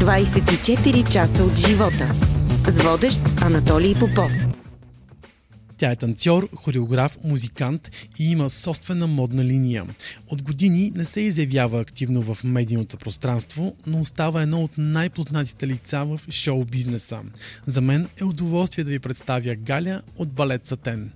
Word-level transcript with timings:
24 0.00 1.12
часа 1.12 1.44
от 1.44 1.58
живота. 1.58 2.14
С 2.68 2.82
водещ 2.82 3.20
Анатолий 3.40 3.94
Попов. 3.94 4.32
Тя 5.76 5.90
е 5.90 5.96
танцор, 5.96 6.48
хореограф, 6.56 7.18
музикант 7.24 7.90
и 8.18 8.30
има 8.30 8.50
собствена 8.50 9.06
модна 9.06 9.44
линия. 9.44 9.86
От 10.28 10.42
години 10.42 10.92
не 10.96 11.04
се 11.04 11.20
изявява 11.20 11.80
активно 11.80 12.22
в 12.22 12.44
медийното 12.44 12.96
пространство, 12.96 13.76
но 13.86 14.00
остава 14.00 14.42
едно 14.42 14.62
от 14.62 14.70
най-познатите 14.78 15.66
лица 15.66 16.04
в 16.04 16.20
шоу-бизнеса. 16.30 17.18
За 17.66 17.80
мен 17.80 18.08
е 18.20 18.24
удоволствие 18.24 18.84
да 18.84 18.90
ви 18.90 18.98
представя 18.98 19.54
Галя 19.54 20.02
от 20.16 20.32
Балет 20.32 20.66
Сатен. 20.68 21.10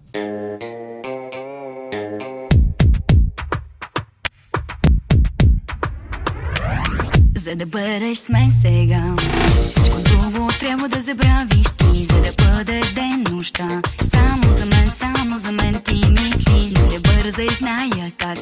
Да 7.57 7.67
бъдеш 7.67 8.19
с 8.19 8.29
мен 8.29 8.53
сега. 8.63 9.03
Всичко 9.51 10.03
друго 10.03 10.49
трябва 10.61 10.89
да 10.89 11.01
забравиш 11.01 11.67
ти 11.79 12.05
За 12.05 12.21
да 12.21 12.45
бъде 12.45 12.81
ден 12.95 13.25
нощта. 13.31 13.83
Само 14.13 14.57
за 14.57 14.67
мен, 14.67 14.93
само 15.01 15.39
за 15.39 15.53
мен 15.53 15.75
ти 15.85 15.95
мисли 15.95 16.73
Но 16.77 16.87
не 16.87 16.99
бързай, 16.99 17.49
зная 17.61 18.13
как. 18.19 18.39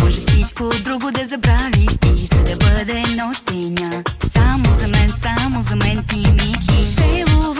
Може 0.00 0.20
всичко 0.20 0.70
друго 0.84 1.10
да 1.10 1.26
забравиш 1.26 1.98
ти 2.00 2.28
За 2.32 2.42
да 2.42 2.56
бъде 2.56 3.04
нощ 3.06 3.44
Само 4.34 4.78
за 4.80 4.88
мен, 4.88 5.10
само 5.22 5.62
за 5.62 5.76
мен 5.76 6.04
ти 6.08 6.16
мисли. 6.16 6.94
Целувай 6.94 7.53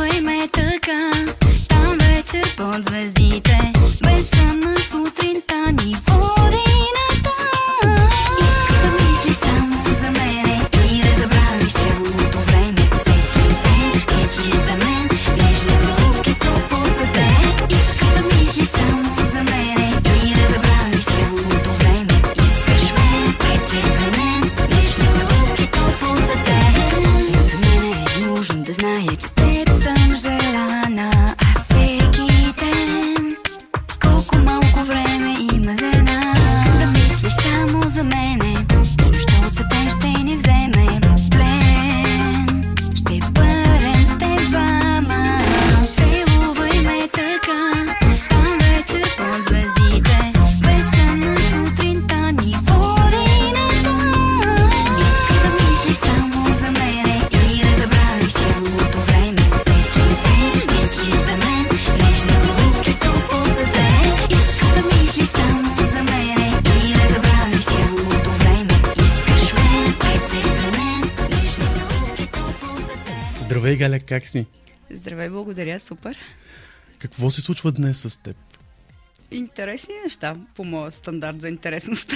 как 74.14 74.28
си? 74.28 74.46
Здравей, 74.90 75.28
благодаря, 75.28 75.80
супер. 75.80 76.18
Какво 76.98 77.30
се 77.30 77.40
случва 77.40 77.72
днес 77.72 77.98
с 78.00 78.16
теб? 78.16 78.36
Интересни 79.30 79.94
неща 80.04 80.36
по 80.54 80.64
моя 80.64 80.92
стандарт 80.92 81.40
за 81.40 81.48
интересност. 81.48 82.12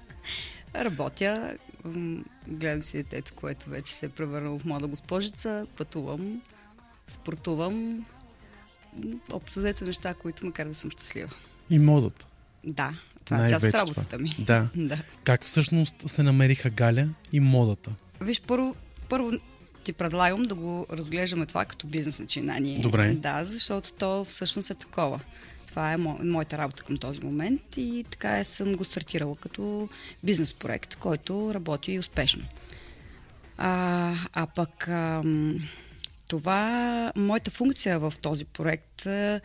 Работя, 0.74 1.56
гледам 2.48 2.82
си 2.82 2.96
детето, 2.96 3.32
което 3.34 3.70
вече 3.70 3.94
се 3.94 4.06
е 4.06 4.08
превърнало 4.08 4.58
в 4.58 4.64
млада 4.64 4.86
госпожица, 4.86 5.66
пътувам, 5.76 6.42
спортувам. 7.08 8.06
Общо 9.32 9.60
взето 9.60 9.84
неща, 9.84 10.14
които 10.14 10.46
ме 10.46 10.52
карат 10.52 10.72
да 10.72 10.78
съм 10.78 10.90
щастлива. 10.90 11.30
И 11.70 11.78
модата. 11.78 12.26
Да, 12.64 12.94
това 13.24 13.46
е 13.46 13.50
част 13.50 13.66
от 13.66 13.74
работата 13.74 14.18
ми. 14.18 14.36
Да. 14.38 14.68
Да. 14.76 14.98
Как 15.24 15.44
всъщност 15.44 15.94
се 16.06 16.22
намериха 16.22 16.70
Галя 16.70 17.08
и 17.32 17.40
модата? 17.40 17.90
Виж, 18.20 18.40
първо, 18.40 18.76
първо 19.08 19.32
ти 19.86 19.92
предлагам 19.92 20.42
да 20.42 20.54
го 20.54 20.86
разглеждаме 20.90 21.46
това 21.46 21.64
като 21.64 21.86
бизнес 21.86 22.20
начинание. 22.20 22.78
Добре. 22.78 23.12
Да, 23.12 23.44
защото 23.44 23.92
то 23.92 24.24
всъщност 24.24 24.70
е 24.70 24.74
такова. 24.74 25.20
Това 25.66 25.92
е 25.92 25.96
мо, 25.96 26.18
моята 26.24 26.58
работа 26.58 26.82
към 26.82 26.96
този 26.96 27.20
момент 27.20 27.62
и 27.76 28.04
така 28.10 28.38
е, 28.38 28.44
съм 28.44 28.76
го 28.76 28.84
стартирала 28.84 29.36
като 29.36 29.88
бизнес 30.22 30.54
проект, 30.54 30.96
който 30.96 31.54
работи 31.54 31.98
успешно. 31.98 32.44
А, 33.58 34.14
а 34.32 34.46
пък 34.46 34.88
ам, 34.88 35.58
това, 36.28 37.12
моята 37.16 37.50
функция 37.50 37.98
в 37.98 38.14
този 38.22 38.44
проект 38.44 39.06
а, 39.06 39.40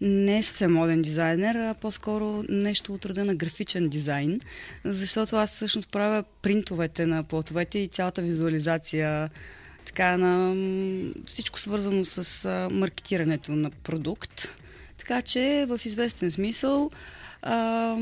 не 0.00 0.38
е 0.38 0.42
съвсем 0.42 0.72
моден 0.72 1.02
дизайнер, 1.02 1.54
а 1.54 1.74
по-скоро 1.74 2.44
нещо 2.48 2.94
от 2.94 3.04
рода 3.04 3.24
на 3.24 3.34
графичен 3.34 3.88
дизайн, 3.88 4.40
защото 4.84 5.36
аз 5.36 5.50
всъщност 5.50 5.90
правя 5.90 6.24
принтовете 6.42 7.06
на 7.06 7.22
платовете 7.22 7.78
и 7.78 7.88
цялата 7.88 8.22
визуализация 8.22 9.30
така 9.90 10.16
на 10.16 10.54
всичко 11.26 11.60
свързано 11.60 12.04
с 12.04 12.68
маркетирането 12.72 13.52
на 13.52 13.70
продукт. 13.70 14.48
Така 14.98 15.22
че 15.22 15.66
в 15.68 15.80
известен 15.84 16.30
смисъл 16.30 16.90
а, 17.42 17.96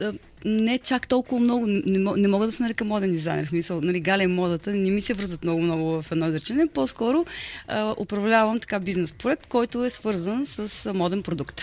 а, 0.00 0.12
не 0.44 0.78
чак 0.78 1.08
толкова 1.08 1.40
много, 1.40 1.66
не, 1.66 2.12
не 2.16 2.28
мога 2.28 2.46
да 2.46 2.52
се 2.52 2.62
нарека 2.62 2.84
моден 2.84 3.12
дизайнер, 3.12 3.46
в 3.46 3.48
смисъл, 3.48 3.80
нали, 3.80 4.00
галя 4.00 4.28
модата 4.28 4.70
не 4.70 4.90
ми 4.90 5.00
се 5.00 5.14
вързат 5.14 5.44
много-много 5.44 6.02
в 6.02 6.12
едно 6.12 6.28
изречение, 6.28 6.66
по-скоро 6.66 7.24
а, 7.68 7.94
управлявам 7.98 8.58
така 8.58 8.80
бизнес 8.80 9.12
проект, 9.12 9.46
който 9.46 9.84
е 9.84 9.90
свързан 9.90 10.46
с 10.46 10.86
а, 10.86 10.94
моден 10.94 11.22
продукт. 11.22 11.62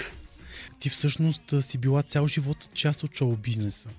Ти 0.79 0.89
всъщност 0.89 1.53
си 1.61 1.77
била 1.77 2.03
цял 2.03 2.27
живот 2.27 2.69
част 2.73 3.03
от 3.03 3.15
шоу 3.15 3.35
бизнеса. 3.35 3.89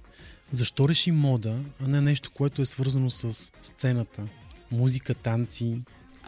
Защо 0.52 0.88
реши 0.88 1.10
мода, 1.10 1.56
а 1.84 1.88
не 1.88 2.00
нещо, 2.00 2.30
което 2.30 2.62
е 2.62 2.66
свързано 2.66 3.10
с 3.10 3.52
сцената? 3.62 4.22
Музика, 4.72 5.14
танци. 5.14 5.78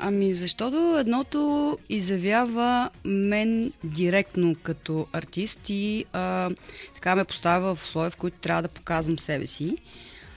Ами, 0.05 0.35
защото 0.35 0.97
едното 0.99 1.79
изявява 1.89 2.91
мен 3.05 3.73
директно 3.85 4.55
като 4.63 5.07
артист 5.13 5.61
и 5.69 6.05
а, 6.13 6.51
така 6.95 7.17
ме 7.17 7.25
поставя 7.25 7.75
в 7.75 7.85
условия, 7.85 8.11
в 8.11 8.17
които 8.17 8.39
трябва 8.39 8.63
да 8.63 8.69
показвам 8.69 9.19
себе 9.19 9.47
си. 9.47 9.77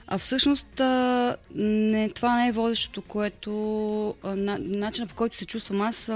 А 0.07 0.17
всъщност 0.17 0.79
а, 0.79 1.37
не, 1.55 2.09
това 2.09 2.37
не 2.37 2.47
е 2.47 2.51
водещото, 2.51 3.01
което 3.01 4.15
а, 4.23 4.35
на, 4.35 4.57
начинът 4.59 5.09
по 5.09 5.15
който 5.15 5.35
се 5.35 5.45
чувствам 5.45 5.81
аз 5.81 6.11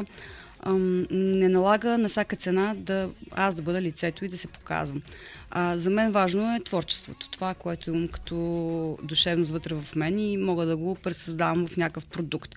не 0.68 1.50
налага 1.50 1.97
на 1.97 2.09
всяка 2.09 2.36
цена 2.36 2.74
да 2.78 3.09
аз 3.31 3.56
да 3.56 3.62
бъда 3.62 3.81
лицето 3.81 4.25
и 4.25 4.30
да 4.30 4.38
се 4.38 4.47
показвам. 4.47 5.02
А, 5.52 5.78
за 5.78 5.90
мен 5.90 6.12
важно 6.12 6.56
е 6.56 6.64
творчеството, 6.64 7.30
това, 7.30 7.53
което 7.53 7.90
имам 7.90 8.08
като 8.08 8.98
душевност 9.03 9.52
вътре 9.52 9.75
в 9.75 9.96
мен 9.96 10.19
и 10.19 10.38
мога 10.38 10.66
да 10.66 10.78
го 10.78 10.96
пресъздавам 10.96 11.68
в 11.68 11.78
някакъв 11.78 12.06
продукт. 12.06 12.56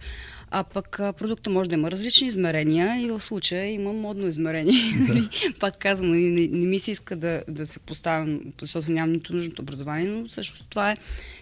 А 0.54 0.64
пък 0.64 0.96
продукта 1.18 1.50
може 1.50 1.68
да 1.68 1.74
има 1.74 1.90
различни 1.90 2.28
измерения 2.28 3.02
и 3.02 3.10
в 3.10 3.20
случая 3.20 3.72
има 3.72 3.92
модно 3.92 4.28
измерение. 4.28 4.80
Нали? 5.08 5.28
Пак 5.60 5.78
казвам, 5.78 6.10
не, 6.10 6.18
не, 6.18 6.46
не 6.46 6.66
ми 6.66 6.78
се 6.78 6.90
иска 6.90 7.16
да, 7.16 7.42
да 7.48 7.66
се 7.66 7.78
поставям, 7.78 8.40
защото 8.60 8.90
нямам 8.90 9.12
нито 9.12 9.34
нужното 9.34 9.62
образование, 9.62 10.10
но 10.10 10.28
всъщност 10.28 10.66
това 10.68 10.90
е 10.90 10.96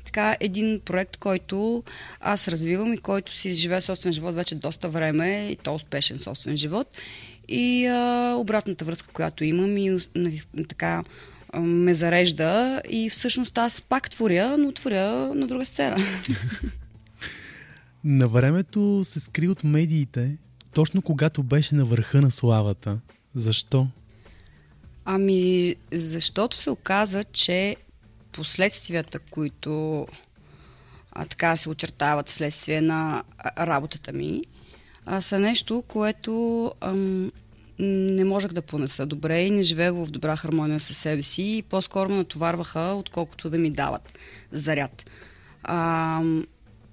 така 0.05 0.37
един 0.41 0.81
проект, 0.85 1.17
който 1.17 1.83
аз 2.21 2.49
развивам 2.49 2.95
и 2.95 2.99
който 2.99 3.35
си 3.35 3.49
изживее 3.49 3.81
собствен 3.81 4.13
живот 4.13 4.35
вече 4.35 4.55
доста 4.55 4.89
време 4.89 5.49
и 5.51 5.57
то 5.57 5.75
успешен 5.75 6.19
собствен 6.19 6.57
живот. 6.57 6.89
И 7.49 7.87
а, 7.87 8.35
обратната 8.39 8.85
връзка, 8.85 9.09
която 9.13 9.45
имам 9.45 9.77
и 9.79 9.99
нали, 10.17 10.43
така 10.69 11.03
ме 11.59 11.95
зарежда 11.95 12.83
и 12.91 13.11
всъщност 13.11 13.59
аз 13.59 13.81
пак 13.81 14.11
творя, 14.11 14.57
но 14.59 14.73
творя 14.73 15.11
на 15.35 15.47
друга 15.47 15.65
сцена. 15.67 15.97
На 18.05 18.29
времето 18.29 19.01
се 19.05 19.21
скри 19.21 19.49
от 19.49 19.65
медиите, 19.65 20.37
точно 20.75 21.03
когато 21.03 21.43
беше 21.43 21.75
на 21.75 21.85
върха 21.85 22.23
на 22.23 22.31
славата. 22.31 22.99
Защо? 23.35 23.87
Ами, 25.05 25.77
защото 25.93 26.57
се 26.57 26.71
оказа, 26.71 27.25
че 27.25 27.77
последствията, 28.33 29.19
които 29.19 30.07
а, 31.13 31.25
така 31.25 31.57
се 31.57 31.71
очертават 31.71 32.29
следствие 32.29 32.81
на 32.81 33.23
работата 33.59 34.13
ми, 34.13 34.43
а, 35.07 35.21
са 35.21 35.39
нещо, 35.39 35.83
което 35.89 36.73
ам, 36.81 37.33
не 37.79 38.25
можех 38.25 38.53
да 38.53 38.63
понеса 38.63 39.07
добре 39.07 39.43
и 39.43 39.51
не 39.51 39.63
живеех 39.63 39.93
в 39.93 40.11
добра 40.11 40.37
хармония 40.37 40.81
със 40.81 40.97
себе 40.97 41.23
си 41.23 41.43
и 41.43 41.63
по-скоро 41.63 42.09
ме 42.09 42.17
натоварваха, 42.17 42.81
отколкото 42.81 43.51
да 43.51 43.59
ми 43.59 43.71
дават 43.71 44.19
заряд. 44.53 45.11
Ам, 45.63 46.47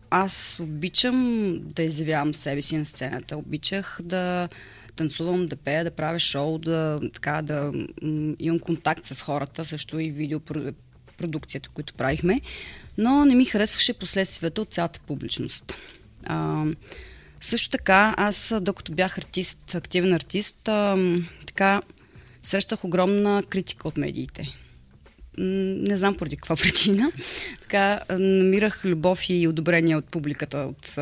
аз 0.10 0.60
обичам 0.60 1.60
да 1.62 1.84
изявявам 1.84 2.34
себе 2.34 2.62
си 2.62 2.78
на 2.78 2.86
сцената. 2.86 3.38
Обичах 3.38 4.00
да 4.04 4.50
танцувам, 4.96 5.48
да 5.48 5.56
пея, 5.56 5.84
да 5.84 5.92
правя 5.92 6.20
шоу, 6.20 6.58
да, 6.58 7.00
така, 7.14 7.42
да 7.42 7.72
м- 8.02 8.36
имам 8.40 8.60
контакт 8.60 9.06
с 9.06 9.22
хората, 9.22 9.66
също 9.66 10.00
и 10.00 10.12
видеопродукцията, 10.12 11.70
които 11.70 11.94
правихме. 11.94 12.42
Но 12.98 13.26
не 13.26 13.36
ми 13.36 13.46
харесваше 13.46 13.94
последствията 13.94 14.62
от 14.62 14.74
цялата 14.74 15.00
публичност. 15.00 15.76
А, 16.26 16.66
също 17.42 17.70
така, 17.70 18.14
аз, 18.18 18.54
докато 18.62 18.92
бях 18.92 19.18
артист, 19.18 19.76
активен 19.76 20.14
артист, 20.14 20.68
а, 20.68 20.98
така, 21.48 21.82
срещах 22.44 22.86
огромна 22.86 23.44
критика 23.50 23.88
от 23.88 23.98
медиите. 23.98 24.48
Не 25.38 25.98
знам 25.98 26.16
поради 26.16 26.36
каква 26.36 26.56
причина. 26.56 27.12
Така, 27.62 28.00
намирах 28.10 28.86
любов 28.86 29.30
и 29.30 29.48
одобрение 29.48 29.96
от 29.96 30.06
публиката, 30.06 30.58
от 30.58 31.00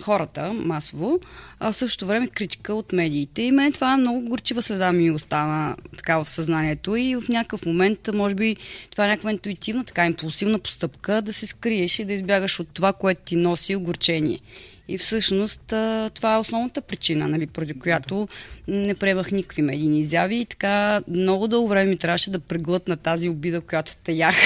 хората 0.00 0.52
масово, 0.52 1.20
а 1.60 1.72
в 1.72 1.76
същото 1.76 2.06
време 2.06 2.28
критика 2.28 2.74
от 2.74 2.92
медиите. 2.92 3.42
И 3.42 3.50
мен 3.50 3.72
това 3.72 3.96
много 3.96 4.20
горчива 4.20 4.62
следа 4.62 4.92
ми 4.92 5.10
остана 5.10 5.76
така 5.96 6.18
в 6.24 6.28
съзнанието 6.28 6.96
и 6.96 7.16
в 7.16 7.28
някакъв 7.28 7.66
момент, 7.66 8.10
може 8.14 8.34
би, 8.34 8.56
това 8.90 9.04
е 9.04 9.08
някаква 9.08 9.30
интуитивна, 9.30 9.84
така 9.84 10.06
импулсивна 10.06 10.58
постъпка 10.58 11.22
да 11.22 11.32
се 11.32 11.46
скриеш 11.46 11.98
и 11.98 12.04
да 12.04 12.12
избягаш 12.12 12.60
от 12.60 12.68
това, 12.72 12.92
което 12.92 13.20
ти 13.24 13.36
носи 13.36 13.76
огорчение. 13.76 14.38
И 14.88 14.98
всъщност 14.98 15.66
това 16.14 16.34
е 16.34 16.38
основната 16.38 16.80
причина, 16.80 17.28
нали, 17.28 17.46
поради 17.46 17.78
която 17.78 18.28
не 18.68 18.94
приемах 18.94 19.32
никакви 19.32 19.62
медийни 19.62 20.00
изяви 20.00 20.36
и 20.36 20.44
така 20.44 21.02
много 21.08 21.48
дълго 21.48 21.68
време 21.68 21.90
ми 21.90 21.96
трябваше 21.96 22.30
да 22.30 22.38
преглътна 22.38 22.96
тази 22.96 23.28
обида, 23.28 23.60
която 23.60 23.96
таях. 23.96 24.34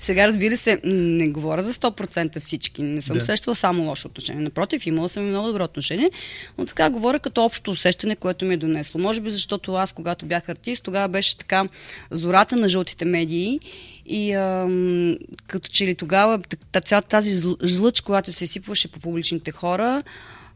Сега, 0.00 0.26
разбира 0.26 0.56
се, 0.56 0.80
не 0.84 1.28
говоря 1.28 1.62
за 1.62 1.72
100% 1.72 2.40
всички. 2.40 2.82
Не 2.82 3.02
съм 3.02 3.18
да. 3.18 3.24
срещала 3.24 3.56
само 3.56 3.84
лошо 3.84 4.08
отношение. 4.08 4.42
Напротив, 4.42 4.86
имала 4.86 5.08
съм 5.08 5.26
и 5.26 5.28
много 5.28 5.46
добро 5.46 5.64
отношение, 5.64 6.10
но 6.58 6.66
така 6.66 6.90
говоря 6.90 7.18
като 7.18 7.44
общо 7.44 7.70
усещане, 7.70 8.16
което 8.16 8.44
ми 8.44 8.54
е 8.54 8.56
донесло. 8.56 9.00
Може 9.00 9.20
би 9.20 9.30
защото 9.30 9.74
аз, 9.74 9.92
когато 9.92 10.26
бях 10.26 10.48
артист, 10.48 10.84
тогава 10.84 11.08
беше 11.08 11.38
така 11.38 11.64
зората 12.10 12.56
на 12.56 12.68
жълтите 12.68 13.04
медии 13.04 13.60
и 14.06 14.32
ам, 14.32 15.16
като 15.46 15.68
че 15.68 15.86
ли 15.86 15.94
тогава 15.94 16.40
цялата 16.84 17.08
тази 17.08 17.42
жлъч, 17.64 18.00
която 18.00 18.23
се 18.32 18.44
изсипваше 18.44 18.88
по 18.88 18.98
публичните 18.98 19.50
хора, 19.50 20.02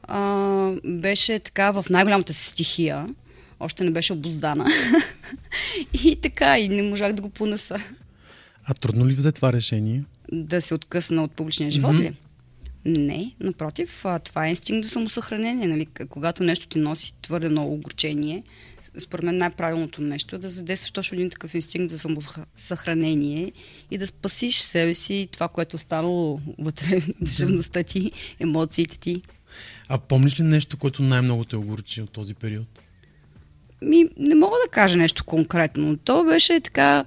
а, 0.02 0.72
беше 0.84 1.38
така 1.38 1.70
в 1.70 1.84
най-голямата 1.90 2.34
си 2.34 2.48
стихия. 2.48 3.06
Още 3.60 3.84
не 3.84 3.90
беше 3.90 4.12
обоздана. 4.12 4.66
и 6.04 6.16
така, 6.16 6.58
и 6.58 6.68
не 6.68 6.82
можах 6.82 7.12
да 7.12 7.22
го 7.22 7.28
понеса. 7.28 7.76
А 8.64 8.74
трудно 8.74 9.06
ли 9.06 9.14
взе 9.14 9.32
това 9.32 9.52
решение? 9.52 10.04
Да 10.32 10.62
се 10.62 10.74
откъсна 10.74 11.24
от 11.24 11.32
публичния 11.32 11.70
живот 11.70 11.94
mm-hmm. 11.94 12.02
ли? 12.02 12.14
Не, 12.84 13.32
напротив, 13.40 14.04
това 14.24 14.46
е 14.46 14.50
инстинкт 14.50 14.84
за 14.84 14.90
самосъхранение. 14.90 15.68
Нали? 15.68 15.86
Когато 16.08 16.42
нещо 16.42 16.66
ти 16.66 16.78
носи 16.78 17.14
твърде 17.22 17.48
много 17.48 17.74
огорчение, 17.74 18.42
според 19.00 19.24
мен 19.24 19.38
най-правилното 19.38 20.02
нещо 20.02 20.36
е 20.36 20.38
да 20.38 20.48
задействаш 20.48 20.90
точно 20.90 21.14
един 21.14 21.30
такъв 21.30 21.54
инстинкт 21.54 21.90
за 21.90 21.98
самосъхранение 21.98 23.52
и 23.90 23.98
да 23.98 24.06
спасиш 24.06 24.60
себе 24.60 24.94
си 24.94 25.14
и 25.14 25.26
това, 25.26 25.48
което 25.48 25.76
е 25.76 25.78
станало 25.78 26.40
вътре, 26.58 27.00
душевността 27.20 27.82
ти, 27.82 28.12
емоциите 28.40 28.98
ти. 28.98 29.22
А 29.88 29.98
помниш 29.98 30.40
ли 30.40 30.44
нещо, 30.44 30.76
което 30.76 31.02
най-много 31.02 31.44
те 31.44 31.56
огорчи 31.56 32.02
от 32.02 32.10
този 32.10 32.34
период? 32.34 32.66
Ми, 33.82 34.08
не 34.16 34.34
мога 34.34 34.56
да 34.64 34.70
кажа 34.70 34.96
нещо 34.96 35.24
конкретно. 35.24 35.96
То 35.96 36.24
беше 36.24 36.60
така 36.60 37.04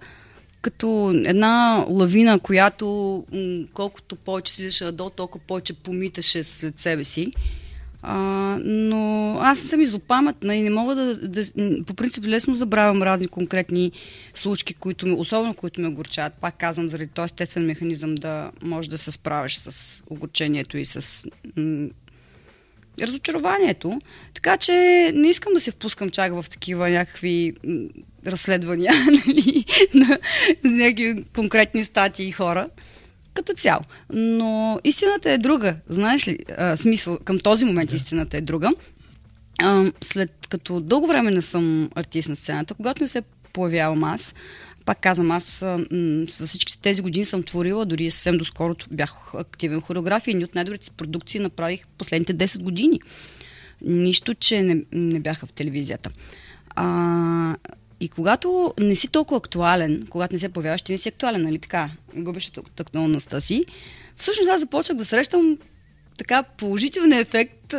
като 0.61 1.11
една 1.25 1.85
лавина, 1.89 2.39
която 2.39 3.25
колкото 3.73 4.15
повече 4.15 4.53
си 4.53 4.83
надолу, 4.83 5.09
толкова 5.09 5.45
повече 5.47 5.73
помиташе 5.73 6.43
след 6.43 6.79
себе 6.79 7.03
си. 7.03 7.31
А, 8.03 8.57
но 8.63 9.37
аз 9.41 9.59
съм 9.59 9.81
излопаметна 9.81 10.55
и 10.55 10.61
не 10.61 10.69
мога 10.69 10.95
да, 10.95 11.15
да... 11.15 11.43
По 11.85 11.93
принцип 11.93 12.25
лесно 12.25 12.55
забравям 12.55 13.03
разни 13.03 13.27
конкретни 13.27 13.91
случки, 14.35 14.73
които 14.73 15.07
ми, 15.07 15.13
особено 15.13 15.53
които 15.53 15.81
ме 15.81 15.87
огорчават. 15.87 16.33
Пак 16.33 16.57
казвам, 16.57 16.89
заради 16.89 17.07
този 17.07 17.25
естествен 17.25 17.65
механизъм 17.65 18.15
да 18.15 18.51
може 18.63 18.89
да 18.89 18.97
се 18.97 19.11
справиш 19.11 19.55
с 19.55 20.01
огорчението 20.09 20.77
и 20.77 20.85
с 20.85 21.25
м- 21.57 21.89
разочарованието. 23.01 23.99
Така 24.33 24.57
че 24.57 24.71
не 25.15 25.27
искам 25.27 25.53
да 25.53 25.59
се 25.59 25.71
впускам 25.71 26.09
чак 26.09 26.33
в 26.33 26.45
такива 26.49 26.89
някакви 26.89 27.53
м- 27.63 27.89
разследвания 28.25 28.93
нали, 29.27 29.65
на, 29.93 30.19
на 30.63 30.71
някакви 30.71 31.25
конкретни 31.35 31.83
статии 31.83 32.27
и 32.27 32.31
хора 32.31 32.67
като 33.33 33.53
цяло. 33.53 33.81
Но 34.13 34.79
истината 34.83 35.31
е 35.31 35.37
друга. 35.37 35.75
Знаеш 35.89 36.27
ли, 36.27 36.39
а, 36.57 36.77
смисъл, 36.77 37.19
към 37.23 37.39
този 37.39 37.65
момент 37.65 37.89
да. 37.89 37.95
истината 37.95 38.37
е 38.37 38.41
друга. 38.41 38.69
А, 39.59 39.91
след 40.01 40.47
като 40.49 40.79
дълго 40.79 41.07
време 41.07 41.31
не 41.31 41.41
съм 41.41 41.89
артист 41.95 42.29
на 42.29 42.35
сцената, 42.35 42.73
когато 42.73 43.03
не 43.03 43.07
се 43.07 43.21
появявам 43.53 44.03
аз, 44.03 44.33
пак 44.85 45.01
казвам, 45.01 45.31
аз 45.31 45.59
във 46.39 46.49
всичките 46.49 46.79
тези 46.81 47.01
години 47.01 47.25
съм 47.25 47.43
творила, 47.43 47.85
дори 47.85 48.11
съвсем 48.11 48.37
доскоро 48.37 48.75
бях 48.91 49.31
активен 49.33 49.81
хореограф 49.81 50.27
и 50.27 50.31
едни 50.31 50.43
от 50.43 50.55
най-добрите 50.55 50.85
си 50.85 50.91
продукции 50.91 51.39
направих 51.39 51.87
последните 51.97 52.35
10 52.35 52.63
години. 52.63 52.99
Нищо, 53.81 54.33
че 54.33 54.61
не, 54.61 54.83
не 54.91 55.19
бяха 55.19 55.45
в 55.45 55.53
телевизията. 55.53 56.09
А, 56.75 57.55
и 58.01 58.09
когато 58.09 58.73
не 58.79 58.95
си 58.95 59.07
толкова 59.07 59.37
актуален, 59.37 60.05
когато 60.09 60.35
не 60.35 60.39
се 60.39 60.49
появяваш, 60.49 60.81
ти 60.81 60.91
не 60.91 60.97
си 60.97 61.09
актуален, 61.09 61.41
нали 61.41 61.59
така? 61.59 61.89
Губиш 62.15 62.51
актуалността 62.79 63.41
си. 63.41 63.65
Всъщност 64.15 64.49
аз 64.49 64.61
започнах 64.61 64.97
да 64.97 65.05
срещам 65.05 65.57
така 66.17 66.43
положителен 66.43 67.13
ефект 67.13 67.73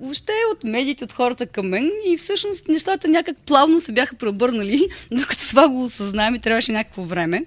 въобще 0.00 0.32
от 0.52 0.64
медиите, 0.64 1.04
от 1.04 1.12
хората 1.12 1.46
към 1.46 1.68
мен 1.68 1.90
и 2.06 2.16
всъщност 2.16 2.68
нещата 2.68 3.08
някак 3.08 3.36
плавно 3.46 3.80
се 3.80 3.92
бяха 3.92 4.14
преобърнали, 4.16 4.88
докато 5.10 5.48
това 5.48 5.68
го 5.68 5.82
осъзнаем 5.82 6.34
и 6.34 6.38
трябваше 6.38 6.72
някакво 6.72 7.02
време. 7.02 7.44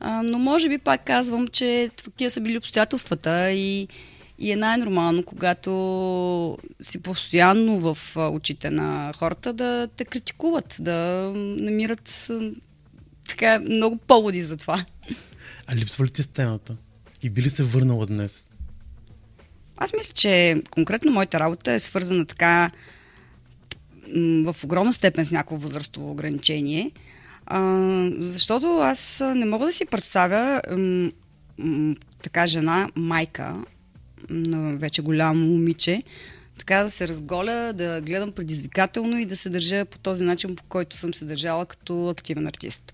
А, 0.00 0.22
но 0.22 0.38
може 0.38 0.68
би 0.68 0.78
пак 0.78 1.04
казвам, 1.04 1.48
че 1.48 1.90
такива 2.04 2.30
са 2.30 2.40
били 2.40 2.58
обстоятелствата 2.58 3.50
и 3.50 3.88
и 4.38 4.52
е 4.52 4.56
най-нормално, 4.56 5.22
когато 5.22 6.58
си 6.80 7.02
постоянно 7.02 7.78
в 7.78 8.16
очите 8.16 8.70
на 8.70 9.12
хората 9.16 9.52
да 9.52 9.88
те 9.96 10.04
критикуват, 10.04 10.76
да 10.80 11.32
намират 11.36 12.30
така 13.28 13.60
много 13.60 13.96
поводи 13.96 14.42
за 14.42 14.56
това. 14.56 14.84
А 15.66 15.76
липсва 15.76 16.04
ли 16.04 16.10
ти 16.10 16.22
сцената? 16.22 16.76
И 17.22 17.30
би 17.30 17.42
ли 17.42 17.50
се 17.50 17.62
върнала 17.62 18.06
днес? 18.06 18.48
Аз 19.76 19.92
мисля, 19.96 20.12
че 20.12 20.62
конкретно 20.70 21.12
моята 21.12 21.40
работа 21.40 21.72
е 21.72 21.80
свързана 21.80 22.26
така 22.26 22.70
в 24.44 24.56
огромна 24.64 24.92
степен 24.92 25.24
с 25.24 25.30
някакво 25.30 25.56
възрастово 25.56 26.10
ограничение, 26.10 26.90
а, 27.46 27.60
защото 28.18 28.78
аз 28.78 29.22
не 29.34 29.46
мога 29.46 29.66
да 29.66 29.72
си 29.72 29.86
представя 29.86 30.62
м, 30.76 31.10
м, 31.58 31.94
така 32.22 32.46
жена, 32.46 32.88
майка, 32.96 33.64
на 34.30 34.76
вече 34.76 35.02
голямо 35.02 35.46
момиче, 35.46 36.02
така 36.58 36.82
да 36.82 36.90
се 36.90 37.08
разголя, 37.08 37.72
да 37.74 38.00
гледам 38.00 38.32
предизвикателно 38.32 39.18
и 39.18 39.24
да 39.24 39.36
се 39.36 39.48
държа 39.50 39.84
по 39.84 39.98
този 39.98 40.24
начин, 40.24 40.56
по 40.56 40.62
който 40.62 40.96
съм 40.96 41.14
се 41.14 41.24
държала 41.24 41.66
като 41.66 42.08
активен 42.08 42.46
артист. 42.46 42.92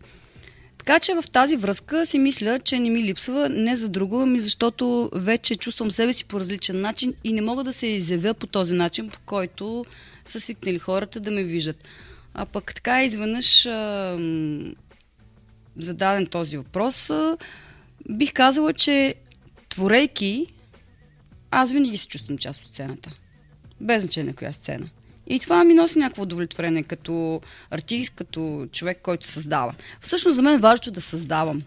Така 0.79 1.01
че 1.01 1.15
в 1.15 1.31
тази 1.33 1.57
връзка 1.57 2.07
си 2.07 2.19
мисля, 2.19 2.61
че 2.61 2.79
не 2.79 2.91
ми 2.91 3.03
липсва 3.03 3.49
не 3.49 3.77
за 3.77 3.89
друго, 3.89 4.21
ами 4.21 4.41
защото 4.41 5.11
вече 5.15 5.57
чувствам 5.57 5.91
себе 5.91 6.13
си 6.13 6.25
по 6.25 6.41
различен 6.41 6.81
начин 6.81 7.15
и 7.25 7.33
не 7.33 7.43
мога 7.43 7.65
да 7.65 7.73
се 7.73 7.87
изявя 7.87 8.35
по 8.35 8.47
този 8.47 8.73
начин, 8.73 9.09
по 9.09 9.19
който 9.27 9.85
са 10.25 10.41
свикнали 10.41 10.79
хората 10.79 11.21
да 11.21 11.31
ме 11.31 11.43
виждат. 11.43 11.77
А 12.35 12.47
пък 12.47 12.75
така 12.75 13.05
изведнъж 13.05 13.63
зададен 15.79 16.27
този 16.27 16.57
въпрос, 16.57 17.11
бих 18.11 18.33
казала, 18.33 18.73
че 18.73 19.15
творейки 19.69 20.47
аз 21.55 21.73
винаги 21.73 21.99
се 21.99 22.09
чувствам 22.09 22.39
част 22.39 22.63
от 22.63 22.69
сцената. 22.69 23.11
Без 23.81 24.03
значение 24.03 24.31
на 24.31 24.37
коя 24.37 24.53
сцена. 24.53 24.87
И 25.27 25.41
това 25.41 25.65
ми 25.65 25.75
носи 25.75 25.99
някакво 25.99 26.23
удовлетворение 26.23 26.83
като 26.83 27.41
артист, 27.71 28.13
като 28.17 28.69
човек, 28.73 29.01
който 29.03 29.29
създава. 29.29 29.75
Всъщност 30.01 30.37
за 30.37 30.43
мен 30.43 30.55
е 30.55 30.59
важно 30.59 30.93
да 30.93 31.01
създавам. 31.01 31.63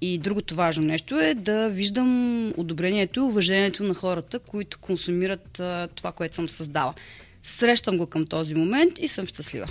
И 0.00 0.18
другото 0.18 0.54
важно 0.54 0.84
нещо 0.84 1.20
е 1.20 1.34
да 1.34 1.68
виждам 1.68 2.52
одобрението 2.56 3.20
и 3.20 3.22
уважението 3.22 3.82
на 3.82 3.94
хората, 3.94 4.38
които 4.38 4.78
консумират 4.78 5.60
а, 5.60 5.88
това, 5.94 6.12
което 6.12 6.34
съм 6.34 6.48
създала. 6.48 6.94
Срещам 7.42 7.98
го 7.98 8.06
към 8.06 8.26
този 8.26 8.54
момент 8.54 8.92
и 8.98 9.08
съм 9.08 9.26
щастлива. 9.26 9.66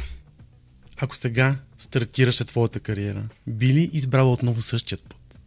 Ако 0.97 1.15
сега 1.15 1.55
стартираше 1.77 2.45
твоята 2.45 2.79
кариера, 2.79 3.23
би 3.47 3.73
ли 3.73 3.89
избрала 3.93 4.31
отново 4.31 4.61
същият 4.61 5.03
път? 5.03 5.39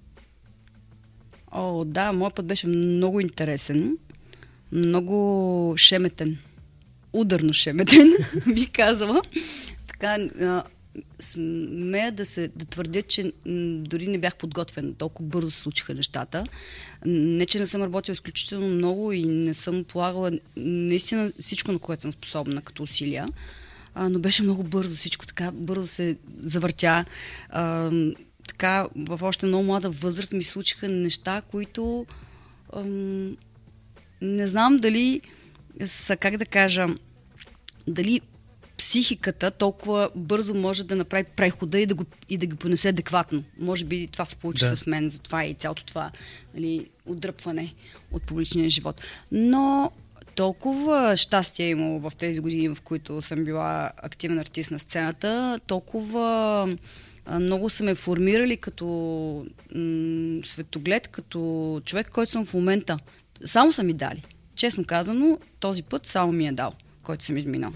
О, 1.53 1.85
да, 1.85 2.13
моят 2.13 2.35
път 2.35 2.47
беше 2.47 2.67
много 2.67 3.21
интересен 3.21 3.97
много 4.73 5.75
шеметен. 5.77 6.39
Ударно 7.13 7.53
шеметен, 7.53 8.13
би 8.55 8.67
казала. 8.67 9.23
Така, 9.87 10.17
а, 10.41 10.63
смея 11.21 12.13
да, 12.13 12.27
се, 12.27 12.49
да 12.57 12.65
твърдя, 12.65 13.03
че 13.03 13.33
дори 13.77 14.07
не 14.07 14.19
бях 14.19 14.37
подготвена. 14.37 14.95
Толкова 14.95 15.29
бързо 15.29 15.51
се 15.51 15.61
случиха 15.61 15.95
нещата. 15.95 16.45
Не, 17.07 17.47
че 17.47 17.59
не 17.59 17.67
съм 17.67 17.83
работила 17.83 18.13
изключително 18.13 18.69
много 18.69 19.13
и 19.13 19.25
не 19.25 19.55
съм 19.55 19.85
полагала 19.85 20.31
наистина 20.57 21.33
всичко, 21.41 21.73
на 21.73 21.79
което 21.79 22.03
съм 22.03 22.13
способна 22.13 22.63
като 22.63 22.83
усилия. 22.83 23.27
А, 23.95 24.09
но 24.09 24.19
беше 24.19 24.43
много 24.43 24.63
бързо 24.63 24.97
всичко, 24.97 25.27
така 25.27 25.51
бързо 25.51 25.87
се 25.87 26.17
завъртя. 26.41 27.05
А, 27.49 27.91
така, 28.49 28.89
в 28.97 29.19
още 29.23 29.47
много 29.47 29.65
млада 29.65 29.91
възраст 29.91 30.33
ми 30.33 30.45
случиха 30.45 30.89
неща, 30.89 31.43
които 31.51 32.07
ам, 32.77 33.37
не 34.21 34.47
знам 34.49 34.77
дали 34.77 35.21
са, 35.87 36.17
как 36.17 36.37
да 36.37 36.47
кажа, 36.47 36.87
дали 37.87 38.21
психиката 38.79 39.51
толкова 39.51 40.11
бързо 40.15 40.55
може 40.55 40.85
да 40.85 40.97
направи 40.97 41.25
прехода 41.25 41.79
и 41.81 41.87
да, 41.87 41.95
го, 41.95 42.05
и 42.29 42.37
да 42.37 42.47
ги 42.47 42.57
понесе 42.57 42.89
адекватно. 42.89 43.45
Може 43.59 43.85
би 43.85 44.07
това 44.07 44.25
се 44.25 44.37
получи 44.37 44.65
Да. 44.65 44.77
с 44.77 44.87
мен, 44.87 45.11
затова 45.11 45.45
и 45.45 45.55
цялото 45.55 45.85
това 45.85 46.11
нали, 46.55 46.87
отдръпване 47.07 47.75
от 48.13 48.23
публичния 48.23 48.71
живот. 48.71 49.03
Но 49.33 49.91
толкова 50.35 51.17
щастие 51.17 51.67
е 51.67 51.71
имало 51.71 52.01
в 52.01 52.13
тези 52.19 52.41
години, 52.41 52.69
в 52.69 52.79
които 52.85 53.23
съм 53.23 53.45
била 53.45 53.91
активен 53.97 54.39
артист 54.39 54.71
на 54.71 54.79
сцената, 54.79 55.61
толкова 55.67 56.69
много 57.41 57.71
са 57.71 57.85
ме 57.85 57.95
формирали 57.95 58.57
като 58.57 58.87
м- 59.75 60.41
светоглед, 60.45 61.09
като 61.09 61.81
човек, 61.85 62.11
който 62.11 62.33
съм 62.33 62.47
в 62.47 62.55
момента. 62.55 62.97
Само 63.47 63.73
са 63.73 63.83
ми 63.83 63.93
дали. 63.93 64.23
Честно 64.55 64.85
казано, 64.85 65.39
този 65.61 65.83
път 65.83 66.07
само 66.07 66.33
ми 66.33 66.49
е 66.49 66.53
дал, 66.53 66.73
който 67.03 67.25
съм 67.25 67.37
изминал. 67.37 67.73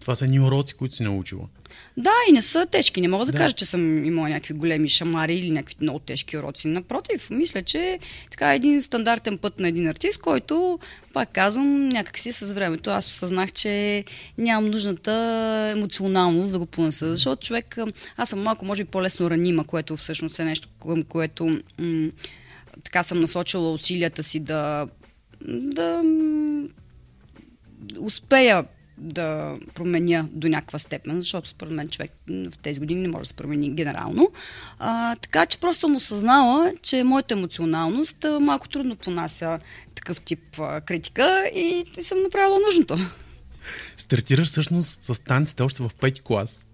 Това 0.00 0.14
са 0.14 0.26
ни 0.26 0.40
уроци, 0.40 0.74
които 0.74 0.94
си 0.94 1.02
научила. 1.02 1.48
Да, 1.96 2.10
и 2.28 2.32
не 2.32 2.42
са 2.42 2.66
тежки. 2.66 3.00
Не 3.00 3.08
мога 3.08 3.26
да, 3.26 3.32
Да. 3.32 3.38
кажа, 3.38 3.54
че 3.54 3.66
съм 3.66 4.04
имала 4.04 4.28
някакви 4.28 4.54
големи 4.54 4.88
шамари 4.88 5.34
или 5.34 5.50
някакви 5.50 5.76
много 5.80 5.98
тежки 5.98 6.36
уроци. 6.38 6.68
Напротив, 6.68 7.30
мисля, 7.30 7.62
че 7.62 7.98
така 8.30 8.52
е 8.52 8.56
един 8.56 8.82
стандартен 8.82 9.38
път 9.38 9.60
на 9.60 9.68
един 9.68 9.88
артист, 9.88 10.20
който, 10.20 10.78
пак 11.12 11.32
казвам, 11.32 11.88
някакси 11.88 12.32
с 12.32 12.52
времето 12.52 12.90
аз 12.90 13.08
осъзнах, 13.08 13.52
че 13.52 14.04
нямам 14.38 14.70
нужната 14.70 15.12
емоционалност 15.76 16.52
да 16.52 16.58
го 16.58 16.66
понеса. 16.66 17.14
Защото 17.14 17.46
човек, 17.46 17.78
аз 18.16 18.28
съм 18.28 18.42
малко, 18.42 18.64
може 18.64 18.84
би, 18.84 18.90
по-лесно 18.90 19.30
ранима, 19.30 19.64
което 19.64 19.96
всъщност 19.96 20.38
е 20.38 20.44
нещо, 20.44 20.68
към 20.82 21.02
което 21.02 21.46
м- 21.78 22.08
така 22.84 23.02
съм 23.02 23.20
насочила 23.20 23.72
усилията 23.72 24.22
си 24.22 24.40
да, 24.40 24.88
да 25.48 26.02
успея 27.98 28.64
да 28.98 29.56
променя 29.74 30.28
до 30.32 30.48
някаква 30.48 30.78
степен, 30.78 31.20
защото 31.20 31.48
според 31.48 31.72
мен 31.72 31.88
човек 31.88 32.12
в 32.28 32.58
тези 32.62 32.80
години 32.80 33.02
не 33.02 33.08
може 33.08 33.20
да 33.22 33.26
се 33.26 33.34
промени 33.34 33.70
генерално. 33.70 34.32
А, 34.78 35.16
така 35.16 35.46
че 35.46 35.58
просто 35.58 35.80
съм 35.80 35.96
осъзнала, 35.96 36.72
че 36.82 37.04
моята 37.04 37.34
емоционалност 37.34 38.16
малко 38.40 38.68
трудно 38.68 38.96
понася 38.96 39.58
такъв 39.94 40.20
тип 40.20 40.60
а, 40.60 40.80
критика 40.80 41.50
и 41.54 41.84
съм 42.02 42.22
направила 42.22 42.58
нужното. 42.66 42.96
Стартираш 43.96 44.48
всъщност 44.48 45.04
с 45.04 45.20
танците 45.20 45.62
още 45.62 45.82
в 45.82 45.90
пети 46.00 46.20
клас. 46.20 46.64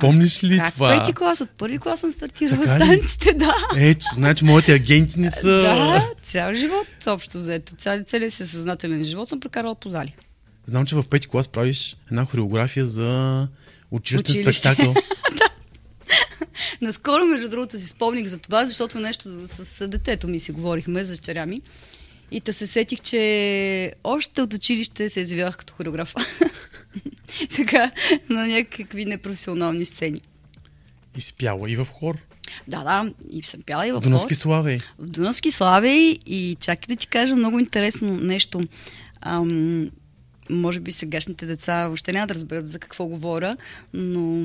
Помниш 0.00 0.44
ли 0.44 0.58
как 0.58 0.74
това? 0.74 0.98
пети 0.98 1.12
клас? 1.12 1.40
От 1.40 1.50
първи 1.50 1.78
клас 1.78 2.00
съм 2.00 2.12
стартирала 2.12 2.64
Така 2.64 2.78
с 2.78 2.84
ли? 2.84 2.98
танците, 3.00 3.32
да. 3.32 3.54
Ето, 3.76 4.06
значи 4.14 4.44
моите 4.44 4.72
агенти 4.74 5.20
не 5.20 5.30
са... 5.30 5.48
Да, 5.48 6.06
цял 6.24 6.54
живот, 6.54 6.86
общо 7.06 7.38
взето. 7.38 7.74
Цял, 7.76 8.00
целият 8.06 8.32
си 8.32 8.46
съзнателен 8.46 9.04
живот 9.04 9.28
съм 9.28 9.40
прекарала 9.40 9.74
по 9.74 9.88
зали. 9.88 10.14
Знам, 10.66 10.86
че 10.86 10.94
в 10.96 11.02
пети 11.10 11.28
клас 11.28 11.48
правиш 11.48 11.96
една 12.10 12.24
хореография 12.24 12.86
за 12.86 13.48
училищен 13.90 14.32
Училище. 14.32 14.52
спектакъл. 14.52 14.94
Наскоро, 16.80 17.24
между 17.24 17.48
другото, 17.48 17.78
си 17.78 17.88
спомних 17.88 18.26
за 18.26 18.38
това, 18.38 18.66
защото 18.66 18.98
нещо 18.98 19.28
с 19.46 19.88
детето 19.88 20.28
ми 20.28 20.40
си 20.40 20.52
говорихме, 20.52 21.04
за 21.04 21.12
дъщеря 21.12 21.46
ми. 21.46 21.60
И 22.30 22.40
та 22.40 22.52
се 22.52 22.66
сетих, 22.66 23.00
че 23.00 23.92
още 24.04 24.42
от 24.42 24.54
училище 24.54 25.10
се 25.10 25.20
изявявах 25.20 25.56
като 25.56 25.72
хореограф. 25.74 26.14
така, 27.56 27.90
на 28.28 28.46
някакви 28.46 29.04
непрофесионални 29.04 29.84
сцени. 29.84 30.20
И 31.16 31.20
си 31.20 31.34
пяла 31.34 31.70
и 31.70 31.76
в 31.76 31.84
хор. 31.84 32.18
Да, 32.68 32.84
да, 32.84 33.12
и 33.30 33.42
съм 33.42 33.62
пяла 33.62 33.86
и 33.88 33.92
в 33.92 34.00
Дуновски 34.00 34.34
хор. 34.34 34.40
славей. 34.40 34.78
В 34.98 35.10
Дунавски 35.10 35.50
славей 35.50 36.18
и 36.26 36.56
чакай 36.60 36.94
да 36.94 36.96
ти 36.96 37.06
кажа 37.06 37.36
много 37.36 37.58
интересно 37.58 38.16
нещо. 38.16 38.60
Ам, 39.20 39.90
може 40.50 40.80
би 40.80 40.92
сегашните 40.92 41.46
деца 41.46 41.86
въобще 41.86 42.12
няма 42.12 42.26
да 42.26 42.34
разберат 42.34 42.68
за 42.68 42.78
какво 42.78 43.06
говоря, 43.06 43.56
но 43.94 44.44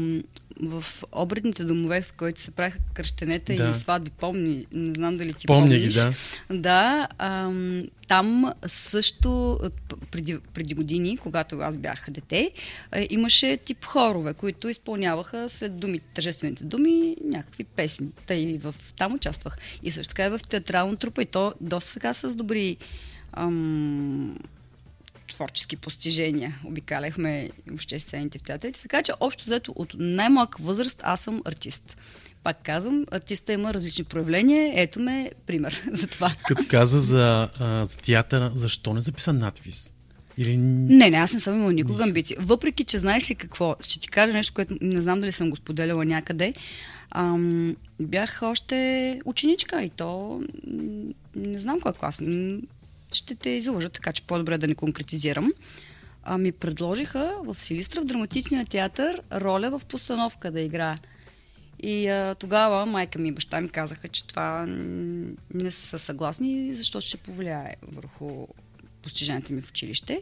в 0.62 0.86
обредните 1.12 1.64
домове, 1.64 2.02
в 2.02 2.14
които 2.14 2.42
се 2.42 2.52
правиха 2.52 2.80
кръщенета 2.94 3.56
Да. 3.56 3.70
и 3.70 3.74
сватби, 3.74 4.12
помни, 4.12 4.66
не 4.72 4.94
знам 4.94 5.18
дали 5.18 5.34
ти 5.34 5.48
Помня 5.48 5.62
помниш. 5.62 5.82
ги, 5.82 5.90
да. 5.90 6.14
Да, 6.52 7.08
ам, 7.18 7.84
там 8.08 8.54
също 8.66 9.60
преди, 10.12 10.38
преди 10.54 10.74
години, 10.74 11.18
когато 11.18 11.60
аз 11.60 11.78
бях 11.78 12.06
дете, 12.10 12.52
имаше 13.10 13.58
тип 13.58 13.86
хорове, 13.86 14.34
които 14.34 14.70
изпълняваха 14.70 15.50
след 15.50 15.78
думи, 15.80 16.00
тържествените 16.00 16.64
думи 16.64 17.16
някакви 17.24 17.64
песни. 17.64 18.08
Та 18.26 18.36
и 18.36 18.58
в, 18.58 18.76
там 18.98 19.14
участвах. 19.14 19.58
И 19.84 19.92
също 19.92 20.12
така 20.14 20.26
и 20.26 20.30
в 20.30 20.40
театрална 20.50 20.96
трупа 20.96 21.22
и 21.22 21.26
то 21.26 21.54
доста 21.62 21.94
така 21.94 22.14
с 22.14 22.36
добри 22.36 22.78
ам, 23.34 24.38
творчески 25.34 25.75
постижения. 25.75 26.55
Обикаляхме 26.65 27.50
въобще 27.67 28.00
сцените 28.00 28.39
в 28.39 28.44
театрите. 28.44 28.82
Така 28.82 29.03
че 29.03 29.13
общо 29.20 29.44
взето 29.44 29.74
от 29.75 29.96
най-малка 29.98 30.63
възраст 30.63 31.01
аз 31.03 31.20
съм 31.20 31.41
артист. 31.46 31.98
Пак 32.44 32.63
казвам, 32.63 33.05
артиста 33.12 33.53
има 33.53 33.74
различни 33.74 34.03
проявления. 34.03 34.74
Ето 34.75 35.00
ме 35.00 35.32
пример 35.46 35.82
за 35.91 36.08
това. 36.08 36.36
Като 36.48 36.63
каза 36.67 37.00
за, 37.00 37.50
а, 37.60 37.86
за 37.86 37.98
театъра, 37.98 38.51
защо 38.55 38.94
не 38.94 39.01
записа 39.01 39.34
надвис? 39.34 39.94
Или... 40.38 40.58
Не, 40.58 41.10
не, 41.10 41.17
аз 41.17 41.34
не 41.34 41.39
съм 41.39 41.55
имала 41.55 41.74
никога 41.74 42.03
амбиции. 42.03 42.36
Въпреки, 42.39 42.84
че 42.84 43.00
знаеш 43.00 43.32
ли 43.32 43.36
какво, 43.36 43.75
ще 43.82 44.00
ти 44.00 44.08
кажа 44.08 44.34
нещо, 44.34 44.53
което 44.53 44.77
не 44.82 45.01
знам 45.01 45.20
дали 45.20 45.32
съм 45.32 45.50
го 45.50 45.55
споделяла 45.55 46.05
някъде. 46.05 46.53
Ам, 47.12 47.75
бях 48.01 48.39
още 48.41 49.20
ученичка 49.25 49.84
и 49.84 49.89
то 49.89 50.41
не 51.36 51.60
знам 51.60 51.79
кой 51.79 51.94
клас. 51.94 52.22
Ще 53.16 53.36
те 53.36 53.50
излъжа, 53.50 53.90
така 53.90 54.14
че 54.14 54.24
по-добре 54.24 54.58
да 54.58 54.68
не 54.68 54.76
конкретизирам. 54.76 55.54
А, 56.24 56.38
ми 56.38 56.52
предложиха 56.52 57.36
в 57.44 57.56
Силистра, 57.56 58.02
в 58.02 58.06
драматичния 58.06 58.66
театър, 58.66 59.22
роля 59.32 59.80
в 59.80 59.86
постановка 59.86 60.52
да 60.52 60.62
играя. 60.62 60.98
И 61.80 62.08
а, 62.08 62.36
тогава 62.36 62.86
майка 62.86 63.20
ми 63.20 63.30
и 63.30 63.32
баща 63.32 63.62
ми 63.62 63.70
казаха, 63.70 64.08
че 64.08 64.28
това 64.28 64.66
не 65.54 65.72
са 65.72 66.00
съгласни, 66.00 66.74
защото 66.74 67.08
ще 67.08 67.18
повлияе 67.18 67.76
върху 67.82 68.48
постиженията 69.02 69.54
ми 69.54 69.62
в 69.62 69.70
училище. 69.70 70.22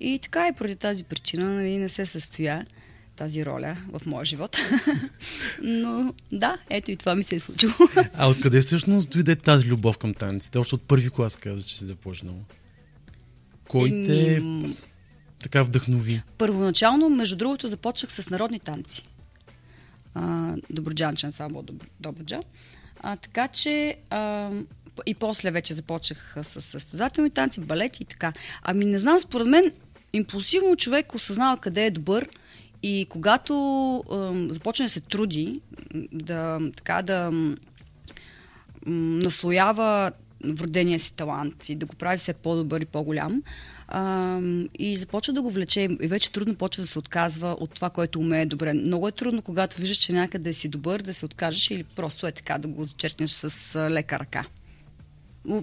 И 0.00 0.18
така 0.22 0.48
и 0.48 0.52
поради 0.52 0.76
тази 0.76 1.04
причина 1.04 1.54
нали, 1.54 1.78
не 1.78 1.88
се 1.88 2.06
състоя 2.06 2.66
тази 3.16 3.46
роля 3.46 3.76
в 3.92 4.06
моя 4.06 4.24
живот. 4.24 4.56
Но 5.62 6.14
да, 6.32 6.58
ето 6.70 6.90
и 6.90 6.96
това 6.96 7.14
ми 7.14 7.22
се 7.22 7.34
е 7.34 7.40
случило. 7.40 7.72
А 8.14 8.28
откъде 8.28 8.60
всъщност 8.60 9.10
дойде 9.10 9.36
тази 9.36 9.68
любов 9.68 9.98
към 9.98 10.14
танците? 10.14 10.58
Още 10.58 10.74
от 10.74 10.82
първи 10.82 11.10
клас 11.10 11.36
каза, 11.36 11.62
че 11.62 11.76
си 11.76 11.84
започнала. 11.84 12.38
Кой 13.68 13.90
те 14.06 14.42
така 15.42 15.62
вдъхнови? 15.62 16.22
Първоначално, 16.38 17.08
между 17.08 17.36
другото, 17.36 17.68
започнах 17.68 18.12
с 18.12 18.30
народни 18.30 18.60
танци. 18.60 19.02
А, 20.14 20.54
Доброджанчен 20.70 21.32
само 21.32 21.62
Добр- 21.62 21.88
Добруджа. 22.00 22.40
А, 23.00 23.16
така 23.16 23.48
че 23.48 23.96
а, 24.10 24.50
и 25.06 25.14
после 25.14 25.50
вече 25.50 25.74
започнах 25.74 26.36
с 26.42 26.60
състезателни 26.60 27.30
танци, 27.30 27.60
балети 27.60 28.02
и 28.02 28.06
така. 28.06 28.32
Ами 28.62 28.84
не 28.84 28.98
знам, 28.98 29.20
според 29.20 29.46
мен 29.46 29.72
импулсивно 30.12 30.76
човек 30.76 31.14
осъзнава 31.14 31.56
къде 31.56 31.86
е 31.86 31.90
добър 31.90 32.28
и 32.82 33.06
когато 33.08 33.54
а, 34.10 34.32
започне 34.52 34.86
да 34.86 34.90
се 34.90 35.00
труди, 35.00 35.60
да, 36.12 36.60
така 36.76 37.02
да 37.02 37.30
м, 37.30 37.56
наслоява 38.86 40.12
вродения 40.44 41.00
си 41.00 41.14
талант 41.14 41.68
и 41.68 41.74
да 41.74 41.86
го 41.86 41.94
прави 41.94 42.18
все 42.18 42.32
по-добър 42.32 42.80
и 42.80 42.84
по-голям. 42.84 43.42
А, 43.88 44.38
и 44.78 44.96
започва 44.96 45.32
да 45.32 45.42
го 45.42 45.50
влече 45.50 45.80
и 45.80 46.08
вече 46.08 46.32
трудно 46.32 46.56
почва 46.56 46.82
да 46.82 46.86
се 46.86 46.98
отказва 46.98 47.56
от 47.60 47.70
това, 47.70 47.90
което 47.90 48.20
умее 48.20 48.46
добре. 48.46 48.74
Много 48.74 49.08
е 49.08 49.12
трудно, 49.12 49.42
когато 49.42 49.80
виждаш, 49.80 49.98
че 49.98 50.12
някъде 50.12 50.52
си 50.52 50.68
добър, 50.68 51.02
да 51.02 51.14
се 51.14 51.24
откажеш 51.24 51.70
или 51.70 51.84
просто 51.84 52.26
е 52.26 52.32
така 52.32 52.58
да 52.58 52.68
го 52.68 52.84
зачеркнеш 52.84 53.30
с 53.30 53.90
лека 53.90 54.18
ръка. 54.18 54.44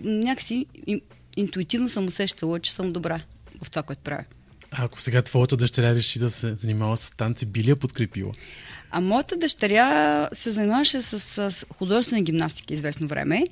Някакси 0.04 0.66
ин, 0.88 1.02
интуитивно 1.38 1.90
съм 1.90 2.08
усещала, 2.08 2.60
че 2.60 2.72
съм 2.72 2.92
добра 2.92 3.22
в 3.64 3.72
това, 3.72 3.84
което 3.84 4.02
правя. 4.02 4.24
Ако 4.72 5.02
сега 5.02 5.22
твоята 5.22 5.58
дъщеря 5.58 5.96
реши 5.96 6.20
да 6.20 6.30
се 6.30 6.56
занимава 6.56 6.98
с 6.98 7.12
танци, 7.12 7.46
би 7.46 7.64
ли 7.64 7.70
я 7.70 7.76
подкрепила? 7.76 8.34
А 8.92 9.02
моята 9.02 9.38
дъщеря 9.38 10.30
се 10.34 10.52
занимаваше 10.52 11.02
с, 11.02 11.20
с 11.20 11.66
художествена 11.74 12.22
гимнастика 12.22 12.74
известно 12.74 13.08
време 13.08 13.44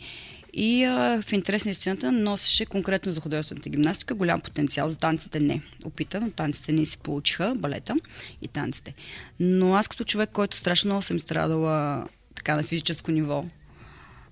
И 0.53 0.83
а, 0.83 1.21
в 1.21 1.33
интерес 1.33 1.65
на 1.65 1.71
истината 1.71 2.11
носеше 2.11 2.65
конкретно 2.65 3.11
за 3.11 3.21
художествената 3.21 3.69
гимнастика 3.69 4.15
голям 4.15 4.41
потенциал, 4.41 4.89
за 4.89 4.97
танците 4.97 5.39
не. 5.39 5.61
Опита, 5.85 6.21
но 6.21 6.31
танците 6.31 6.71
не 6.71 6.85
си 6.85 6.97
получиха, 6.97 7.53
балета 7.57 7.95
и 8.41 8.47
танците. 8.47 8.93
Но 9.39 9.75
аз 9.75 9.87
като 9.87 10.03
човек, 10.03 10.29
който 10.33 10.57
страшно 10.57 10.87
много 10.87 11.01
съм 11.01 11.19
страдала 11.19 12.05
така 12.35 12.55
на 12.55 12.63
физическо 12.63 13.11
ниво, 13.11 13.45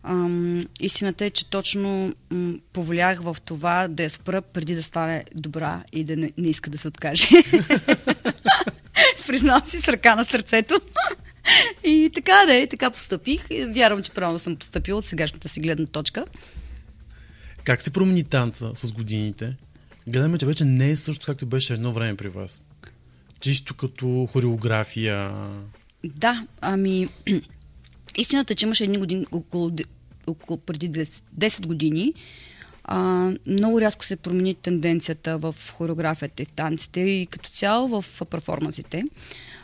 Ам, 0.08 0.66
истината 0.80 1.26
е, 1.26 1.30
че 1.30 1.50
точно 1.50 2.14
м, 2.30 2.54
повлях 2.74 3.22
в 3.22 3.38
това 3.46 3.88
да 3.88 4.04
я 4.04 4.10
спра 4.10 4.42
преди 4.42 4.76
да 4.76 4.84
стане 4.84 5.24
добра 5.36 5.84
и 5.92 6.04
да 6.04 6.16
не, 6.16 6.32
не 6.38 6.48
иска 6.48 6.70
да 6.70 6.78
се 6.78 6.88
откаже. 6.88 7.28
Признавам 9.28 9.64
си 9.64 9.82
с 9.82 9.88
ръка 9.88 10.16
на 10.16 10.26
сърцето. 10.26 10.82
и 11.84 12.12
така 12.14 12.44
да 12.46 12.56
е, 12.56 12.68
така 12.68 12.92
постъпих. 12.92 13.48
И 13.50 13.66
Вярвам, 13.66 14.04
че 14.04 14.12
правилно 14.12 14.40
съм 14.40 14.56
поступила 14.56 15.00
от 15.00 15.06
сегашната 15.06 15.50
си 15.50 15.60
гледна 15.60 15.86
точка. 15.86 16.26
Как 17.64 17.82
се 17.82 17.92
промени 17.92 18.24
танца 18.24 18.72
с 18.76 18.92
годините? 18.92 19.58
Гледаме, 20.08 20.38
че 20.38 20.46
вече 20.46 20.66
не 20.66 20.92
е 20.92 20.96
също 20.96 21.26
както 21.26 21.46
беше 21.46 21.74
едно 21.74 21.92
време 21.92 22.16
при 22.16 22.30
вас. 22.30 22.66
Чисто 23.40 23.74
като 23.74 24.28
хореография. 24.32 25.34
Да, 26.04 26.48
ами 26.62 27.08
истината 28.18 28.54
е, 28.54 28.56
че 28.56 28.66
имаше 28.66 28.84
едни 28.84 28.98
години, 28.98 29.26
около, 29.32 29.72
около 30.28 30.58
преди 30.58 30.90
10, 30.90 31.24
10 31.40 31.66
години, 31.68 32.14
а, 32.84 33.32
много 33.48 33.82
рязко 33.82 34.06
се 34.06 34.16
промени 34.16 34.56
тенденцията 34.56 35.38
в 35.38 35.56
хореографията 35.74 36.44
и 36.44 36.46
танците 36.46 37.00
и 37.00 37.26
като 37.26 37.50
цяло 37.50 38.02
в 38.02 38.06
перформансите. 38.30 39.04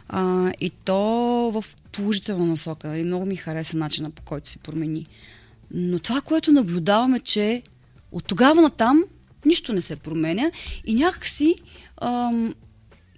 А, 0.10 0.52
и 0.60 0.70
то 0.70 0.98
в 1.52 1.66
положителна 1.92 2.46
насока. 2.46 2.98
И 2.98 3.04
много 3.04 3.26
ми 3.26 3.36
хареса 3.36 3.78
начина 3.78 4.10
по 4.10 4.22
който 4.22 4.50
се 4.50 4.58
промени. 4.58 5.06
Но 5.72 6.00
това, 6.00 6.22
което 6.22 6.52
наблюдаваме, 6.52 7.20
че 7.20 7.64
от 8.12 8.26
тогава 8.26 8.62
натам 8.62 9.04
нищо 9.46 9.74
не 9.74 9.82
се 9.82 9.96
променя 9.96 10.52
и 10.86 10.94
някакси 10.94 11.56
ам, 12.02 12.54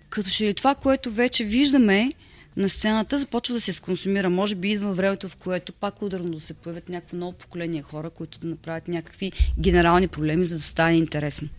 като 0.09 0.29
че 0.29 0.47
ли 0.47 0.53
това, 0.53 0.75
което 0.75 1.11
вече 1.11 1.43
виждаме 1.43 2.11
на 2.57 2.69
сцената, 2.69 3.19
започва 3.19 3.53
да 3.53 3.61
се 3.61 3.73
сконсумира. 3.73 4.29
Може 4.29 4.55
би 4.55 4.71
идва 4.71 4.93
времето, 4.93 5.29
в 5.29 5.35
което 5.35 5.73
пак 5.73 6.01
ударно 6.01 6.29
да 6.29 6.41
се 6.41 6.53
появят 6.53 6.89
някакво 6.89 7.17
ново 7.17 7.33
поколение 7.33 7.81
хора, 7.81 8.09
които 8.09 8.39
да 8.39 8.47
направят 8.47 8.87
някакви 8.87 9.31
генерални 9.59 10.07
проблеми, 10.07 10.45
за 10.45 10.55
да 10.55 10.61
стане 10.61 10.97
интересно. 10.97 11.49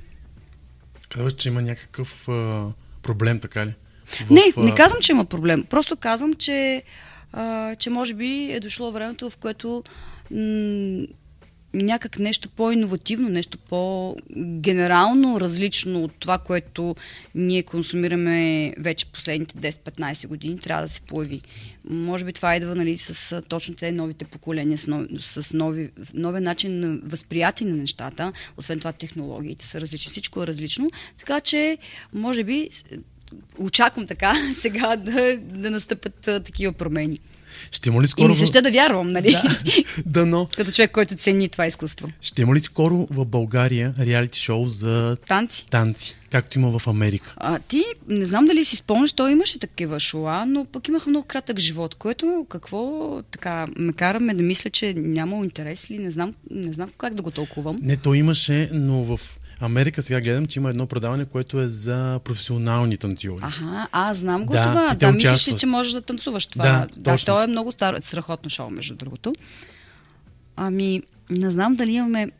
Казва, 1.09 1.31
че 1.31 1.49
има 1.49 1.63
някакъв 1.63 2.29
а, 2.29 2.67
проблем, 3.03 3.41
така 3.41 3.67
ли? 3.67 3.75
В, 4.07 4.31
Не, 4.31 4.53
не 4.57 4.75
казвам, 4.75 5.01
че 5.01 5.13
има 5.13 5.25
проблем. 5.25 5.65
Просто 5.71 5.97
казвам, 5.97 6.35
че, 6.35 6.83
а, 7.33 7.77
че 7.77 7.91
може 7.91 8.15
би 8.15 8.53
е 8.53 8.61
дошло 8.61 8.93
времето, 8.93 9.31
в 9.31 9.37
което 9.37 9.83
м- 10.31 11.07
някак 11.75 12.19
нещо 12.19 12.49
по-инновативно, 12.49 13.29
нещо 13.29 13.59
по-генерално 13.59 15.41
различно 15.41 16.05
от 16.05 16.13
това, 16.19 16.39
което 16.39 16.97
ние 17.35 17.63
консумираме 17.63 18.73
вече 18.79 19.07
последните 19.07 19.73
10-15 19.73 20.27
години, 20.27 20.59
трябва 20.59 20.83
да 20.83 20.89
се 20.89 21.01
появи. 21.01 21.41
Може 21.91 22.25
би 22.25 22.33
това 22.33 22.57
идва 22.57 22.75
нали, 22.75 22.99
с 22.99 23.43
точно 23.49 23.75
те 23.75 23.93
новите 23.93 24.25
поколения, 24.25 24.79
с, 24.79 24.87
нови, 24.87 25.09
с 25.21 25.53
нови, 25.53 25.91
новия 26.15 26.43
начин 26.43 26.81
на 26.81 26.99
възприятие 27.03 27.67
на 27.67 27.77
нещата. 27.77 28.33
Освен 28.57 28.79
това, 28.79 28.93
технологиите 28.93 29.67
са 29.67 29.81
различни, 29.81 30.11
всичко 30.11 30.43
е 30.43 30.47
различно. 30.47 30.91
Така 31.19 31.41
че, 31.41 31.79
може 32.13 32.45
би, 32.45 32.69
очаквам 33.59 34.07
така 34.07 34.35
сега 34.59 34.97
да, 34.97 35.39
да 35.39 35.71
настъпят 35.71 36.29
а, 36.29 36.41
такива 36.41 36.73
промени. 36.73 37.19
Ще 37.71 37.91
има 37.91 38.01
ли 38.01 38.05
И 38.05 38.09
скоро... 38.09 38.29
ми 38.29 38.35
се 38.35 38.45
в- 38.45 38.49
ще 38.49 38.63
да 38.63 38.71
вярвам, 38.71 39.11
нали? 39.11 39.31
Да, 39.33 39.43
дано. 40.07 40.49
Като 40.57 40.73
човек, 40.73 40.91
който 40.91 41.15
цени 41.15 41.49
това 41.49 41.67
изкуство. 41.67 42.09
Ще 42.21 42.43
има 42.43 42.55
ли 42.55 42.61
скоро 42.61 43.07
в 43.11 43.25
България 43.25 43.95
реалити 44.01 44.41
шоу 44.41 44.69
за 44.69 45.17
Танци. 45.19 45.67
танци, 45.67 46.17
както 46.31 46.59
има 46.59 46.79
в 46.79 46.87
Америка? 46.87 47.35
А, 47.37 47.59
ти, 47.59 47.85
не 48.09 48.25
знам 48.25 48.47
дали 48.47 48.65
си 48.65 48.77
спомняш, 48.77 49.13
той 49.13 49.33
имаше 49.33 49.59
такива 49.59 50.01
шоа, 50.01 50.45
но 50.47 50.65
пък 50.65 50.89
имаха 50.89 51.11
много 51.11 51.27
кратък 51.27 51.59
живот, 51.59 51.95
което 51.95 52.47
какво 52.49 52.91
така 53.23 53.67
ме 53.77 53.93
караме 53.93 54.35
да 54.35 54.43
мисля, 54.43 54.71
че 54.71 54.95
нямало 54.95 55.45
интерес 55.45 55.91
ли, 55.91 55.99
не 55.99 56.11
знам, 56.11 56.35
не 56.51 56.73
знам 56.73 56.91
как 56.99 57.15
да 57.15 57.23
го 57.23 57.31
тълкувам. 57.31 57.77
Не, 57.83 57.97
то 57.97 58.15
имаше, 58.15 58.71
но 58.73 59.05
в 59.07 59.21
Америка 59.61 60.03
сега 60.03 60.21
гледам, 60.21 60.47
че 60.47 60.59
има 60.59 60.71
едно 60.71 60.87
предаване, 60.87 61.25
което 61.25 61.61
е 61.61 61.69
за 61.69 62.21
професионални 62.25 62.97
танцори. 62.97 63.41
Аха, 63.41 63.89
а, 63.93 64.15
знам 64.15 64.45
го 64.45 64.53
Да, 64.53 64.71
това. 64.71 64.95
Да, 64.95 65.13
мислиш 65.13 65.55
че 65.55 65.67
можеш 65.67 65.93
да 65.93 66.01
танцуваш 66.01 66.47
това? 66.47 66.65
Да, 66.65 66.87
да 66.97 67.11
точно. 67.11 67.27
то 67.27 67.43
е 67.43 67.47
много 67.47 67.73
старо, 67.73 67.97
страхотно 68.03 68.51
шоу, 68.51 68.71
между 68.71 68.95
другото. 68.95 69.33
Ами, 70.57 71.03
не 71.31 71.51
знам 71.51 71.77
дали 71.77 71.93
имаме 71.93 72.31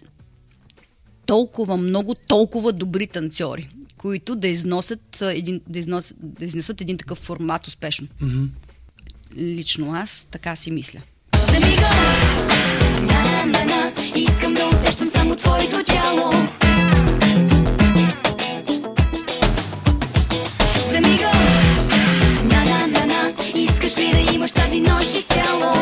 толкова 1.27 1.77
много, 1.77 2.15
толкова 2.15 2.73
добри 2.73 3.07
танцори, 3.07 3.69
които 3.97 4.37
да 4.37 4.49
износят 4.49 5.21
един, 5.21 5.61
да 5.69 5.79
износят, 5.79 6.17
да 6.21 6.45
изнесат 6.45 6.81
един 6.81 6.99
такъв 6.99 7.19
формат 7.19 7.67
успешно. 7.67 8.09
Мгм. 8.21 8.45
Лично 9.37 9.95
аз 9.95 10.27
така 10.31 10.57
си 10.57 10.71
мисля. 10.71 10.99
Замига, 11.47 11.91
на, 13.01 13.45
на, 13.45 13.65
на, 13.65 13.93
искам 14.17 14.55
да 14.55 14.67
усещам 14.67 15.09
само 15.09 15.37
твоето 15.37 15.83
тяло. 15.85 16.33
Искаш 23.95 24.05
ли 24.05 24.27
да 24.27 24.35
имаш 24.35 24.53
тази 24.53 24.81
нощ 24.81 25.15
изцяло? 25.15 25.73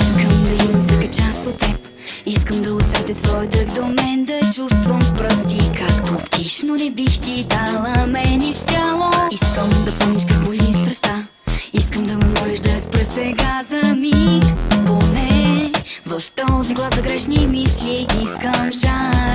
Искам 0.00 0.44
да 0.44 0.64
имам 0.64 0.80
всяка 0.80 1.06
част 1.06 1.46
от 1.46 1.58
теб. 1.58 1.88
Искам 2.26 2.62
да 2.62 2.74
усетя 2.74 3.14
твой 3.14 3.46
дъх 3.46 3.74
до 3.74 3.86
мен 3.86 4.24
Да 4.24 4.40
чувствам 4.54 5.02
с 5.02 5.14
пръсти. 5.14 5.58
Както 5.78 6.24
птиш, 6.24 6.62
не 6.62 6.90
бих 6.90 7.20
ти 7.20 7.44
дала 7.44 8.06
мен 8.06 8.42
изцяло. 8.42 9.10
Искам 9.30 9.84
да 9.84 9.92
помниш 9.98 10.22
как 10.28 10.44
боли 10.44 10.58
страста. 10.58 11.26
Искам 11.72 12.06
да 12.06 12.16
ме 12.16 12.26
молиш 12.40 12.60
да 12.60 12.80
спра 12.80 13.04
сега 13.14 13.64
за 13.70 13.94
миг. 13.94 14.44
Поне 14.86 15.72
в 16.06 16.22
този 16.32 16.74
глад 16.74 16.94
за 16.94 17.02
грешни 17.02 17.46
мисли 17.46 18.06
Искам 18.22 18.72
жаден 18.72 19.29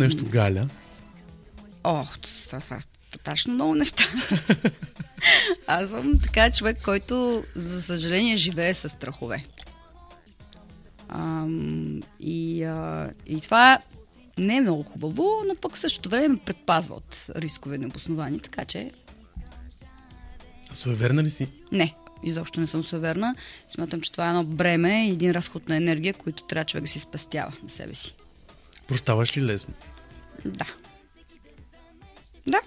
нещо, 0.00 0.24
Галя? 0.24 0.68
Ох, 1.84 2.18
това 2.18 2.60
са 2.60 2.78
страшно 3.14 3.54
много 3.54 3.74
неща. 3.74 4.04
Аз 5.66 5.90
съм 5.90 6.18
така 6.22 6.50
човек, 6.50 6.82
който, 6.84 7.44
за 7.54 7.82
съжаление, 7.82 8.36
живее 8.36 8.74
с 8.74 8.88
страхове. 8.88 9.42
Ам, 11.08 12.00
и, 12.20 12.64
а, 12.64 13.10
и 13.26 13.40
това 13.40 13.78
не 14.38 14.56
е 14.56 14.60
много 14.60 14.82
хубаво, 14.82 15.42
но 15.48 15.54
пък 15.54 15.74
в 15.74 15.78
същото 15.78 16.08
време 16.08 16.28
ме 16.28 16.36
предпазва 16.36 16.94
от 16.94 17.26
рискове 17.36 17.78
необосновани, 17.78 18.40
така 18.40 18.64
че 18.64 18.90
Суеверна 20.72 21.22
ли 21.22 21.30
си? 21.30 21.48
не, 21.72 21.94
изобщо 22.22 22.60
не 22.60 22.66
съм 22.66 22.84
суеверна. 22.84 23.34
Смятам, 23.68 24.00
че 24.00 24.12
това 24.12 24.26
е 24.26 24.28
едно 24.28 24.44
бреме 24.44 25.06
и 25.08 25.10
един 25.10 25.30
разход 25.30 25.68
на 25.68 25.76
енергия, 25.76 26.14
който 26.14 26.42
трябва 26.42 26.64
човек 26.64 26.84
да 26.84 26.90
си 26.90 27.00
спестява 27.00 27.52
на 27.62 27.70
себе 27.70 27.94
си. 27.94 28.14
Прощаваш 28.86 29.36
ли 29.36 29.44
лесно? 29.44 29.74
Да. 30.44 30.66
Да, 32.46 32.60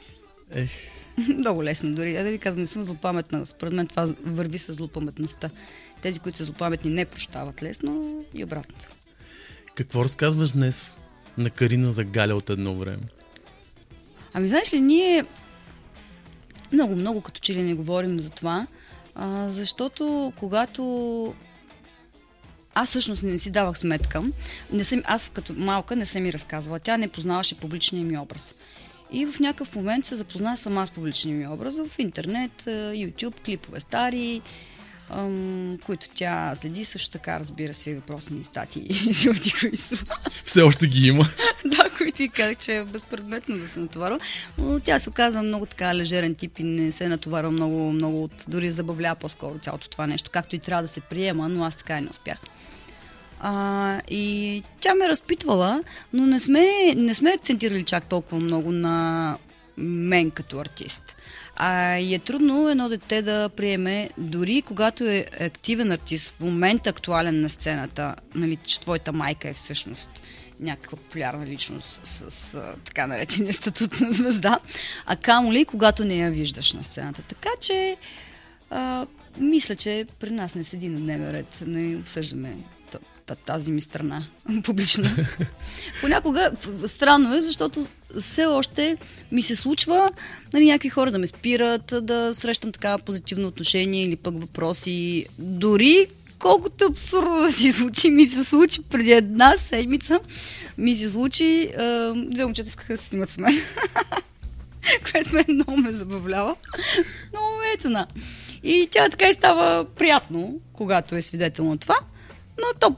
Ех, 0.51 0.71
Много 1.37 1.63
лесно 1.63 1.95
дори. 1.95 2.13
Я 2.13 2.23
да 2.23 2.29
ви 2.31 2.39
казвам, 2.39 2.61
не 2.61 2.67
съм 2.67 2.83
злопаметна. 2.83 3.45
Според 3.45 3.73
мен 3.73 3.87
това 3.87 4.05
върви 4.23 4.59
с 4.59 4.73
злопаметността. 4.73 5.49
Тези, 6.01 6.19
които 6.19 6.37
са 6.37 6.43
злопаметни, 6.43 6.91
не 6.91 7.05
прощават 7.05 7.63
лесно 7.63 8.23
и 8.33 8.43
обратно. 8.43 8.75
какво 9.75 10.03
разказваш 10.03 10.51
днес 10.51 10.97
на 11.37 11.49
Карина 11.49 11.93
за 11.93 12.03
Галя 12.03 12.35
от 12.35 12.49
едно 12.49 12.75
време? 12.75 13.03
Ами 14.33 14.47
знаеш 14.47 14.73
ли, 14.73 14.81
ние 14.81 15.25
много, 16.71 16.95
много 16.95 17.21
като 17.21 17.39
че 17.41 17.53
ли 17.53 17.63
не 17.63 17.73
говорим 17.73 18.19
за 18.19 18.29
това, 18.29 18.67
А, 19.15 19.49
защото 19.49 20.33
когато 20.35 21.33
аз 22.75 22.89
всъщност 22.89 23.23
не 23.23 23.37
си 23.37 23.51
давах 23.51 23.77
сметка. 23.77 24.21
Не 24.71 24.83
съм, 24.83 25.01
аз 25.05 25.31
като 25.33 25.53
малка 25.53 25.95
не 25.95 26.05
съм 26.05 26.23
ми 26.23 26.33
разказвала. 26.33 26.79
Тя 26.79 26.97
не 26.97 27.07
познаваше 27.07 27.55
публичния 27.55 28.05
ми 28.05 28.17
образ. 28.17 28.55
И 29.11 29.25
в 29.25 29.39
някакъв 29.39 29.75
момент 29.75 30.05
се 30.05 30.15
запозна 30.15 30.57
сама 30.57 30.87
с 30.87 30.91
публичния 30.91 31.37
ми 31.37 31.47
образ 31.47 31.77
в 31.77 31.99
интернет, 31.99 32.63
YouTube, 32.65 33.45
клипове 33.45 33.79
стари, 33.79 34.41
които 35.85 36.07
тя 36.15 36.55
следи 36.55 36.85
също 36.85 37.11
така, 37.11 37.39
разбира 37.39 37.73
се, 37.73 37.95
въпросни 37.95 38.43
статии, 38.43 38.93
животи, 39.11 39.53
които 39.59 39.77
Все 40.45 40.61
още 40.61 40.87
ги 40.87 41.07
има. 41.07 41.23
да, 41.65 41.89
които 41.97 42.23
и 42.23 42.29
казах, 42.29 42.57
че 42.57 42.77
е 42.77 42.83
безпредметно 42.83 43.57
да 43.57 43.67
се 43.67 43.79
натоварва. 43.79 44.19
Но 44.57 44.79
тя 44.79 44.99
се 44.99 45.09
оказа 45.09 45.43
много 45.43 45.65
така 45.65 45.95
лежерен 45.95 46.35
тип 46.35 46.59
и 46.59 46.63
не 46.63 46.91
се 46.91 47.07
натоварва 47.07 47.51
много, 47.51 47.91
много 47.91 48.23
от... 48.23 48.45
Дори 48.47 48.71
забавлява 48.71 49.15
по-скоро 49.15 49.59
цялото 49.59 49.89
това 49.89 50.07
нещо, 50.07 50.31
както 50.31 50.55
и 50.55 50.59
трябва 50.59 50.81
да 50.83 50.87
се 50.87 50.99
приема, 50.99 51.49
но 51.49 51.63
аз 51.63 51.75
така 51.75 51.97
и 51.97 52.01
не 52.01 52.09
успях. 52.09 52.37
А, 53.45 54.01
и 54.09 54.63
тя 54.79 54.95
ме 54.95 55.09
разпитвала, 55.09 55.83
но 56.13 56.25
не 56.25 56.39
сме, 56.39 56.93
не 56.95 57.13
сме 57.15 57.29
акцентирали 57.29 57.83
чак 57.83 58.05
толкова 58.05 58.39
много 58.39 58.71
на 58.71 59.37
мен 59.77 60.31
като 60.31 60.59
артист. 60.59 61.15
А 61.55 61.97
и 61.97 62.15
е 62.15 62.19
трудно 62.19 62.69
едно 62.69 62.89
дете 62.89 63.21
да 63.21 63.49
приеме, 63.49 64.09
дори 64.17 64.61
когато 64.61 65.03
е 65.03 65.25
активен 65.39 65.91
артист, 65.91 66.35
в 66.37 66.39
момента 66.39 66.89
актуален 66.89 67.41
на 67.41 67.49
сцената, 67.49 68.15
нали, 68.35 68.55
че 68.55 68.79
твоята 68.79 69.13
майка 69.13 69.49
е 69.49 69.53
всъщност 69.53 70.09
някаква 70.59 70.97
популярна 70.97 71.45
личност 71.45 72.01
с, 72.03 72.31
с 72.31 72.61
така 72.85 73.07
наречения 73.07 73.53
статут 73.53 74.01
на 74.01 74.11
звезда, 74.11 74.59
а 75.05 75.15
камо 75.15 75.53
ли, 75.53 75.65
когато 75.65 76.05
не 76.05 76.15
я 76.15 76.31
виждаш 76.31 76.73
на 76.73 76.83
сцената. 76.83 77.21
Така 77.21 77.49
че 77.61 77.97
а, 78.69 79.05
мисля, 79.37 79.75
че 79.75 80.05
при 80.19 80.29
нас 80.29 80.55
не 80.55 80.63
седи 80.63 80.89
на 80.89 80.99
дневен 80.99 81.31
ред, 81.31 81.63
не 81.67 81.95
обсъждаме 81.95 82.57
тази 83.45 83.71
ми 83.71 83.81
страна 83.81 84.23
публично. 84.63 85.09
Понякога 86.01 86.51
странно 86.85 87.35
е, 87.35 87.41
защото 87.41 87.87
все 88.19 88.45
още 88.45 88.97
ми 89.31 89.43
се 89.43 89.55
случва 89.55 90.11
нали, 90.53 90.65
някакви 90.65 90.89
хора 90.89 91.11
да 91.11 91.19
ме 91.19 91.27
спират, 91.27 91.93
да 92.01 92.33
срещам 92.33 92.71
така 92.71 92.97
позитивно 92.97 93.47
отношение 93.47 94.03
или 94.03 94.15
пък 94.15 94.39
въпроси. 94.41 95.25
Дори 95.39 96.07
колкото 96.43 96.85
абсурдно 96.85 97.41
да 97.41 97.51
си 97.51 97.71
звучи, 97.71 98.09
ми 98.09 98.25
се 98.25 98.43
случи 98.43 98.81
преди 98.81 99.11
една 99.11 99.57
седмица, 99.57 100.19
ми 100.77 100.95
се 100.95 101.09
случи, 101.09 101.69
две 102.15 102.45
момчета 102.45 102.67
искаха 102.67 102.93
да 102.93 102.97
се 102.97 103.05
снимат 103.05 103.29
с 103.29 103.37
мен, 103.37 103.55
което 105.11 105.35
ме 105.35 105.45
много 105.47 105.77
ме 105.77 105.93
забавлява. 105.93 106.55
Но 107.33 107.39
ето 107.73 107.89
на. 107.89 108.07
И 108.63 108.87
тя 108.91 109.09
така 109.09 109.29
и 109.29 109.33
става 109.33 109.85
приятно, 109.85 110.59
когато 110.73 111.15
е 111.15 111.21
свидетел 111.21 111.65
на 111.65 111.77
това, 111.77 111.95
но 112.57 112.79
то 112.79 112.95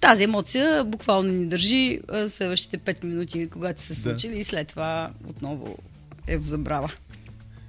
тази 0.00 0.24
емоция 0.24 0.84
буквално 0.84 1.32
ни 1.32 1.46
държи 1.46 2.00
следващите 2.28 2.78
5 2.78 3.04
минути, 3.04 3.48
когато 3.50 3.82
се 3.82 3.94
случили 3.94 4.32
да. 4.32 4.38
и 4.38 4.44
след 4.44 4.68
това 4.68 5.10
отново 5.28 5.78
е 6.26 6.38
в 6.38 6.44
забрава. 6.44 6.92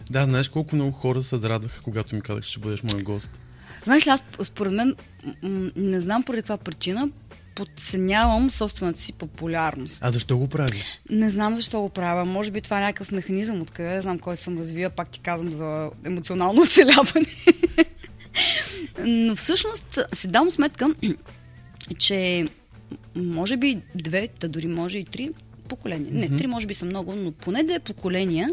Да, 0.10 0.24
знаеш 0.24 0.48
колко 0.50 0.76
много 0.76 0.92
хора 0.92 1.22
се 1.22 1.36
радваха, 1.36 1.82
когато 1.82 2.16
ми 2.16 2.22
казах, 2.22 2.44
че 2.44 2.60
бъдеш 2.60 2.84
мой 2.84 3.04
гост. 3.04 3.40
Знаеш 3.84 4.08
ли, 4.08 4.10
аз 4.10 4.24
според 4.44 4.74
мен, 4.74 4.96
не 5.76 6.02
знам 6.02 6.24
поради 6.24 6.42
каква 6.42 6.58
причина, 6.58 7.10
подценявам 7.56 8.52
собствената 8.52 9.02
си 9.02 9.14
популярност. 9.14 10.00
А 10.02 10.12
защо 10.12 10.38
го 10.38 10.48
правиш? 10.48 11.00
Не 11.10 11.30
знам 11.30 11.56
защо 11.56 11.82
го 11.82 11.90
правя. 11.90 12.26
Може 12.26 12.52
би 12.52 12.62
това 12.62 12.78
е 12.78 12.82
някакъв 12.82 13.12
механизъм, 13.12 13.62
откъде 13.62 13.90
не 13.90 14.02
знам, 14.02 14.20
който 14.20 14.44
съм 14.44 14.58
развия, 14.58 14.90
пак 14.90 15.10
ти 15.10 15.20
казвам 15.20 15.54
за 15.54 15.90
емоционално 16.06 16.62
оцеляване. 16.68 17.26
Но 19.06 19.36
всъщност 19.36 20.00
си 20.14 20.28
дам 20.28 20.52
сметка, 20.52 20.88
че 21.94 22.48
може 23.16 23.58
би 23.58 23.82
две, 23.96 24.30
да 24.40 24.50
дори 24.50 24.68
може 24.68 24.98
и 24.98 25.06
три 25.06 25.30
поколения. 25.68 26.14
Не, 26.14 26.38
три 26.38 26.48
може 26.48 26.68
би 26.68 26.74
са 26.74 26.86
много, 26.86 27.16
но 27.16 27.32
поне 27.32 27.64
две 27.64 27.80
поколения 27.80 28.50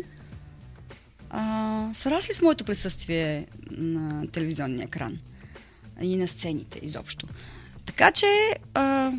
а, 1.31 1.91
са 1.95 2.11
расли 2.11 2.35
с 2.35 2.43
моето 2.43 2.65
присъствие 2.65 3.47
на 3.71 4.27
телевизионния 4.27 4.85
екран 4.85 5.19
и 6.03 6.17
на 6.17 6.29
сцените 6.29 6.81
изобщо. 6.83 7.27
Така 7.87 8.13
че, 8.13 8.27
а, 8.75 9.13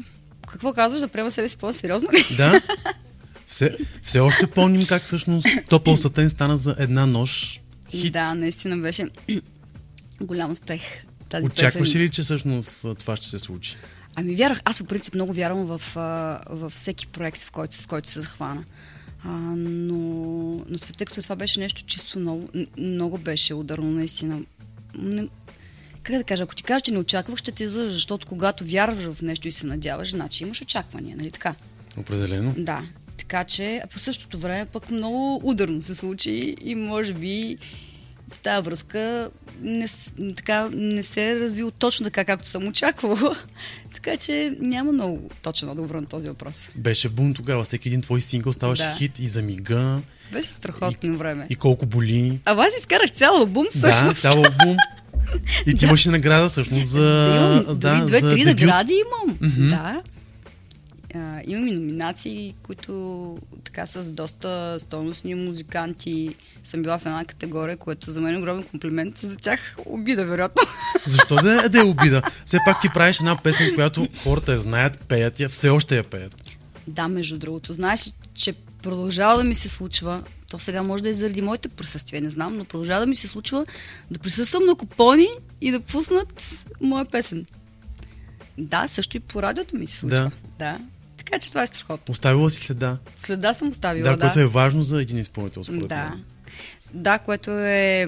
какво 0.47 0.73
казваш, 0.73 1.01
да 1.01 1.07
приема 1.07 1.31
себе 1.31 1.49
си 1.49 1.57
по-сериозно 1.57 2.09
ли? 2.11 2.35
Да. 2.37 2.61
Все, 3.47 3.77
все 4.03 4.19
още 4.19 4.47
помним 4.47 4.87
как 4.87 5.03
всъщност 5.03 5.47
Топъл 5.69 5.97
Сатен 5.97 6.29
стана 6.29 6.57
за 6.57 6.75
една 6.79 7.05
нощ 7.05 7.61
хит. 7.91 8.13
Да, 8.13 8.33
наистина 8.33 8.77
беше 8.77 9.09
голям 10.21 10.51
успех. 10.51 10.81
Тази 11.29 11.45
Очакваш 11.45 11.89
песен. 11.89 12.01
ли, 12.01 12.09
че 12.09 12.21
всъщност 12.21 12.85
това 12.99 13.15
ще 13.15 13.25
се 13.25 13.39
случи? 13.39 13.75
Ами 14.19 14.35
вярах, 14.35 14.61
аз 14.65 14.77
по 14.77 14.85
принцип 14.85 15.15
много 15.15 15.33
вярвам 15.33 15.65
в, 15.65 15.81
в 16.49 16.69
всеки 16.69 17.07
проект, 17.07 17.41
в 17.41 17.51
който, 17.51 17.75
с 17.75 17.85
който 17.85 18.09
се 18.09 18.19
захвана. 18.19 18.63
А, 19.25 19.29
но, 19.29 19.95
но 20.69 20.77
тъй 20.97 21.05
като 21.05 21.21
това 21.21 21.35
беше 21.35 21.59
нещо 21.59 21.83
чисто 21.85 22.19
много, 22.19 22.49
много 22.77 23.17
беше 23.17 23.53
ударно, 23.53 23.91
наистина. 23.91 24.41
Не, 24.97 25.27
как 26.03 26.17
да 26.17 26.23
кажа, 26.23 26.43
ако 26.43 26.55
ти 26.55 26.63
кажа, 26.63 26.81
че 26.81 26.91
не 26.91 26.97
очаквах, 26.97 27.37
ще 27.37 27.51
ти 27.51 27.63
излъжа, 27.63 27.93
защото 27.93 28.27
когато 28.27 28.65
вярваш 28.65 29.03
в 29.03 29.21
нещо 29.21 29.47
и 29.47 29.51
се 29.51 29.65
надяваш, 29.65 30.11
значи 30.11 30.43
имаш 30.43 30.61
очаквания, 30.61 31.17
нали 31.17 31.31
така? 31.31 31.55
Определено. 31.97 32.53
Да. 32.57 32.83
Така 33.17 33.43
че 33.43 33.81
по 33.93 33.99
същото 33.99 34.39
време 34.39 34.65
пък 34.65 34.91
много 34.91 35.41
ударно 35.43 35.81
се 35.81 35.95
случи 35.95 36.55
и 36.61 36.75
може 36.75 37.13
би 37.13 37.57
в 38.33 38.39
тази 38.39 38.65
връзка 38.65 39.29
не, 39.61 39.87
така, 40.35 40.69
не 40.73 41.03
се 41.03 41.31
е 41.31 41.35
развил 41.35 41.71
точно 41.71 42.03
така, 42.03 42.25
както 42.25 42.47
съм 42.47 42.67
очаквала. 42.67 43.35
така 43.93 44.17
че 44.17 44.55
няма 44.59 44.91
много 44.91 45.29
точен 45.41 45.69
отговор 45.69 45.95
на 45.95 46.05
този 46.05 46.29
въпрос. 46.29 46.67
Беше 46.75 47.09
бум 47.09 47.33
тогава. 47.33 47.63
Всеки 47.63 47.87
един 47.87 48.01
твой 48.01 48.21
сингъл 48.21 48.53
ставаше 48.53 48.83
да. 48.83 48.95
хит 48.97 49.19
и 49.19 49.27
за 49.27 49.41
мига. 49.41 49.99
Беше 50.31 50.53
страхотно 50.53 51.13
и, 51.13 51.17
време. 51.17 51.47
И 51.49 51.55
колко 51.55 51.85
боли. 51.85 52.39
А 52.45 52.51
аз 52.51 52.77
изкарах 52.79 53.11
цял 53.11 53.35
албум 53.37 53.65
всъщност. 53.69 54.15
Да, 54.15 54.21
цял 54.21 54.33
албум. 54.33 54.77
И 55.65 55.75
ти 55.75 55.85
имаш 55.85 56.05
награда 56.05 56.49
всъщност 56.49 56.87
за. 56.87 57.35
Имам, 57.37 57.79
да, 57.79 58.05
две-три 58.05 58.45
награди 58.45 58.93
имам. 58.93 59.37
Mm-hmm. 59.37 59.69
Да. 59.69 60.01
А, 61.15 61.41
имам 61.47 61.67
и 61.67 61.71
номинации, 61.71 62.55
които 62.63 63.37
така 63.63 63.85
с 63.85 64.09
доста 64.09 64.77
стойностни 64.79 65.35
музиканти 65.35 66.35
съм 66.63 66.81
била 66.81 66.97
в 66.97 67.05
една 67.05 67.25
категория, 67.25 67.77
което 67.77 68.11
за 68.11 68.21
мен 68.21 68.35
е 68.35 68.37
огромен 68.37 68.63
комплимент. 68.63 69.17
За 69.17 69.37
тях 69.37 69.75
обида, 69.85 70.25
вероятно. 70.25 70.61
Защо 71.07 71.35
да 71.35 71.65
е, 71.65 71.69
да 71.69 71.79
е 71.79 71.83
обида? 71.83 72.21
Все 72.45 72.59
пак 72.65 72.81
ти 72.81 72.89
правиш 72.93 73.19
една 73.19 73.37
песен, 73.37 73.75
която 73.75 74.07
хората 74.23 74.51
я 74.51 74.57
знаят, 74.57 74.99
пеят 74.99 75.39
я, 75.39 75.49
все 75.49 75.69
още 75.69 75.97
я 75.97 76.03
пеят. 76.03 76.35
Да, 76.87 77.07
между 77.07 77.37
другото. 77.37 77.73
Знаеш, 77.73 78.13
че 78.33 78.53
продължава 78.81 79.37
да 79.37 79.43
ми 79.43 79.55
се 79.55 79.69
случва, 79.69 80.23
то 80.51 80.59
сега 80.59 80.83
може 80.83 81.03
да 81.03 81.09
е 81.09 81.13
заради 81.13 81.41
моите 81.41 81.69
присъствия, 81.69 82.21
не 82.21 82.29
знам, 82.29 82.57
но 82.57 82.65
продължава 82.65 82.99
да 82.99 83.07
ми 83.07 83.15
се 83.15 83.27
случва 83.27 83.65
да 84.11 84.19
присъствам 84.19 84.65
на 84.65 84.75
купони 84.75 85.27
и 85.61 85.71
да 85.71 85.79
пуснат 85.79 86.43
моя 86.81 87.05
песен. 87.05 87.45
Да, 88.57 88.87
също 88.87 89.17
и 89.17 89.19
по 89.19 89.41
радиото 89.41 89.75
ми 89.75 89.87
се 89.87 89.97
случва. 89.97 90.17
Да. 90.17 90.31
да. 90.59 90.79
Така 91.29 91.39
че 91.39 91.49
това 91.49 91.63
е 91.63 91.67
страхотно. 91.67 92.11
Оставила 92.11 92.49
си 92.49 92.65
следа. 92.65 92.97
Следа 93.17 93.53
съм 93.53 93.69
оставила, 93.69 94.09
да. 94.09 94.17
Да, 94.17 94.21
което 94.21 94.39
е 94.39 94.45
важно 94.45 94.81
за 94.81 95.01
един 95.01 95.17
изпълнител, 95.17 95.63
според 95.63 95.87
Да. 95.87 96.13
Да, 96.93 97.19
което 97.19 97.51
е, 97.51 98.05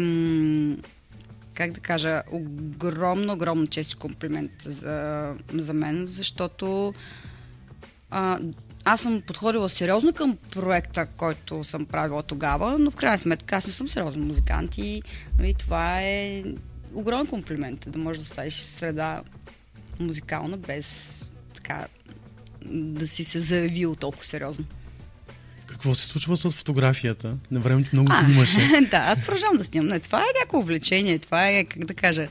как 1.54 1.72
да 1.72 1.80
кажа, 1.80 2.22
огромно, 2.32 3.34
огромно 3.34 3.68
чест 3.68 3.92
и 3.92 3.96
комплимент 3.96 4.52
за, 4.64 5.34
за 5.54 5.74
мен, 5.74 6.06
защото 6.06 6.94
а, 8.12 8.40
аз 8.86 9.02
съм 9.02 9.22
подходила 9.22 9.70
сериозно 9.70 10.14
към 10.14 10.38
проекта, 10.52 11.06
който 11.06 11.64
съм 11.64 11.86
правила 11.86 12.24
тогава, 12.24 12.80
но 12.80 12.92
в 12.92 12.96
крайна 12.96 13.18
сметка 13.18 13.56
аз 13.56 13.68
не 13.68 13.74
съм 13.74 13.88
сериозен 13.88 14.28
музикант 14.28 14.78
и 14.78 15.02
нали, 15.38 15.54
това 15.54 16.02
е 16.02 16.44
огромен 16.94 17.28
комплимент, 17.28 17.86
да 17.88 18.00
можеш 18.00 18.20
да 18.20 18.24
оставиш 18.24 18.56
среда 18.56 19.22
музикална 20.00 20.58
без 20.58 21.20
така 21.56 21.88
да 22.65 23.08
си 23.08 23.24
се 23.24 23.39
заявил 23.39 23.95
толкова 23.95 24.26
сериозно. 24.26 24.65
Какво 25.65 25.95
се 25.95 26.08
случва 26.08 26.38
с 26.38 26.50
фотографията? 26.50 27.38
На 27.52 27.60
времето 27.60 27.89
много 27.93 28.13
снимаше. 28.13 28.60
да, 28.91 28.97
аз 28.97 29.21
продължавам 29.21 29.58
да 29.58 29.63
снимам. 29.63 29.88
Не, 29.88 30.00
това 30.00 30.19
е 30.19 30.38
някакво 30.39 30.60
увлечение, 30.60 31.19
това 31.19 31.47
е, 31.47 31.63
как 31.63 31.86
да 31.86 31.93
кажа, 31.93 32.28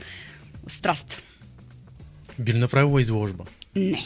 страст. 0.67 1.23
Би 2.39 2.53
ли 2.53 2.57
направила 2.57 3.01
изложба? 3.01 3.43
Не. 3.75 4.03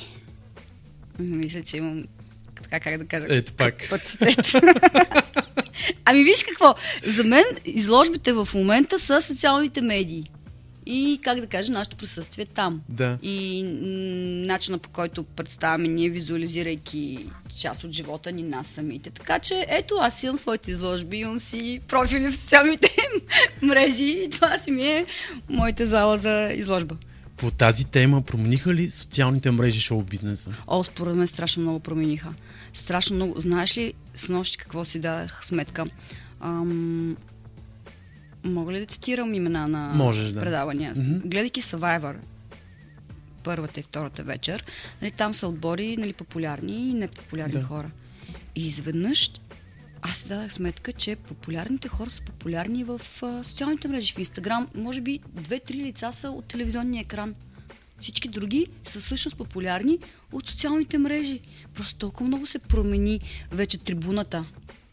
Мисля, 1.20 1.64
че 1.64 1.78
имам 1.78 2.04
така, 2.64 2.80
как 2.80 2.98
да 2.98 3.06
кажа, 3.06 3.26
Ето 3.30 3.54
пак. 3.54 3.78
капацитет. 3.78 4.38
ами 6.06 6.24
виж 6.24 6.44
какво, 6.50 6.76
за 7.06 7.24
мен 7.24 7.44
изложбите 7.66 8.34
в 8.34 8.50
момента 8.54 9.00
са 9.00 9.22
социалните 9.22 9.82
медии. 9.82 10.24
И, 10.86 11.20
как 11.24 11.40
да 11.40 11.48
кажа, 11.48 11.72
нашето 11.72 11.98
присъствие 11.98 12.46
там. 12.46 12.82
Да. 12.90 13.18
И 13.22 13.64
начина 14.48 14.78
по 14.78 14.90
който 14.90 15.24
представяме 15.24 15.88
ние, 15.88 16.10
визуализирайки 16.10 17.30
част 17.58 17.84
от 17.84 17.92
живота 17.92 18.32
ни 18.32 18.44
нас 18.44 18.68
самите. 18.68 19.10
Така 19.10 19.40
че, 19.40 19.66
ето, 19.70 19.96
аз 20.02 20.24
имам 20.24 20.38
своите 20.38 20.72
изложби, 20.72 21.18
имам 21.18 21.40
си 21.40 21.82
профили 21.88 22.32
в 22.32 22.36
социалните 22.36 22.96
мрежи 23.62 24.24
и 24.26 24.30
това 24.30 24.58
си 24.58 24.72
ми 24.72 24.84
е 24.84 25.06
моята 25.50 25.88
зала 25.88 26.18
за 26.18 26.52
изложба. 26.54 26.96
По 27.38 27.52
тази 27.52 27.86
тема 27.86 28.22
промениха 28.22 28.74
ли 28.74 28.90
социалните 28.90 29.52
мрежи 29.52 29.82
шоу 29.82 30.02
бизнеса? 30.02 30.52
О, 30.68 30.84
според 30.84 31.16
мен 31.16 31.28
страшно 31.28 31.62
много 31.62 31.80
промениха. 31.80 32.34
Страшно 32.74 33.16
много. 33.16 33.40
Знаеш 33.40 33.78
ли, 33.78 33.94
с 34.16 34.30
нощи 34.30 34.58
какво 34.58 34.86
си 34.86 35.00
дадах 35.00 35.46
сметка? 35.46 35.86
Ам... 36.40 37.18
Мога 38.46 38.74
ли 38.74 38.80
да 38.80 38.86
цитирам 38.86 39.34
имена 39.34 39.68
на 39.68 39.94
Можеш, 39.94 40.32
да. 40.32 40.40
предавания? 40.40 40.94
Гледайки 41.26 41.62
Survivor, 41.62 42.16
първата 43.44 43.80
и 43.80 43.84
втората 43.84 44.24
вечер, 44.24 44.66
нали, 45.02 45.12
там 45.12 45.34
са 45.34 45.48
отбори 45.48 45.98
нали, 45.98 46.14
популярни 46.14 46.90
и 46.90 46.94
непопулярни 46.94 47.52
Да. 47.54 47.64
хора. 47.64 47.92
И 48.56 48.68
изведнъж 48.68 49.32
аз 50.02 50.18
си 50.18 50.28
дадах 50.28 50.54
сметка, 50.54 50.94
че 50.94 51.16
популярните 51.16 51.88
хора 51.88 52.10
са 52.10 52.22
популярни 52.22 52.84
в 52.84 53.02
а, 53.22 53.44
социалните 53.44 53.88
мрежи, 53.88 54.14
в 54.14 54.20
Инстаграм. 54.20 54.68
Може 54.76 55.02
би 55.02 55.20
две-три 55.34 55.78
лица 55.78 56.12
са 56.14 56.30
от 56.30 56.46
телевизионния 56.46 57.02
екран. 57.02 57.36
Всички 58.00 58.28
други 58.28 58.68
са 58.88 59.00
всъщност 59.00 59.38
популярни 59.38 60.00
от 60.32 60.48
социалните 60.50 60.98
мрежи. 60.98 61.40
Просто 61.74 61.98
толкова 61.98 62.28
много 62.28 62.46
се 62.46 62.60
промени 62.60 63.20
вече 63.52 63.78
трибуната. 63.78 64.46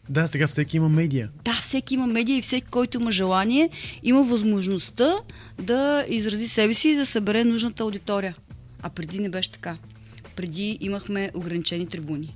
Да, 0.09 0.27
сега 0.27 0.47
всеки 0.47 0.77
има 0.77 0.89
медия. 0.89 1.29
Да, 1.45 1.53
всеки 1.53 1.93
има 1.93 2.07
медия 2.07 2.37
и 2.37 2.41
всеки, 2.41 2.67
който 2.67 3.01
има 3.01 3.11
желание, 3.11 3.69
има 4.03 4.23
възможността 4.23 5.15
да 5.61 6.05
изрази 6.09 6.47
себе 6.47 6.73
си 6.73 6.89
и 6.89 6.95
да 6.95 7.05
събере 7.05 7.43
нужната 7.43 7.83
аудитория. 7.83 8.35
А 8.81 8.89
преди 8.89 9.19
не 9.19 9.29
беше 9.29 9.51
така. 9.51 9.75
Преди 10.35 10.77
имахме 10.81 11.31
ограничени 11.33 11.87
трибуни. 11.87 12.35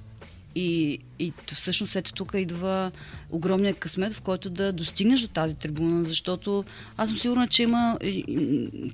И, 0.56 1.00
и 1.20 1.34
всъщност 1.54 1.96
ето 1.96 2.14
тук 2.14 2.32
идва 2.36 2.92
огромния 3.32 3.74
късмет, 3.74 4.14
в 4.14 4.22
който 4.22 4.50
да 4.50 4.74
достигнеш 4.74 5.22
до 5.22 5.28
тази 5.28 5.56
трибуна, 5.56 6.06
защото 6.06 6.66
аз 6.98 7.10
съм 7.10 7.18
сигурна, 7.18 7.48
че 7.48 7.64
има 7.64 7.98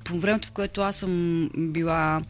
по 0.03 0.17
времето, 0.17 0.47
в 0.47 0.51
което 0.51 0.81
аз 0.81 0.95
съм 0.95 1.49
била 1.57 2.21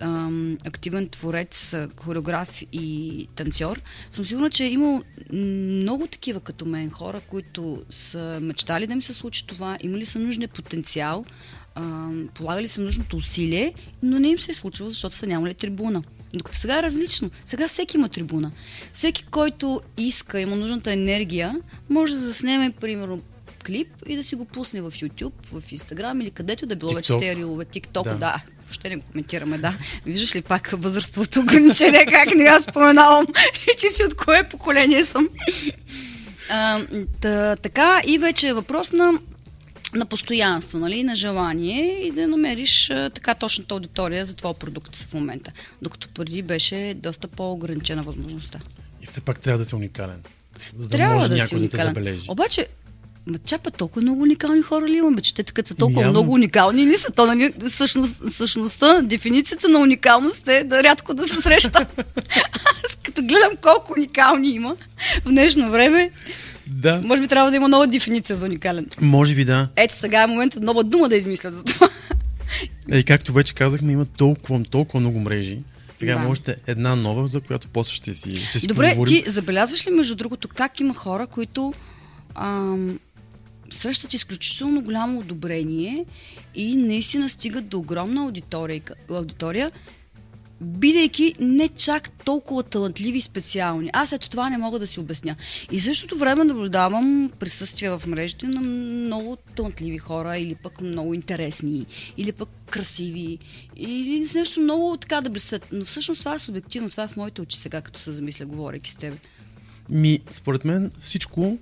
ам, 0.00 0.58
активен 0.64 1.08
творец, 1.08 1.74
хореограф 1.96 2.62
и 2.72 3.26
танцор, 3.34 3.80
съм 4.10 4.26
сигурна, 4.26 4.50
че 4.50 4.64
е 4.64 4.70
имал 4.70 5.02
много 5.32 6.06
такива 6.06 6.40
като 6.40 6.64
мен 6.64 6.90
хора, 6.90 7.20
които 7.20 7.82
са 7.90 8.38
мечтали 8.42 8.86
да 8.86 8.96
ми 8.96 9.02
се 9.02 9.12
случи 9.14 9.46
това, 9.46 9.78
имали 9.82 10.06
са 10.06 10.18
нужния 10.18 10.48
потенциал, 10.48 11.24
ам, 11.74 12.28
полагали 12.34 12.68
са 12.68 12.80
нужното 12.80 13.16
усилие, 13.16 13.74
но 14.02 14.18
не 14.18 14.28
им 14.28 14.38
се 14.38 14.50
е 14.50 14.54
случило, 14.54 14.90
защото 14.90 15.16
са 15.16 15.26
нямали 15.26 15.54
трибуна. 15.54 16.02
Докато 16.34 16.58
сега 16.58 16.78
е 16.78 16.82
различно. 16.82 17.30
Сега 17.44 17.68
всеки 17.68 17.96
има 17.96 18.08
трибуна. 18.08 18.50
Всеки, 18.92 19.24
който 19.24 19.80
иска, 19.96 20.40
има 20.40 20.56
нужната 20.56 20.92
енергия, 20.92 21.52
може 21.90 22.14
да 22.14 22.20
заснеме, 22.20 22.72
примерно, 22.80 23.22
клип 23.66 23.88
и 24.06 24.16
да 24.16 24.24
си 24.24 24.34
го 24.34 24.44
пусне 24.44 24.80
в 24.82 24.90
YouTube, 24.92 25.32
в 25.44 25.60
Instagram 25.60 26.22
или 26.22 26.30
където 26.30 26.66
да 26.66 26.76
било 26.76 26.92
вече 26.92 27.12
TikTok. 27.12 27.20
те 27.20 27.36
рилове, 27.36 27.64
TikTok, 27.64 28.02
Да. 28.04 28.14
да. 28.14 28.42
Въобще 28.66 28.88
не 28.88 29.00
коментираме, 29.00 29.58
да. 29.58 29.74
Виждаш 30.06 30.36
ли 30.36 30.42
пак 30.42 30.70
възрастовото 30.72 31.40
ограничение, 31.40 32.06
как 32.06 32.34
не 32.34 32.44
аз 32.44 32.64
споменавам, 32.64 33.26
че 33.78 33.88
си 33.88 34.04
от 34.04 34.14
кое 34.14 34.48
поколение 34.48 35.04
съм. 35.04 35.28
А, 36.50 36.80
та, 37.20 37.56
така 37.56 38.02
и 38.06 38.18
вече 38.18 38.48
е 38.48 38.52
въпрос 38.52 38.92
на 38.92 39.12
на 39.94 40.06
постоянство, 40.06 40.78
нали, 40.78 41.02
на 41.02 41.16
желание 41.16 42.06
и 42.06 42.10
да 42.10 42.28
намериш 42.28 42.90
а, 42.90 43.10
така 43.10 43.34
точната 43.34 43.74
аудитория 43.74 44.24
за 44.24 44.34
твоя 44.34 44.54
продукт 44.54 44.96
в 44.96 45.14
момента. 45.14 45.52
Докато 45.82 46.08
преди 46.08 46.42
беше 46.42 46.94
доста 46.96 47.28
по-ограничена 47.28 48.02
възможността. 48.02 48.58
И 49.02 49.06
все 49.06 49.20
пак 49.20 49.40
трябва 49.40 49.58
да 49.58 49.64
си 49.64 49.74
уникален. 49.74 50.22
За 50.76 50.88
да 50.88 50.96
Трябва 50.96 51.14
може 51.14 51.28
да 51.28 51.36
някой 51.36 51.58
да 51.58 51.68
те 51.68 51.76
забележи. 51.76 52.30
Обаче, 52.30 52.66
ма 53.26 53.38
чапа 53.38 53.70
толкова 53.70 54.02
много 54.02 54.22
уникални 54.22 54.62
хора 54.62 54.86
ли 54.86 54.96
имаме, 54.96 55.20
че 55.20 55.34
те 55.34 55.42
като 55.44 55.68
са 55.68 55.74
толкова 55.74 56.00
Явно. 56.00 56.12
много 56.12 56.32
уникални 56.32 56.86
ли 56.86 56.96
са? 56.96 57.10
То, 57.10 57.26
нали, 57.26 57.52
същност, 57.68 58.32
същността, 58.32 59.00
дефиницията 59.02 59.68
на 59.68 59.78
уникалност 59.78 60.48
е 60.48 60.64
да 60.64 60.82
рядко 60.82 61.14
да 61.14 61.28
се 61.28 61.36
среща. 61.36 61.86
Аз 62.84 62.98
като 63.02 63.22
гледам 63.22 63.52
колко 63.62 63.92
уникални 63.98 64.48
има 64.48 64.76
в 65.16 65.28
днешно 65.28 65.70
време, 65.70 66.10
Да, 66.66 67.00
може 67.04 67.20
би 67.22 67.28
трябва 67.28 67.50
да 67.50 67.56
има 67.56 67.68
нова 67.68 67.86
дефиниция 67.86 68.36
за 68.36 68.46
уникален. 68.46 68.86
може 69.00 69.34
би 69.34 69.44
да. 69.44 69.68
Ето 69.76 69.94
сега 69.94 70.22
е 70.22 70.26
момента 70.26 70.60
нова 70.60 70.84
дума 70.84 71.08
да 71.08 71.16
измислят 71.16 71.54
за 71.54 71.64
това. 71.64 71.88
Е, 72.90 73.02
както 73.02 73.32
вече 73.32 73.54
казахме, 73.54 73.92
има 73.92 74.04
толкова, 74.06 74.62
толкова 74.62 75.00
много 75.00 75.20
мрежи. 75.20 75.58
Сега 75.96 76.14
Да. 76.14 76.20
има 76.20 76.30
още 76.30 76.56
една 76.66 76.96
нова, 76.96 77.26
за 77.26 77.40
която 77.40 77.68
после 77.68 77.92
ще 77.92 78.14
си, 78.14 78.40
ще 78.40 78.58
си 78.58 78.66
Добре, 78.66 78.88
поговорим. 78.90 79.22
ти 79.24 79.30
забелязваш 79.30 79.86
ли 79.86 79.90
между 79.90 80.14
другото 80.14 80.48
как 80.48 80.80
има 80.80 80.94
хора, 80.94 81.26
които 81.26 81.72
ам, 82.34 82.98
срещат 83.70 84.14
изключително 84.14 84.82
голямо 84.82 85.20
одобрение 85.20 86.04
и 86.54 86.76
наистина 86.76 87.28
стигат 87.28 87.68
до 87.68 87.78
огромна 87.78 88.22
аудитория, 88.22 88.82
аудитория 89.10 89.70
бидейки 90.60 91.34
не 91.40 91.68
чак 91.68 92.10
толкова 92.24 92.62
талантливи 92.62 93.18
и 93.18 93.22
специални. 93.22 93.90
Аз 93.92 94.12
ето 94.12 94.30
това 94.30 94.50
не 94.50 94.58
мога 94.58 94.78
да 94.78 94.86
си 94.86 95.00
обясня. 95.00 95.36
И 95.72 95.80
същото 95.80 96.18
време 96.18 96.44
наблюдавам 96.44 97.30
присъствие 97.38 97.90
в 97.90 98.02
мрежите 98.06 98.46
на 98.46 98.60
много 98.60 99.36
талантливи 99.36 99.98
хора, 99.98 100.38
или 100.38 100.54
пък 100.54 100.80
много 100.80 101.14
интересни, 101.14 101.86
или 102.16 102.32
пък 102.32 102.48
красиви, 102.70 103.38
или 103.76 104.26
с 104.26 104.34
нещо 104.34 104.60
много 104.60 104.96
така 104.96 105.20
да 105.20 105.30
блестят. 105.30 105.66
Но 105.72 105.84
всъщност 105.84 106.18
това 106.18 106.34
е 106.34 106.38
субективно, 106.38 106.90
това 106.90 107.02
е 107.02 107.08
в 107.08 107.16
моите 107.16 107.40
очи 107.40 107.56
сега, 107.56 107.80
като 107.80 108.00
се 108.00 108.12
замисля, 108.12 108.46
говорейки 108.46 108.90
с 108.90 108.96
тебе. 108.96 109.16
Ми, 109.90 110.20
според 110.30 110.64
мен 110.64 110.90
всичко 111.00 111.58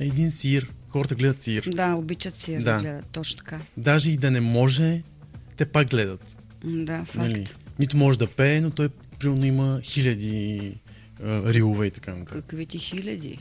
е 0.00 0.04
един 0.04 0.30
сир. 0.30 0.72
Хората 0.96 1.14
гледат 1.14 1.42
сир. 1.42 1.68
Да, 1.72 1.94
обичат 1.94 2.34
си 2.34 2.52
да, 2.52 2.58
Да. 2.58 2.72
да 2.72 2.80
гледат, 2.80 3.06
точно 3.12 3.36
така. 3.36 3.58
Даже 3.76 4.10
и 4.10 4.16
да 4.16 4.30
не 4.30 4.40
може, 4.40 5.02
те 5.56 5.64
пак 5.64 5.90
гледат. 5.90 6.36
Да, 6.64 6.96
факт. 7.04 7.16
Нали? 7.16 7.44
Нито 7.78 7.96
може 7.96 8.18
да 8.18 8.26
пее, 8.26 8.60
но 8.60 8.70
той 8.70 8.88
примерно 9.18 9.44
има 9.46 9.80
хиляди 9.82 10.72
а, 11.24 11.52
рилове 11.52 11.86
и 11.86 11.90
така 11.90 12.14
нататък. 12.14 12.44
Какви 12.44 12.66
ти 12.66 12.78
хиляди? 12.78 13.38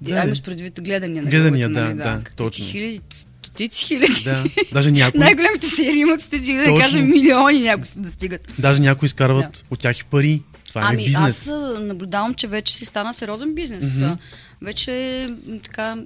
Да, 0.00 0.10
Да, 0.10 0.20
е. 0.22 0.24
имаш 0.26 0.42
предвид 0.42 0.80
гледания 0.82 1.22
на 1.22 1.30
Гледания, 1.30 1.68
да, 1.68 1.80
нали? 1.80 1.94
да, 1.94 2.02
Какви 2.18 2.34
точно. 2.36 2.64
Хиляди, 2.66 3.00
стотици 3.12 3.84
хиляди. 3.84 4.22
Да, 4.24 4.44
даже 4.72 4.90
някои, 4.90 5.20
Най-големите 5.20 5.66
серии 5.68 6.00
имат 6.00 6.22
стотици 6.22 6.46
хиляди, 6.46 6.72
да 6.72 6.80
кажем 6.80 7.10
милиони 7.10 7.60
някои 7.60 7.86
да 7.96 8.08
стигат. 8.10 8.54
даже 8.58 8.80
някои 8.80 9.06
изкарват 9.06 9.64
от 9.70 9.78
тях 9.78 9.98
и 9.98 10.04
пари. 10.04 10.42
Това 10.68 10.80
е 10.80 10.84
Ами 10.88 11.04
бизнес. 11.04 11.48
аз 11.48 11.54
наблюдавам, 11.80 12.34
че 12.34 12.46
вече 12.46 12.74
си 12.74 12.84
стана 12.84 13.14
сериозен 13.14 13.54
бизнес. 13.54 13.84
Mm-hmm. 13.84 14.18
Вече 14.62 15.28
така 15.62 15.96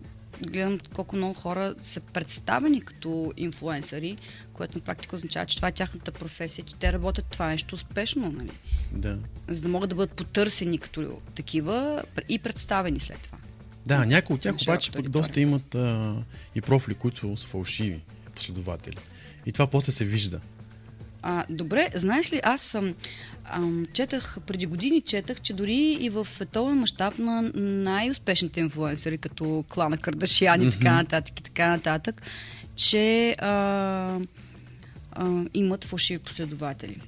гледам 0.41 0.79
колко 0.95 1.17
много 1.17 1.35
хора 1.35 1.75
са 1.85 2.01
представени 2.01 2.81
като 2.81 3.33
инфлуенсъри, 3.37 4.17
което 4.53 4.79
на 4.79 4.85
практика 4.85 5.17
означава, 5.17 5.47
че 5.47 5.57
това 5.57 5.69
е 5.69 5.73
тяхната 5.73 6.13
професия, 6.13 6.65
че 6.65 6.75
те 6.75 6.93
работят 6.93 7.25
това 7.31 7.49
нещо 7.49 7.75
успешно, 7.75 8.33
нали? 8.33 8.53
Да. 8.93 9.19
За 9.49 9.63
да 9.63 9.69
могат 9.69 9.91
да 9.91 9.97
бъдат 9.97 10.17
потърсени 10.17 10.79
като 10.79 11.21
такива 11.35 12.03
и 12.29 12.39
представени 12.39 13.01
след 13.01 13.19
това. 13.23 13.39
Да, 13.87 14.07
някои 14.07 14.35
от 14.35 14.41
тях 14.41 14.57
обаче 14.63 14.93
пък 14.93 15.09
доста 15.09 15.41
имат 15.41 15.75
а, 15.75 16.15
и 16.55 16.61
профили, 16.61 16.95
които 16.95 17.37
са 17.37 17.49
фалшиви 17.49 18.01
последователи. 18.35 18.97
И 19.47 19.53
това 19.53 19.67
после 19.67 19.93
се 19.93 20.05
вижда. 20.05 20.41
А, 21.23 21.45
добре, 21.51 21.91
знаеш 21.95 22.33
ли, 22.33 22.41
аз 22.43 22.63
съм 22.63 22.95
ам, 23.45 23.87
четах, 23.93 24.39
преди 24.47 24.67
години 24.67 25.01
четах, 25.01 25.41
че 25.41 25.53
дори 25.53 25.97
и 26.01 26.11
в 26.11 26.29
световен 26.29 26.79
мащаб 26.79 27.19
на 27.19 27.43
най-успешните 27.55 28.61
инфлуенсъри, 28.61 29.19
като 29.19 29.65
клана 29.69 29.99
Кардашияни 29.99 30.67
и 30.67 30.71
така 30.71 30.93
нататък 30.93 31.41
и 31.41 31.43
така 31.43 31.69
нататък, 31.69 32.23
че 32.77 33.37
а, 33.39 34.21
а, 35.13 35.45
имат 35.55 35.85
фалшиви 35.85 36.19
последователи. 36.19 37.01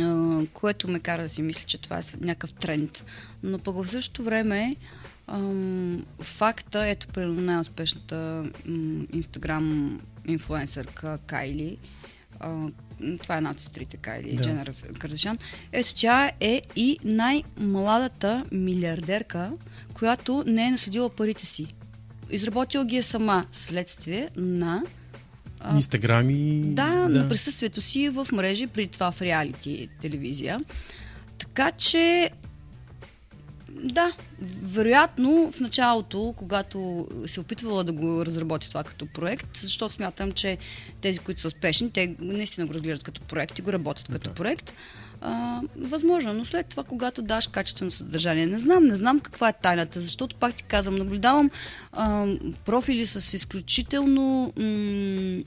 А, 0.00 0.40
което 0.52 0.88
ме 0.88 1.00
кара 1.00 1.22
да 1.22 1.28
си 1.28 1.42
мисля, 1.42 1.64
че 1.66 1.78
това 1.78 1.98
е 1.98 2.02
някакъв 2.20 2.52
тренд. 2.52 3.04
Но 3.42 3.58
пък 3.58 3.74
в 3.74 3.90
същото 3.90 4.22
време 4.22 4.76
ам, 5.26 6.04
факта, 6.20 6.86
ето 6.86 7.08
при 7.08 7.26
най-успешната 7.26 8.44
инстаграм 9.12 10.00
инфлуенсърка 10.26 11.18
Кайли, 11.26 11.78
а, 12.40 12.68
това 13.22 13.34
е 13.34 13.38
една 13.38 13.50
от 13.50 13.60
сестрите 13.60 13.96
Кайли, 13.96 14.36
Да. 14.36 14.42
Дженер 14.42 14.72
Кардашян, 14.98 15.36
ето 15.72 15.94
тя 15.94 16.30
е 16.40 16.62
и 16.76 16.98
най-младата 17.04 18.44
милиардерка, 18.52 19.52
която 19.94 20.44
не 20.46 20.66
е 20.66 20.70
наследила 20.70 21.10
парите 21.10 21.46
си. 21.46 21.66
Изработила 22.30 22.84
ги 22.84 22.96
е 22.96 23.02
сама 23.02 23.44
следствие 23.52 24.28
на 24.36 24.82
Инстаграм 25.74 26.30
и... 26.30 26.62
да, 26.64 26.86
да, 26.86 27.08
на 27.08 27.28
присъствието 27.28 27.80
си 27.80 28.08
в 28.08 28.26
мрежи, 28.32 28.66
при 28.66 28.86
това 28.86 29.12
в 29.12 29.22
реалити 29.22 29.88
телевизия. 30.00 30.58
Така 31.38 31.70
че 31.70 32.30
Да, 33.80 34.12
вероятно 34.62 35.52
в 35.52 35.60
началото, 35.60 36.34
когато 36.36 37.08
се 37.26 37.40
опитвала 37.40 37.84
да 37.84 37.92
го 37.92 38.26
разработи 38.26 38.68
това 38.68 38.84
като 38.84 39.06
проект, 39.06 39.56
защото 39.56 39.94
смятам, 39.94 40.32
че 40.32 40.58
тези, 41.00 41.18
които 41.18 41.40
са 41.40 41.48
успешни, 41.48 41.90
те 41.90 42.14
наистина 42.18 42.66
го 42.66 42.74
разглеждат 42.74 43.04
като 43.04 43.20
проект 43.20 43.58
и 43.58 43.62
го 43.62 43.72
работят 43.72 44.08
като 44.08 44.28
Да. 44.28 44.34
проект. 44.34 44.72
А, 45.20 45.60
възможно, 45.76 46.32
но 46.34 46.44
след 46.44 46.66
това, 46.66 46.84
когато 46.84 47.22
даш 47.22 47.48
качествено 47.48 47.90
съдържание, 47.90 48.46
не 48.46 48.58
знам, 48.58 48.84
не 48.84 48.96
знам 48.96 49.20
каква 49.20 49.48
е 49.48 49.52
тайната, 49.52 50.00
защото 50.00 50.36
пак 50.36 50.54
ти 50.54 50.62
казвам, 50.62 50.96
наблюдавам 50.96 51.50
а, 51.92 52.26
профили 52.64 53.06
с 53.06 53.36
изключително 53.36 54.52
м- 54.56 55.42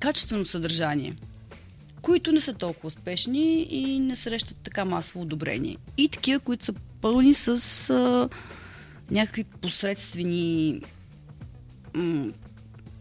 качествено 0.00 0.44
съдържание 0.44 1.14
които 2.04 2.32
не 2.32 2.40
са 2.40 2.52
толкова 2.52 2.86
успешни 2.86 3.62
и 3.62 3.98
не 3.98 4.16
срещат 4.16 4.56
така 4.64 4.84
масово 4.84 5.20
одобрение. 5.20 5.76
И 5.96 6.08
такива, 6.08 6.40
които 6.40 6.64
са 6.64 6.72
пълни 7.04 7.34
с 7.34 7.48
а, 7.90 8.28
някакви 9.10 9.44
посредствени 9.44 10.80
м- 11.94 12.26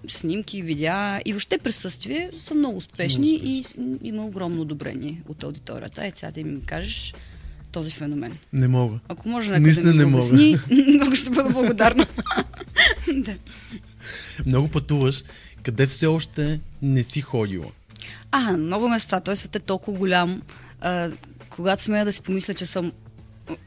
снимки, 0.07 0.61
видеа 0.61 1.21
и 1.25 1.33
въобще 1.33 1.57
присъствие 1.57 2.29
са 2.37 2.53
много 2.53 2.77
успешни 2.77 3.27
Много 3.27 3.45
и 3.45 3.63
с- 3.63 3.73
има 4.03 4.25
огромно 4.25 4.61
одобрение 4.61 5.21
от 5.27 5.43
аудиторията. 5.43 6.05
Е, 6.07 6.13
сега 6.15 6.31
да 6.33 6.43
ми 6.43 6.61
кажеш 6.61 7.13
този 7.71 7.91
феномен. 7.91 8.37
Не 8.53 8.67
мога. 8.67 8.99
Ако 9.07 9.29
може 9.29 9.51
някой 9.51 9.71
да 9.73 9.81
ми 9.83 9.97
не 9.97 10.05
мога. 10.05 10.17
обясни, 10.17 10.57
много 10.89 11.15
ще 11.15 11.29
бъда 11.29 11.49
благодарна. 11.49 12.05
да. 13.13 13.35
Много 14.45 14.67
пътуваш. 14.67 15.23
Къде 15.63 15.87
все 15.87 16.07
още 16.07 16.59
не 16.81 17.03
си 17.03 17.21
ходила? 17.21 17.71
А, 18.31 18.51
много 18.51 18.89
места. 18.89 19.21
Той 19.21 19.35
свет 19.35 19.55
е 19.55 19.59
толкова 19.59 19.97
голям. 19.97 20.41
А, 20.81 21.11
когато 21.49 21.83
смея 21.83 22.05
да 22.05 22.13
си 22.13 22.21
помисля, 22.21 22.53
че 22.53 22.65
съм 22.65 22.91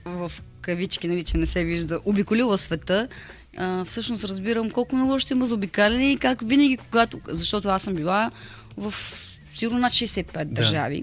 в 0.05 0.33
кавички, 0.61 1.09
нали, 1.09 1.25
че 1.25 1.37
не 1.37 1.47
се 1.47 1.65
вижда, 1.65 2.01
обиколила 2.05 2.59
света, 2.59 3.09
а, 3.57 3.85
всъщност 3.85 4.25
разбирам 4.25 4.71
колко 4.71 4.97
много 4.97 5.19
ще 5.19 5.35
има 5.35 5.47
за 5.47 5.55
обикаляне 5.55 6.13
и 6.13 6.17
как 6.17 6.39
винаги, 6.45 6.77
когато... 6.77 7.21
Защото 7.29 7.69
аз 7.69 7.83
съм 7.83 7.95
била 7.95 8.31
в 8.77 8.95
сигурно 9.55 9.79
над 9.79 9.93
65 9.93 10.45
държави. 10.45 11.03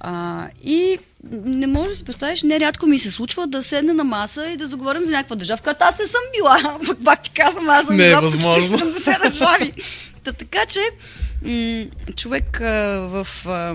А, 0.00 0.46
и 0.64 0.98
не 1.32 1.66
можеш 1.66 1.90
да 1.90 1.96
си 1.96 2.04
представиш, 2.04 2.42
нерядко 2.42 2.86
ми 2.86 2.98
се 2.98 3.10
случва 3.10 3.46
да 3.46 3.62
седна 3.62 3.94
на 3.94 4.04
маса 4.04 4.50
и 4.50 4.56
да 4.56 4.66
заговорим 4.66 5.04
за 5.04 5.10
някаква 5.10 5.36
държава, 5.36 5.56
в 5.56 5.62
която 5.62 5.84
аз 5.84 5.98
не 5.98 6.06
съм 6.06 6.20
била. 6.36 6.78
Пък 6.86 6.98
пак 7.04 7.22
ти 7.22 7.30
казвам, 7.30 7.70
аз 7.70 7.86
съм 7.86 7.96
Не 7.96 8.04
е 8.06 8.08
била 8.08 8.20
възможно. 8.20 8.78
почти 8.78 8.86
70 8.86 9.22
държави. 9.22 9.72
Та, 10.24 10.32
така 10.32 10.66
че 10.68 10.80
м- 11.42 12.14
човек 12.16 12.60
а, 12.60 12.66
в 13.08 13.26
а, 13.46 13.74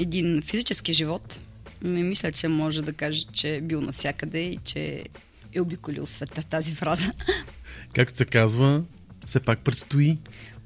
един 0.00 0.42
физически 0.42 0.92
живот 0.92 1.38
не 1.82 2.02
мисля, 2.02 2.32
че 2.32 2.48
може 2.48 2.82
да 2.82 2.92
каже, 2.92 3.24
че 3.32 3.54
е 3.54 3.60
бил 3.60 3.80
навсякъде 3.80 4.40
и 4.40 4.58
че 4.64 5.04
е 5.54 5.60
обиколил 5.60 6.06
света 6.06 6.42
тази 6.42 6.74
фраза. 6.74 7.12
Както 7.94 8.16
се 8.16 8.24
казва, 8.24 8.82
все 9.24 9.40
пак 9.40 9.58
предстои. 9.58 10.18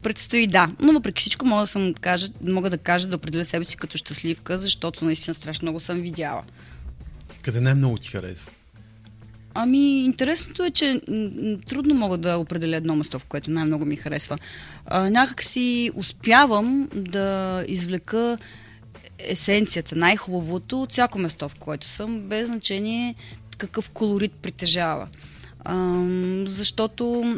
Предстои 0.03 0.47
да, 0.47 0.69
но 0.81 0.93
въпреки 0.93 1.21
всичко 1.21 1.47
мога 1.47 1.63
да, 1.63 1.67
съм, 1.67 1.95
кажа, 1.95 2.29
мога 2.49 2.71
да 2.71 2.79
кажа 2.79 3.09
да 3.09 3.17
определя 3.17 3.45
себе 3.45 3.65
си 3.65 3.77
като 3.77 3.99
щастливка, 3.99 4.59
защото 4.59 5.05
наистина 5.05 5.35
страшно 5.35 5.67
много 5.67 5.81
съм 5.81 6.01
видяла. 6.01 6.43
Къде 7.43 7.61
най-много 7.61 7.97
ти 7.97 8.09
харесва? 8.09 8.51
Ами, 9.55 10.05
интересното 10.05 10.65
е, 10.65 10.71
че 10.71 11.01
трудно 11.69 11.95
мога 11.95 12.19
да 12.19 12.37
определя 12.37 12.77
едно 12.77 12.97
место, 12.97 13.19
в 13.19 13.25
което 13.25 13.51
най-много 13.51 13.85
ми 13.85 13.97
харесва. 13.97 14.39
А, 14.87 15.11
някак 15.11 15.43
си 15.45 15.91
успявам 15.95 16.89
да 16.95 17.65
извлека 17.69 18.39
есенцията, 19.27 19.97
най-хубавото 19.97 20.83
от 20.83 20.93
всяко 20.93 21.19
место, 21.19 21.49
в 21.49 21.55
което 21.55 21.89
съм, 21.89 22.21
без 22.21 22.47
значение 22.47 23.15
какъв 23.59 23.91
колорит 23.91 24.33
притежава. 24.33 25.09
А, 25.65 26.05
защото 26.47 27.37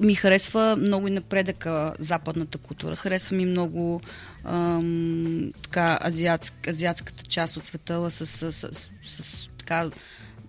ми 0.00 0.14
харесва 0.14 0.76
много 0.76 1.08
и 1.08 1.10
напредъка 1.10 1.94
западната 1.98 2.58
култура. 2.58 2.96
Харесва 2.96 3.36
ми 3.36 3.46
много 3.46 4.00
ам, 4.44 5.52
така, 5.62 5.98
азиатск, 6.02 6.68
азиатската 6.68 7.24
част 7.24 7.56
от 7.56 7.66
света 7.66 8.10
с, 8.10 8.26
с, 8.26 8.52
с, 8.52 8.68
с, 8.72 8.90
с 9.02 9.48
така, 9.58 9.90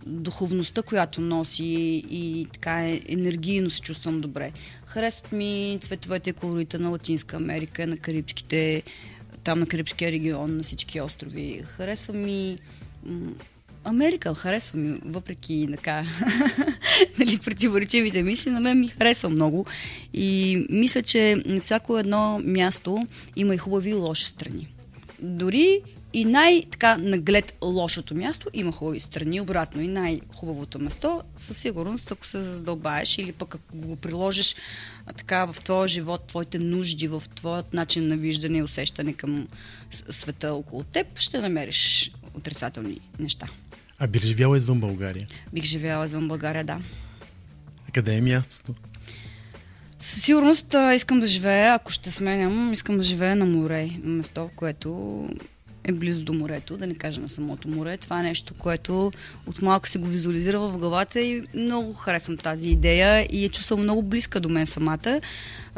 духовността, 0.05 0.81
която 0.81 1.21
носи 1.21 2.03
и 2.09 2.47
така 2.53 2.87
е, 2.89 3.01
енергийно 3.07 3.71
се 3.71 3.81
чувствам 3.81 4.21
добре. 4.21 4.51
Харесват 4.85 5.31
ми 5.31 5.77
цветовете 5.81 6.29
и 6.29 6.33
колорите 6.33 6.77
на 6.77 6.89
Латинска 6.89 7.37
Америка, 7.37 7.87
на 7.87 7.97
Карибските, 7.97 8.83
там 9.47 9.59
на 9.59 9.65
Карибския 9.65 10.11
регион, 10.11 10.57
на 10.57 10.63
всички 10.63 11.01
острови. 11.01 11.63
Харесва 11.65 12.13
ми 12.13 12.57
Америка, 13.83 14.35
харесва 14.35 14.79
ми, 14.79 14.99
въпреки 15.05 15.67
така, 15.71 16.03
нали, 17.19 17.37
противоречивите 17.37 18.23
мисли, 18.23 18.51
на 18.51 18.59
мен 18.59 18.79
ми 18.79 18.87
харесва 18.87 19.29
много. 19.29 19.65
И 20.13 20.65
мисля, 20.69 21.01
че 21.01 21.43
всяко 21.61 21.97
едно 21.97 22.41
място 22.43 23.07
има 23.35 23.55
и 23.55 23.57
хубави 23.57 23.89
и 23.89 23.93
лоши 23.93 24.25
страни. 24.25 24.67
Дори 25.19 25.81
и 26.17 26.25
най-така 26.25 26.97
наглед 26.97 27.57
лошото 27.61 28.15
място 28.15 28.49
има 28.53 28.71
хубави 28.71 28.99
страни, 28.99 29.41
обратно 29.41 29.81
и 29.81 29.87
най-хубавото 29.87 30.79
место, 30.79 31.21
със 31.35 31.57
сигурност, 31.57 32.11
ако 32.11 32.25
се 32.25 32.41
задълбаеш 32.41 33.17
или 33.17 33.31
пък 33.31 33.55
ако 33.55 33.77
го 33.77 33.95
приложиш 33.95 34.55
а, 35.05 35.13
така 35.13 35.45
в 35.45 35.55
твоя 35.63 35.87
живот, 35.87 36.27
твоите 36.27 36.59
нужди, 36.59 37.07
в 37.07 37.23
твоят 37.35 37.73
начин 37.73 38.07
на 38.07 38.17
виждане 38.17 38.57
и 38.57 38.63
усещане 38.63 39.13
към 39.13 39.47
света 40.09 40.53
около 40.53 40.83
теб, 40.83 41.19
ще 41.19 41.39
намериш 41.41 42.11
отрицателни 42.33 42.99
неща. 43.19 43.47
А 43.99 44.07
би 44.07 44.19
ли 44.19 44.27
живяла 44.27 44.57
извън 44.57 44.79
България? 44.79 45.27
Бих 45.53 45.63
живяла 45.63 46.05
извън 46.05 46.27
България, 46.27 46.63
да. 46.63 46.79
А 47.89 47.91
къде 47.91 48.15
е 48.15 48.21
мястото? 48.21 48.73
Със 49.99 50.23
сигурност 50.23 50.73
а, 50.73 50.95
искам 50.95 51.19
да 51.19 51.27
живея, 51.27 51.73
ако 51.73 51.91
ще 51.91 52.11
сменям, 52.11 52.73
искам 52.73 52.97
да 52.97 53.03
живея 53.03 53.35
на 53.35 53.45
море, 53.45 53.89
на 54.03 54.11
место, 54.11 54.49
което 54.55 55.27
е 55.87 55.91
близо 55.91 56.23
до 56.23 56.33
морето, 56.33 56.77
да 56.77 56.87
не 56.87 56.95
кажа 56.95 57.21
на 57.21 57.29
самото 57.29 57.67
море. 57.67 57.97
Това 57.97 58.19
е 58.19 58.23
нещо, 58.23 58.53
което 58.53 59.11
от 59.47 59.61
малко 59.61 59.87
се 59.87 59.99
го 59.99 60.07
визуализира 60.07 60.59
в 60.59 60.77
главата 60.77 61.21
и 61.21 61.43
много 61.53 61.93
харесвам 61.93 62.37
тази 62.37 62.69
идея 62.69 63.27
и 63.31 63.43
я 63.43 63.49
чувствам 63.49 63.79
много 63.79 64.03
близка 64.03 64.39
до 64.39 64.49
мен 64.49 64.67
самата. 64.67 65.21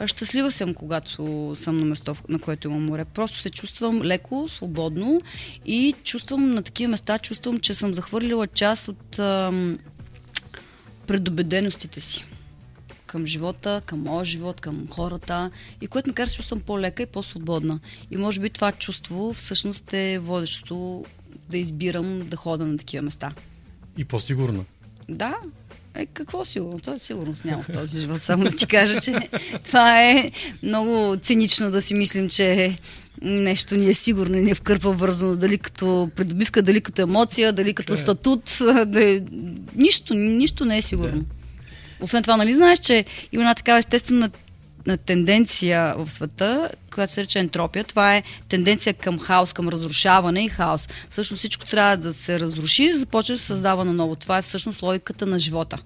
Щастлива 0.05 0.51
съм, 0.51 0.73
когато 0.73 1.53
съм 1.55 1.77
на 1.77 1.85
место, 1.85 2.15
на 2.29 2.39
което 2.39 2.67
има 2.67 2.79
море. 2.79 3.05
Просто 3.05 3.37
се 3.37 3.49
чувствам 3.49 4.01
леко, 4.01 4.47
свободно 4.49 5.21
и 5.65 5.95
чувствам 6.03 6.49
на 6.53 6.63
такива 6.63 6.91
места, 6.91 7.19
чувствам, 7.19 7.59
че 7.59 7.73
съм 7.73 7.93
захвърлила 7.93 8.47
част 8.47 8.87
от 8.87 9.19
ам, 9.19 9.79
предубеденостите 11.07 12.01
си 12.01 12.25
към 13.09 13.25
живота, 13.25 13.81
към 13.85 13.99
моя 14.03 14.25
живот, 14.25 14.61
към 14.61 14.87
хората 14.87 15.51
и 15.81 15.87
което 15.87 16.09
ме 16.09 16.13
кара 16.13 16.25
да 16.25 16.29
се 16.29 16.35
чувствам 16.37 16.59
по-лека 16.59 17.03
и 17.03 17.05
по-свободна. 17.05 17.79
И 18.11 18.17
може 18.17 18.39
би 18.39 18.49
това 18.49 18.71
чувство 18.71 19.33
всъщност 19.33 19.93
е 19.93 20.19
водещото 20.19 21.05
да 21.49 21.57
избирам 21.57 22.27
да 22.27 22.37
хода 22.37 22.65
на 22.65 22.77
такива 22.77 23.03
места. 23.03 23.31
И 23.97 24.05
по-сигурна. 24.05 24.65
Да, 25.09 25.35
е, 25.95 26.05
какво 26.05 26.45
сигурно? 26.45 26.79
То 26.79 26.93
е 26.93 26.99
сигурност 26.99 27.45
няма 27.45 27.63
в 27.63 27.71
този 27.73 27.99
живот. 27.99 28.21
Само 28.21 28.43
да 28.43 28.51
ти 28.51 28.67
кажа, 28.67 29.01
че 29.01 29.13
това 29.65 30.03
е 30.03 30.31
много 30.63 31.17
цинично 31.21 31.71
да 31.71 31.81
си 31.81 31.93
мислим, 31.93 32.29
че 32.29 32.77
нещо 33.21 33.75
ни 33.75 33.89
е 33.89 33.93
сигурно 33.93 34.37
и 34.37 34.41
ни 34.41 34.51
е 34.51 34.55
вкърпа 34.55 34.91
вързано, 34.91 35.35
дали 35.35 35.57
като 35.57 36.09
придобивка, 36.15 36.61
дали 36.61 36.81
като 36.81 37.01
емоция, 37.01 37.53
дали 37.53 37.73
като 37.73 37.97
статут. 37.97 38.59
Да 38.85 39.03
е... 39.03 39.21
нищо, 39.75 40.13
нищо 40.13 40.65
не 40.65 40.77
е 40.77 40.81
сигурно. 40.81 41.25
Освен 42.01 42.23
това, 42.23 42.38
нали 42.38 42.55
знаеш, 42.55 42.79
че 42.79 43.05
има 43.31 43.43
една 43.43 43.55
такава 43.55 43.79
естествена 43.79 44.29
на 44.85 44.97
тенденция 44.97 45.95
в 45.97 46.12
света, 46.12 46.69
която 46.93 47.13
се 47.13 47.23
рече 47.23 47.39
ентропия. 47.39 47.83
Това 47.83 48.15
е 48.15 48.23
тенденция 48.49 48.93
към 48.93 49.19
хаос, 49.19 49.53
към 49.53 49.69
разрушаване 49.69 50.43
и 50.45 50.49
хаос. 50.49 50.88
Всъщност 51.09 51.39
всичко 51.39 51.65
трябва 51.65 51.97
да 51.97 52.13
се 52.13 52.39
разруши 52.39 52.83
и 52.83 52.93
започва 52.93 53.33
да 53.33 53.38
се 53.38 53.45
създава 53.45 53.85
на 53.85 53.93
ново. 53.93 54.15
Това 54.15 54.38
е 54.38 54.41
всъщност 54.41 54.81
логиката 54.81 55.25
на 55.25 55.39
живота. 55.39 55.77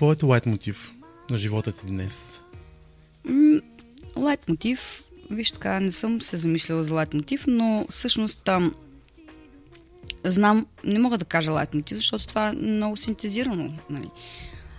Кой 0.00 0.16
е 0.22 0.26
лайт 0.26 0.46
мотив 0.46 0.92
на 1.30 1.38
живота 1.38 1.72
ти 1.72 1.86
днес? 1.86 2.40
Лайт 4.16 4.48
мотив, 4.48 5.02
виж 5.30 5.50
така, 5.50 5.80
не 5.80 5.92
съм 5.92 6.20
се 6.20 6.36
замислила 6.36 6.84
за 6.84 6.94
лайт 6.94 7.14
мотив, 7.14 7.44
но 7.46 7.86
всъщност 7.90 8.44
там 8.44 8.74
знам, 10.24 10.66
не 10.84 10.98
мога 10.98 11.18
да 11.18 11.24
кажа 11.24 11.52
лайт 11.52 11.74
мотив, 11.74 11.96
защото 11.96 12.26
това 12.26 12.48
е 12.48 12.52
много 12.52 12.96
синтезирано. 12.96 13.72
Нали. 13.90 14.10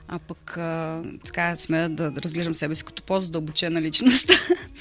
А 0.07 0.19
пък 0.19 0.57
а, 0.57 1.01
така 1.23 1.57
сме 1.57 1.89
да 1.89 2.11
разглеждам 2.11 2.55
себе 2.55 2.75
си 2.75 2.83
като 2.83 3.03
по-задълбочена 3.03 3.81
личност. 3.81 4.31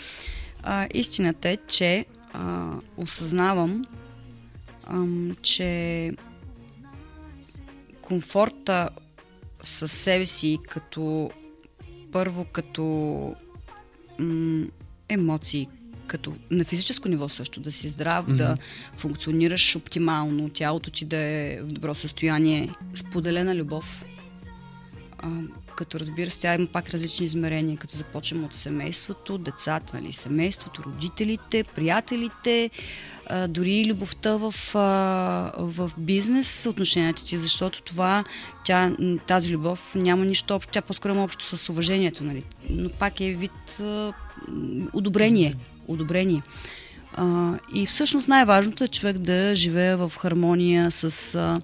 а, 0.62 0.88
истината 0.95 1.49
е, 1.49 1.57
че 1.57 2.05
а, 2.32 2.72
осъзнавам, 2.97 3.82
а, 4.86 5.05
че 5.43 6.12
комфорта 8.03 8.88
със 9.62 9.92
себе 9.92 10.26
си 10.26 10.58
като 10.68 11.30
първо 12.12 12.44
като 12.44 12.82
м- 14.18 14.66
емоции, 15.08 15.68
като 16.06 16.32
на 16.50 16.64
физическо 16.64 17.08
ниво 17.08 17.28
също, 17.28 17.61
да 17.61 17.72
си 17.72 17.88
здрав, 17.88 18.26
mm-hmm. 18.26 18.36
да 18.36 18.54
функционираш 18.96 19.76
оптимално, 19.76 20.50
тялото 20.50 20.90
ти 20.90 21.04
да 21.04 21.16
е 21.16 21.58
в 21.62 21.66
добро 21.66 21.94
състояние, 21.94 22.70
споделена 22.94 23.56
любов. 23.56 24.04
А, 25.18 25.28
като 25.80 26.00
разбира 26.00 26.30
се, 26.30 26.40
тя 26.40 26.54
има 26.54 26.66
пак 26.66 26.90
различни 26.90 27.26
измерения, 27.26 27.76
като 27.78 27.96
започнем 27.96 28.44
от 28.44 28.56
семейството, 28.56 29.38
децата, 29.38 30.00
нали, 30.00 30.12
семейството, 30.12 30.82
родителите, 30.82 31.64
приятелите, 31.64 32.70
а, 33.26 33.48
дори 33.48 33.72
и 33.72 33.86
любовта 33.86 34.36
в, 34.36 34.54
а, 34.74 35.52
в 35.58 35.90
бизнес 35.98 36.66
отношенията 36.66 37.24
ти, 37.24 37.38
защото 37.38 37.82
това, 37.82 38.22
тя, 38.64 38.92
тази 39.26 39.52
любов 39.52 39.94
няма 39.94 40.24
нищо 40.24 40.54
общо, 40.54 40.72
тя 40.72 40.82
по-скоро 40.82 41.12
има 41.12 41.24
общо 41.24 41.56
с 41.56 41.68
уважението, 41.68 42.24
нали, 42.24 42.44
но 42.70 42.88
пак 42.88 43.20
е 43.20 43.34
вид 43.34 43.80
а, 43.80 44.12
одобрение, 44.92 45.54
одобрение. 45.88 46.42
А, 47.14 47.54
и 47.74 47.86
всъщност 47.86 48.28
най-важното 48.28 48.84
е 48.84 48.88
човек 48.88 49.18
да 49.18 49.54
живее 49.54 49.96
в 49.96 50.12
хармония 50.18 50.90
с 50.90 51.34
а, 51.34 51.60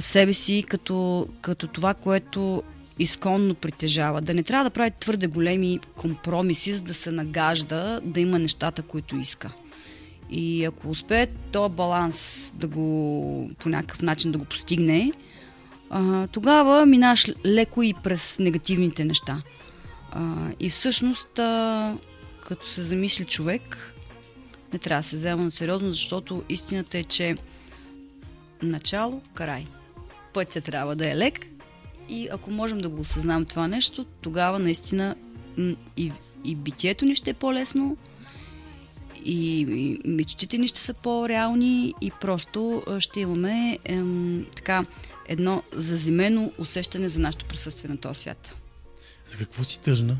себе 0.00 0.34
си, 0.34 0.64
като, 0.68 1.28
като 1.40 1.66
това, 1.66 1.94
което 1.94 2.62
изконно 2.98 3.54
притежава. 3.54 4.20
Да 4.20 4.34
не 4.34 4.42
трябва 4.42 4.64
да 4.64 4.70
прави 4.70 4.90
твърде 5.00 5.26
големи 5.26 5.80
компромиси, 5.96 6.74
за 6.74 6.82
да 6.82 6.94
се 6.94 7.10
нагажда 7.10 8.00
да 8.04 8.20
има 8.20 8.38
нещата, 8.38 8.82
които 8.82 9.16
иска. 9.16 9.50
И 10.30 10.64
ако 10.64 10.90
успее 10.90 11.26
този 11.26 11.74
баланс 11.74 12.52
да 12.56 12.66
го 12.66 13.50
по 13.58 13.68
някакъв 13.68 14.02
начин 14.02 14.32
да 14.32 14.38
го 14.38 14.44
постигне, 14.44 15.12
тогава 16.32 16.86
минаш 16.86 17.26
леко 17.46 17.82
и 17.82 17.94
през 18.02 18.38
негативните 18.38 19.04
неща. 19.04 19.38
И 20.60 20.70
всъщност, 20.70 21.28
като 22.48 22.66
се 22.66 22.82
замисли 22.82 23.24
човек, 23.24 23.94
не 24.72 24.78
трябва 24.78 25.02
да 25.02 25.08
се 25.08 25.16
взема 25.16 25.42
на 25.42 25.50
сериозно, 25.50 25.90
защото 25.90 26.42
истината 26.48 26.98
е, 26.98 27.04
че 27.04 27.34
начало, 28.62 29.20
край. 29.34 29.66
Пътя 30.32 30.60
трябва 30.60 30.96
да 30.96 31.10
е 31.10 31.16
лек 31.16 31.46
и 32.12 32.28
ако 32.32 32.50
можем 32.50 32.78
да 32.78 32.88
го 32.88 33.00
осъзнам 33.00 33.44
това 33.44 33.68
нещо, 33.68 34.04
тогава 34.04 34.58
наистина 34.58 35.14
и, 35.96 36.12
и 36.44 36.54
битието 36.56 37.04
ни 37.04 37.14
ще 37.14 37.30
е 37.30 37.34
по-лесно, 37.34 37.96
и, 39.24 39.60
и 39.60 39.98
мечтите 40.04 40.58
ни 40.58 40.68
ще 40.68 40.80
са 40.80 40.94
по-реални 40.94 41.94
и 42.00 42.10
просто 42.20 42.82
ще 42.98 43.20
имаме 43.20 43.78
ем, 43.84 44.46
така 44.56 44.82
едно 45.28 45.62
заземено 45.72 46.52
усещане 46.58 47.08
за 47.08 47.20
нашето 47.20 47.44
присъствие 47.44 47.90
на 47.90 47.96
този 47.96 48.20
свят. 48.20 48.54
За 49.28 49.36
какво 49.36 49.64
си 49.64 49.80
тъжна? 49.80 50.18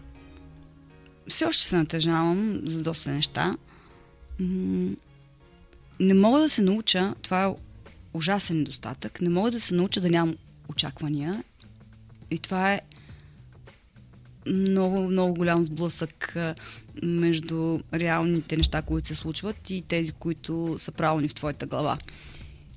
Все 1.28 1.44
още 1.44 1.64
се 1.64 1.76
натъжавам 1.76 2.60
за 2.64 2.82
доста 2.82 3.10
неща. 3.10 3.52
Не 6.00 6.14
мога 6.14 6.40
да 6.40 6.48
се 6.48 6.62
науча, 6.62 7.14
това 7.22 7.44
е 7.44 7.54
ужасен 8.14 8.58
недостатък, 8.58 9.20
не 9.20 9.28
мога 9.28 9.50
да 9.50 9.60
се 9.60 9.74
науча 9.74 10.00
да 10.00 10.10
нямам 10.10 10.36
очаквания. 10.68 11.44
И 12.32 12.38
това 12.38 12.72
е 12.72 12.80
много, 14.46 15.00
много 15.00 15.34
голям 15.34 15.64
сблъсък 15.64 16.36
между 17.02 17.78
реалните 17.94 18.56
неща, 18.56 18.82
които 18.82 19.08
се 19.08 19.14
случват 19.14 19.70
и 19.70 19.82
тези, 19.88 20.12
които 20.12 20.74
са 20.78 20.92
правилни 20.92 21.28
в 21.28 21.34
твоята 21.34 21.66
глава. 21.66 21.98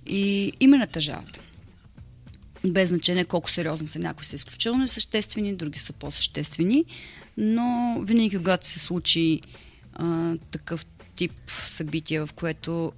И 0.05 0.53
име 0.59 0.77
натъжават. 0.77 1.39
Без 2.67 2.89
значение 2.89 3.25
колко 3.25 3.51
сериозно 3.51 3.87
са. 3.87 3.99
Някои 3.99 4.25
са 4.25 4.35
изключително 4.35 4.87
съществени, 4.87 5.55
други 5.55 5.79
са 5.79 5.93
по-съществени, 5.93 6.85
но 7.37 7.99
винаги, 8.01 8.37
когато 8.37 8.67
се 8.67 8.79
случи 8.79 9.41
а, 9.93 10.35
такъв 10.51 10.85
тип 11.15 11.31
събитие, 11.47 12.19
в 12.19 12.29
което 12.35 12.93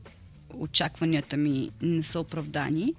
очакванията 0.53 1.37
ми 1.37 1.69
не 1.81 2.03
са 2.03 2.19
оправдани, 2.19 2.93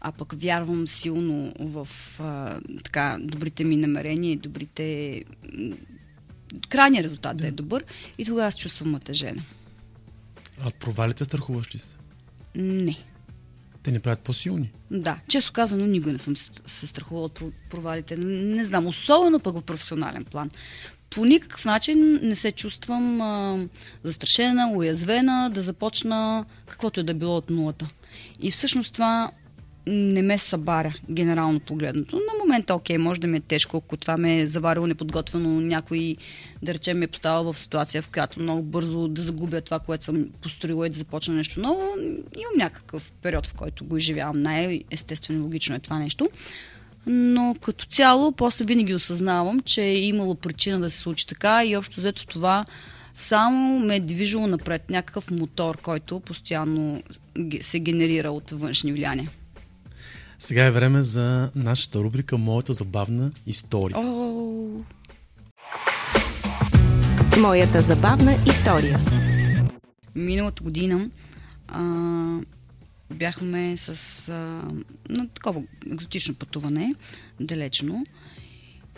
а 0.00 0.12
пък 0.12 0.32
вярвам 0.36 0.88
силно 0.88 1.52
в 1.60 1.88
а, 2.18 2.60
така, 2.84 3.16
добрите 3.20 3.64
ми 3.64 3.76
намерения 3.76 4.32
и 4.32 4.36
добрите... 4.36 5.22
Крайният 6.68 7.04
резултат 7.04 7.36
да. 7.36 7.42
да 7.42 7.48
е 7.48 7.50
добър 7.50 7.84
и 8.18 8.24
тогава 8.24 8.52
се 8.52 8.58
чувствам 8.58 8.90
натъжена. 8.90 9.42
А 10.60 10.66
от 10.66 10.76
провалите 10.76 11.24
страхуваш 11.24 11.74
ли 11.74 11.78
се? 11.78 11.94
Не. 12.54 12.96
Те 13.82 13.92
не 13.92 14.00
правят 14.00 14.20
по-силни? 14.20 14.70
Да. 14.90 15.20
Често 15.28 15.52
казано, 15.52 15.86
никога 15.86 16.12
не 16.12 16.18
съм 16.18 16.36
се 16.66 16.86
страхувала 16.86 17.24
от 17.24 17.42
провалите. 17.70 18.16
Не 18.16 18.64
знам, 18.64 18.86
особено 18.86 19.40
пък 19.40 19.58
в 19.58 19.62
професионален 19.62 20.24
план. 20.24 20.50
По 21.10 21.24
никакъв 21.24 21.64
начин 21.64 22.20
не 22.22 22.36
се 22.36 22.52
чувствам 22.52 23.20
а, 23.20 23.58
застрашена, 24.02 24.70
уязвена, 24.74 25.50
да 25.54 25.60
започна 25.60 26.44
каквото 26.66 27.00
е 27.00 27.02
да 27.02 27.14
било 27.14 27.36
от 27.36 27.50
нулата. 27.50 27.90
И 28.40 28.50
всъщност 28.50 28.92
това 28.92 29.30
не 29.88 30.22
ме 30.22 30.38
събаря, 30.38 30.94
генерално 31.10 31.60
погледнато. 31.60 32.16
На 32.16 32.38
момента, 32.44 32.74
окей, 32.74 32.98
може 32.98 33.20
да 33.20 33.26
ми 33.26 33.36
е 33.36 33.40
тежко, 33.40 33.76
ако 33.76 33.96
това 33.96 34.16
ме 34.16 34.40
е 34.40 34.46
заварило 34.46 34.86
неподготвено, 34.86 35.60
някой, 35.60 36.16
да 36.62 36.74
речем, 36.74 36.98
ме 36.98 37.04
е 37.04 37.08
поставил 37.08 37.52
в 37.52 37.58
ситуация, 37.58 38.02
в 38.02 38.08
която 38.08 38.40
много 38.40 38.62
бързо 38.62 39.08
да 39.08 39.22
загубя 39.22 39.60
това, 39.60 39.78
което 39.78 40.04
съм 40.04 40.28
построила 40.40 40.86
и 40.86 40.90
да 40.90 40.98
започна 40.98 41.34
нещо 41.34 41.60
ново. 41.60 41.82
Имам 42.36 42.52
някакъв 42.56 43.12
период, 43.22 43.46
в 43.46 43.54
който 43.54 43.84
го 43.84 43.96
изживявам. 43.96 44.42
Най-естествено, 44.42 45.42
логично 45.42 45.74
е 45.74 45.78
това 45.78 45.98
нещо. 45.98 46.28
Но 47.06 47.56
като 47.60 47.86
цяло, 47.86 48.32
после 48.32 48.64
винаги 48.64 48.94
осъзнавам, 48.94 49.60
че 49.60 49.82
е 49.82 49.98
имало 49.98 50.34
причина 50.34 50.80
да 50.80 50.90
се 50.90 50.98
случи 50.98 51.26
така 51.26 51.64
и 51.64 51.76
общо 51.76 51.96
взето 51.96 52.26
това 52.26 52.64
само 53.14 53.78
ме 53.78 53.96
е 53.96 54.00
движило 54.00 54.46
напред. 54.46 54.90
Някакъв 54.90 55.30
мотор, 55.30 55.76
който 55.76 56.20
постоянно 56.20 57.02
се 57.60 57.78
генерира 57.78 58.30
от 58.30 58.50
външни 58.50 58.92
влияния. 58.92 59.30
Сега 60.38 60.64
е 60.64 60.70
време 60.70 61.02
за 61.02 61.50
нашата 61.54 61.98
рубрика 61.98 62.38
Моята 62.38 62.72
забавна 62.72 63.32
история. 63.46 63.96
Oh. 63.96 64.84
Моята 67.40 67.80
забавна 67.80 68.36
история. 68.46 68.98
Миналата 70.14 70.62
година 70.62 71.10
а, 71.68 71.82
бяхме 73.14 73.76
с 73.76 74.28
а, 74.28 74.32
на 75.08 75.28
такова 75.28 75.62
екзотично 75.92 76.34
пътуване, 76.34 76.92
далечно. 77.40 78.04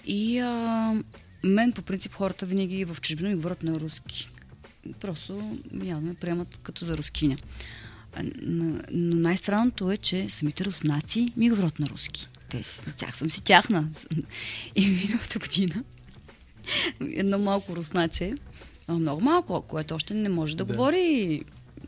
И 0.06 0.38
а, 0.38 0.94
мен 1.44 1.72
по 1.72 1.82
принцип 1.82 2.14
хората 2.14 2.46
винаги 2.46 2.84
в 2.84 2.96
чужбина 3.00 3.28
ми 3.28 3.34
говорят 3.34 3.62
на 3.62 3.80
руски. 3.80 4.26
Просто 5.00 5.56
явно 5.84 6.08
ме 6.08 6.14
приемат 6.14 6.58
като 6.62 6.84
за 6.84 6.96
рускиня. 6.96 7.36
Но 8.42 8.74
най-странното 8.92 9.90
е, 9.92 9.96
че 9.96 10.30
самите 10.30 10.64
руснаци 10.64 11.28
ми 11.36 11.50
говорят 11.50 11.78
на 11.78 11.88
руски. 11.88 12.28
Те, 12.48 12.62
с 12.62 12.96
тях 12.96 13.16
съм 13.16 13.30
си 13.30 13.42
тяхна. 13.42 13.88
И 14.76 14.88
миналата 14.88 15.38
година 15.38 15.84
едно 17.00 17.38
малко 17.38 17.76
русначе, 17.76 18.34
много 18.88 19.20
малко, 19.20 19.62
което 19.62 19.94
още 19.94 20.14
не 20.14 20.28
може 20.28 20.56
да, 20.56 20.64
да. 20.64 20.72
говори, 20.72 21.42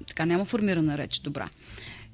така 0.08 0.24
няма 0.24 0.44
формирана 0.44 0.98
реч 0.98 1.18
добра 1.18 1.48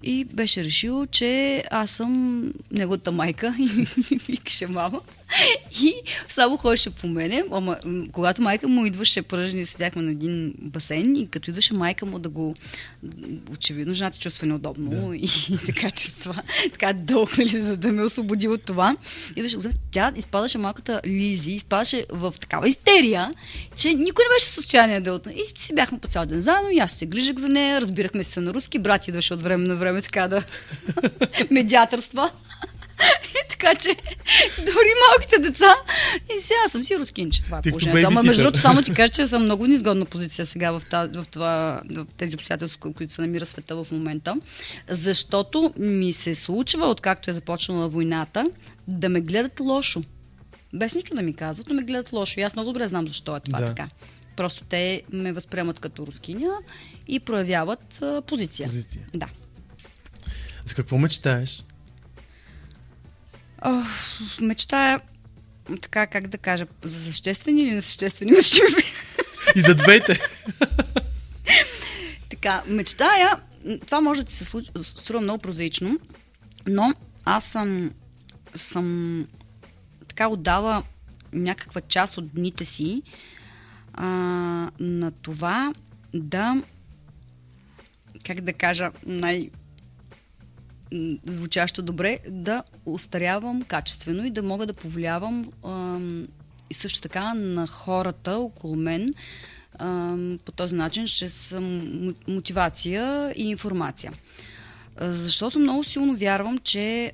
и 0.02 0.24
беше 0.24 0.64
решил, 0.64 1.06
че 1.06 1.64
аз 1.70 1.90
съм 1.90 2.42
неговата 2.70 3.12
майка 3.12 3.54
и 3.58 3.62
ми 3.62 3.86
викаше 4.28 4.66
мама. 4.66 5.00
И 5.82 5.94
само 6.28 6.56
ходеше 6.56 6.90
по 6.90 7.08
мене. 7.08 7.44
Ама, 7.50 7.76
когато 8.12 8.42
майка 8.42 8.68
му 8.68 8.86
идваше, 8.86 9.22
пръжни, 9.22 9.66
седяхме 9.66 10.02
на 10.02 10.10
един 10.10 10.54
басейн 10.58 11.16
и 11.16 11.26
като 11.26 11.50
идваше 11.50 11.74
майка 11.74 12.06
му 12.06 12.18
да 12.18 12.28
го... 12.28 12.54
Очевидно, 13.52 13.94
жената 13.94 14.14
се 14.14 14.20
чувства 14.20 14.46
неудобно 14.46 15.08
да. 15.08 15.16
и, 15.16 15.28
и 15.50 15.58
така 15.66 15.90
чувства, 15.90 16.42
така 16.72 16.92
дълг, 16.92 17.38
нали, 17.38 17.60
да, 17.60 17.76
да 17.76 17.92
ме 17.92 18.02
освободи 18.02 18.48
от 18.48 18.62
това. 18.62 18.96
Идваше, 19.36 19.56
тя 19.90 20.12
изпадаше 20.16 20.58
малката 20.58 21.00
Лизи, 21.06 21.52
изпадаше 21.52 22.06
в 22.10 22.34
такава 22.40 22.68
истерия, 22.68 23.34
че 23.76 23.88
никой 23.88 24.24
не 24.24 24.34
беше 24.34 24.46
в 24.46 24.54
състояние 24.54 25.00
да 25.00 25.12
отна. 25.12 25.32
И 25.32 25.42
си 25.58 25.74
бяхме 25.74 25.98
по 25.98 26.08
цял 26.08 26.26
ден 26.26 26.40
заедно, 26.40 26.70
и 26.70 26.78
аз 26.78 26.92
се 26.92 27.06
грижах 27.06 27.36
за 27.36 27.48
нея, 27.48 27.80
разбирахме 27.80 28.24
се 28.24 28.40
на 28.40 28.54
руски, 28.54 28.78
брат 28.78 29.08
идваше 29.08 29.34
от 29.34 29.42
време 29.42 29.66
на 29.66 29.76
време 29.76 30.02
така 30.02 30.28
да 30.28 30.44
медиаторства. 31.50 32.30
Така 33.48 33.74
че, 33.74 33.88
дори 34.58 34.90
малките 35.08 35.38
деца, 35.38 35.74
и 36.36 36.40
сега 36.40 36.68
съм 36.68 36.84
си 36.84 36.98
рускинче. 36.98 37.42
Това 37.42 37.58
е 37.58 37.70
положението. 37.70 38.06
Ама 38.06 38.22
между 38.22 38.42
другото, 38.42 38.60
само 38.60 38.82
ти 38.82 38.94
кажа, 38.94 39.12
че 39.12 39.26
съм 39.26 39.44
много 39.44 39.66
низгодна 39.66 40.04
позиция 40.04 40.46
сега 40.46 40.70
в, 40.70 40.82
та, 40.90 41.06
в, 41.06 41.24
това, 41.30 41.80
в 41.94 42.06
тези 42.16 42.34
обстоятелства, 42.36 42.92
които 42.92 43.12
се 43.12 43.20
намира 43.20 43.46
света 43.46 43.84
в 43.84 43.86
момента. 43.92 44.34
Защото 44.88 45.72
ми 45.78 46.12
се 46.12 46.34
случва, 46.34 46.86
откакто 46.86 47.30
е 47.30 47.34
започнала 47.34 47.88
войната, 47.88 48.44
да 48.88 49.08
ме 49.08 49.20
гледат 49.20 49.60
лошо. 49.60 50.02
Без 50.74 50.94
нищо 50.94 51.14
да 51.14 51.22
ми 51.22 51.34
казват, 51.34 51.68
но 51.68 51.74
ме 51.74 51.82
гледат 51.82 52.12
лошо. 52.12 52.40
И 52.40 52.42
аз 52.42 52.56
много 52.56 52.72
добре 52.72 52.88
знам 52.88 53.06
защо 53.06 53.36
е 53.36 53.40
това 53.40 53.60
Да. 53.60 53.66
така. 53.66 53.88
Просто 54.36 54.64
те 54.64 55.02
ме 55.12 55.32
възприемат 55.32 55.78
като 55.78 56.06
рускиня 56.06 56.50
и 57.08 57.20
проявяват 57.20 58.02
а, 58.02 58.22
позиция. 58.26 58.68
Позиция. 58.68 59.06
Да. 59.14 59.26
За 60.64 60.74
какво 60.74 60.98
мечтаеш? 60.98 61.64
О, 63.62 63.82
мечтая, 64.40 65.00
така 65.82 66.06
как 66.06 66.26
да 66.26 66.38
кажа, 66.38 66.66
за 66.84 67.00
съществени 67.00 67.62
или 67.62 67.74
несъществени 67.74 68.32
мечти 68.32 68.60
И 69.56 69.60
за 69.60 69.74
двете. 69.74 70.20
Така, 72.28 72.62
мечтая, 72.66 73.40
това 73.86 74.00
може 74.00 74.20
да 74.20 74.26
ти 74.26 74.34
се 74.34 74.44
случи, 74.44 74.70
струва 74.82 75.20
много 75.20 75.38
прозаично, 75.38 75.98
но 76.68 76.94
аз 77.24 77.44
съм, 77.44 77.90
съм 78.56 79.26
така 80.08 80.28
отдала 80.28 80.82
някаква 81.32 81.80
част 81.80 82.18
от 82.18 82.34
дните 82.34 82.64
си 82.64 83.02
а, 83.94 84.06
на 84.80 85.10
това 85.10 85.72
да, 86.14 86.62
как 88.26 88.40
да 88.40 88.52
кажа, 88.52 88.90
най- 89.06 89.50
звучащо 91.22 91.82
добре, 91.82 92.18
да 92.28 92.62
устарявам 92.86 93.62
качествено 93.62 94.26
и 94.26 94.30
да 94.30 94.42
мога 94.42 94.66
да 94.66 94.72
повлиявам 94.72 95.52
ам, 95.64 96.28
и 96.70 96.74
също 96.74 97.00
така 97.00 97.34
на 97.34 97.66
хората 97.66 98.32
около 98.32 98.76
мен 98.76 99.08
по 100.44 100.52
този 100.52 100.74
начин, 100.74 101.06
чрез 101.06 101.54
мотивация 102.28 103.32
и 103.36 103.50
информация. 103.50 104.12
Защото 105.00 105.58
много 105.58 105.84
силно 105.84 106.16
вярвам, 106.16 106.58
че 106.58 107.12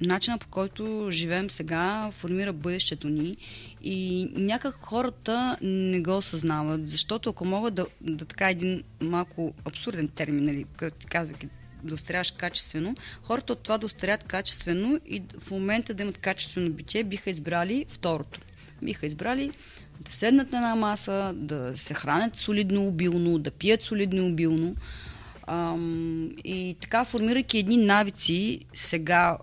начина 0.00 0.38
по 0.38 0.48
който 0.48 1.08
живеем 1.10 1.50
сега 1.50 2.10
формира 2.12 2.52
бъдещето 2.52 3.08
ни 3.08 3.34
и 3.82 4.28
някак 4.34 4.74
хората 4.74 5.56
не 5.62 6.00
го 6.00 6.16
осъзнават. 6.16 6.88
Защото 6.88 7.30
ако 7.30 7.44
мога 7.44 7.70
да, 7.70 7.86
да 8.00 8.24
така 8.24 8.50
един 8.50 8.82
малко 9.00 9.54
абсурден 9.64 10.08
термин, 10.08 10.44
нали, 10.44 10.64
казвайки 11.08 11.48
да 11.84 11.94
устаряваш 11.94 12.30
качествено, 12.30 12.94
хората 13.22 13.52
от 13.52 13.62
това 13.62 13.78
да 13.78 13.86
устарят 13.86 14.24
качествено 14.24 15.00
и 15.06 15.22
в 15.38 15.50
момента 15.50 15.94
да 15.94 16.02
имат 16.02 16.18
качествено 16.18 16.70
битие, 16.70 17.04
биха 17.04 17.30
избрали 17.30 17.86
второто. 17.88 18.40
Биха 18.82 19.06
избрали 19.06 19.50
да 20.00 20.12
седнат 20.12 20.52
на 20.52 20.58
една 20.58 20.74
маса, 20.74 21.32
да 21.36 21.72
се 21.76 21.94
хранят 21.94 22.36
солидно 22.36 22.86
обилно, 22.86 23.38
да 23.38 23.50
пият 23.50 23.82
солидно 23.82 24.26
обилно. 24.26 24.76
Ам, 25.46 26.30
и 26.44 26.76
така, 26.80 27.04
формирайки 27.04 27.58
едни 27.58 27.76
навици 27.76 28.60
сега 28.74 29.38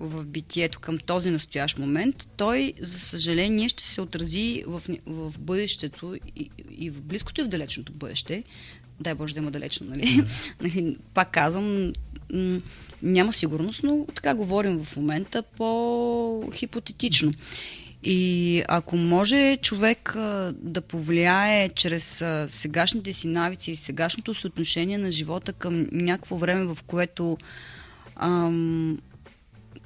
в 0.00 0.26
битието 0.26 0.80
към 0.80 0.98
този 0.98 1.30
настоящ 1.30 1.78
момент, 1.78 2.28
той, 2.36 2.72
за 2.80 2.98
съжаление, 2.98 3.68
ще 3.68 3.82
се 3.82 4.00
отрази 4.00 4.64
в, 4.66 4.82
в 5.06 5.38
бъдещето 5.38 6.16
и, 6.36 6.50
и 6.70 6.90
в 6.90 7.02
близкото 7.02 7.40
и 7.40 7.44
в 7.44 7.48
далечното 7.48 7.92
бъдеще. 7.92 8.44
Дай 9.00 9.14
Боже 9.14 9.34
да 9.34 9.40
има 9.40 9.50
далечно, 9.50 9.86
нали? 9.90 10.20
нали 10.62 10.96
пак 11.14 11.30
казвам, 11.30 11.92
няма 13.02 13.32
сигурност, 13.32 13.82
но 13.82 14.06
така 14.14 14.34
говорим 14.34 14.84
в 14.84 14.96
момента 14.96 15.42
по-хипотетично. 15.42 17.32
И 18.02 18.62
ако 18.68 18.96
може 18.96 19.56
човек 19.56 20.16
а, 20.16 20.54
да 20.56 20.80
повлияе 20.80 21.68
чрез 21.68 22.22
а, 22.22 22.46
сегашните 22.48 23.12
си 23.12 23.28
навици 23.28 23.70
и 23.70 23.76
сегашното 23.76 24.34
си 24.34 24.46
отношение 24.46 24.98
на 24.98 25.10
живота 25.10 25.52
към 25.52 25.86
някакво 25.92 26.36
време, 26.36 26.64
в 26.64 26.78
което 26.86 27.38
ам, 28.16 28.98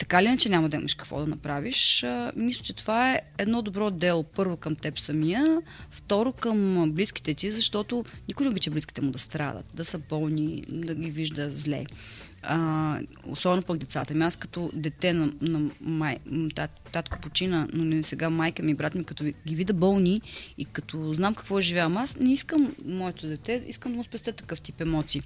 така 0.00 0.22
ли 0.22 0.26
иначе 0.26 0.48
няма 0.48 0.68
да 0.68 0.76
имаш 0.76 0.94
какво 0.94 1.20
да 1.20 1.26
направиш, 1.26 2.06
мисля, 2.36 2.62
че 2.62 2.72
това 2.72 3.12
е 3.12 3.20
едно 3.38 3.62
добро 3.62 3.90
дело. 3.90 4.22
Първо 4.22 4.56
към 4.56 4.74
теб 4.74 4.98
самия, 4.98 5.62
второ 5.90 6.32
към 6.32 6.90
близките 6.92 7.34
ти, 7.34 7.50
защото 7.50 8.04
никой 8.28 8.44
не 8.44 8.50
обича 8.50 8.70
близките 8.70 9.00
му 9.00 9.10
да 9.10 9.18
страдат, 9.18 9.64
да 9.74 9.84
са 9.84 9.98
болни, 9.98 10.64
да 10.68 10.94
ги 10.94 11.10
вижда 11.10 11.50
зле. 11.50 11.84
А, 12.42 12.98
особено 13.26 13.62
пък 13.62 13.78
децата 13.78 14.14
ми. 14.14 14.24
Аз 14.24 14.36
като 14.36 14.70
дете 14.74 15.12
на, 15.12 15.32
на 15.40 15.70
май, 15.80 16.18
тат, 16.54 16.70
татко 16.92 17.18
почина, 17.20 17.68
но 17.72 17.84
не 17.84 18.02
сега 18.02 18.30
майка 18.30 18.62
ми 18.62 18.70
и 18.72 18.74
брат 18.74 18.94
ми, 18.94 19.04
като 19.04 19.24
ги 19.24 19.54
видя 19.54 19.72
болни 19.72 20.20
и 20.58 20.64
като 20.64 21.14
знам 21.14 21.34
какво 21.34 21.60
живеям, 21.60 21.96
аз 21.96 22.16
не 22.16 22.32
искам 22.32 22.74
моето 22.84 23.26
дете, 23.26 23.64
искам 23.66 23.92
да 23.92 23.96
му 23.96 24.04
спестя 24.04 24.32
такъв 24.32 24.60
тип 24.60 24.80
емоции. 24.80 25.22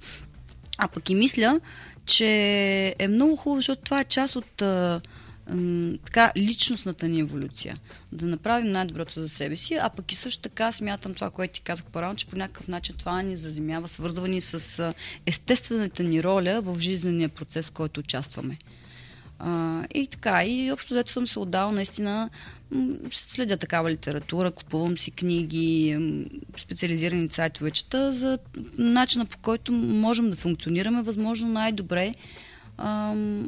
А 0.77 0.87
пък 0.87 1.09
и 1.09 1.15
мисля, 1.15 1.59
че 2.05 2.95
е 2.99 3.07
много 3.07 3.35
хубаво, 3.35 3.59
защото 3.59 3.81
това 3.81 3.99
е 3.99 4.05
част 4.05 4.35
от 4.35 4.61
а, 4.61 5.01
м, 5.49 5.93
така, 6.05 6.31
личностната 6.37 7.07
ни 7.07 7.19
еволюция. 7.19 7.75
Да 8.11 8.25
направим 8.25 8.71
най-доброто 8.71 9.21
за 9.21 9.29
себе 9.29 9.55
си, 9.55 9.73
а 9.73 9.89
пък 9.89 10.11
и 10.11 10.15
също 10.15 10.41
така 10.41 10.71
смятам 10.71 11.13
това, 11.13 11.29
което 11.29 11.53
ти 11.53 11.61
казах 11.61 11.85
по-рано, 11.85 12.15
че 12.15 12.25
по 12.25 12.35
някакъв 12.37 12.67
начин 12.67 12.95
това 12.97 13.21
ни 13.21 13.35
заземява, 13.35 13.87
свързвани 13.87 14.41
с 14.41 14.93
естествената 15.25 16.03
ни 16.03 16.23
роля 16.23 16.61
в 16.61 16.79
жизнения 16.79 17.29
процес, 17.29 17.67
в 17.67 17.71
който 17.71 17.99
участваме. 17.99 18.57
А, 19.39 19.83
и 19.93 20.07
така, 20.07 20.45
и 20.45 20.71
общо 20.71 20.93
взето 20.93 21.11
съм 21.11 21.27
се 21.27 21.39
отдала 21.39 21.71
наистина, 21.71 22.29
следя 23.11 23.57
такава 23.57 23.91
литература, 23.91 24.51
купувам 24.51 24.97
си 24.97 25.11
книги, 25.11 25.97
специализирани 26.57 27.29
сайтове 27.29 27.71
чета 27.71 28.13
за 28.13 28.39
начина 28.77 29.25
по 29.25 29.37
който 29.37 29.71
можем 29.73 30.29
да 30.29 30.35
функционираме 30.35 31.01
възможно 31.01 31.47
най-добре, 31.47 32.11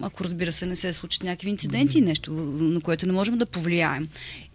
ако 0.01 0.23
разбира 0.23 0.51
се 0.51 0.65
не 0.65 0.75
се 0.75 0.93
случат 0.93 1.23
някакви 1.23 1.49
инциденти, 1.49 2.01
нещо, 2.01 2.33
в- 2.33 2.61
на 2.61 2.81
което 2.81 3.05
не 3.05 3.13
можем 3.13 3.37
да 3.37 3.45
повлияем. 3.45 4.07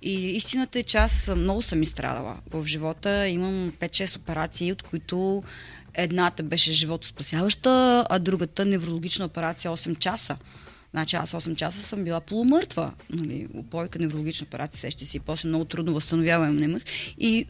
И 0.03 0.13
истината 0.15 0.79
е, 0.79 0.83
че 0.83 0.99
аз 0.99 1.31
много 1.37 1.63
съм 1.63 1.83
изстрадала 1.83 2.37
в 2.51 2.67
живота. 2.67 3.29
Имам 3.29 3.73
5-6 3.81 4.17
операции, 4.17 4.73
от 4.73 4.83
които 4.83 5.43
едната 5.95 6.43
беше 6.43 6.73
животоспасяваща, 6.73 8.07
а 8.11 8.19
другата 8.19 8.65
неврологична 8.65 9.25
операция 9.25 9.71
8 9.71 9.99
часа. 9.99 10.37
Значи 10.95 11.17
аз 11.17 11.33
8 11.33 11.57
часа 11.57 11.83
съм 11.83 12.05
била 12.05 12.21
полумъртва. 12.21 12.93
Нали, 13.11 13.49
опойка, 13.55 13.99
неврологична 13.99 14.45
операция, 14.45 14.81
сеща 14.81 15.07
си, 15.07 15.21
после 15.21 15.49
много 15.49 15.65
трудно 15.65 15.95
възстановявам 15.95 16.57
немър. 16.57 16.85
И 17.19 17.47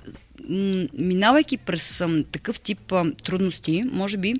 м- 0.48 0.86
минавайки 0.98 1.56
през 1.56 2.00
ам, 2.00 2.24
такъв 2.32 2.60
тип 2.60 2.92
ам, 2.92 3.14
трудности, 3.14 3.84
може 3.92 4.16
би 4.16 4.34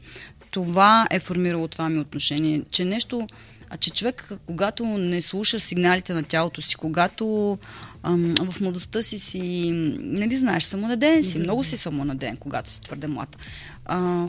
това 0.51 1.07
е 1.11 1.21
формирало 1.21 1.69
това 1.69 1.89
ми 1.89 1.99
отношение, 1.99 2.63
че 2.71 2.85
нещо, 2.85 3.27
а 3.71 3.77
че 3.77 3.91
човек, 3.91 4.33
когато 4.47 4.85
не 4.85 5.23
слуша 5.23 5.61
сигналите 5.61 6.15
на 6.15 6.23
тялото 6.23 6.63
си, 6.63 6.77
когато 6.77 7.59
ам, 8.03 8.35
в 8.41 8.61
младостта 8.61 9.03
си 9.03 9.19
си, 9.19 9.71
нали 9.99 10.39
знаеш, 10.39 10.63
самонаден 10.63 11.25
си, 11.25 11.39
много 11.39 11.65
си 11.65 11.77
самонаден, 11.77 12.37
когато 12.37 12.71
си 12.71 12.81
твърде 12.81 13.07
млад. 13.07 13.37
А, 13.85 14.27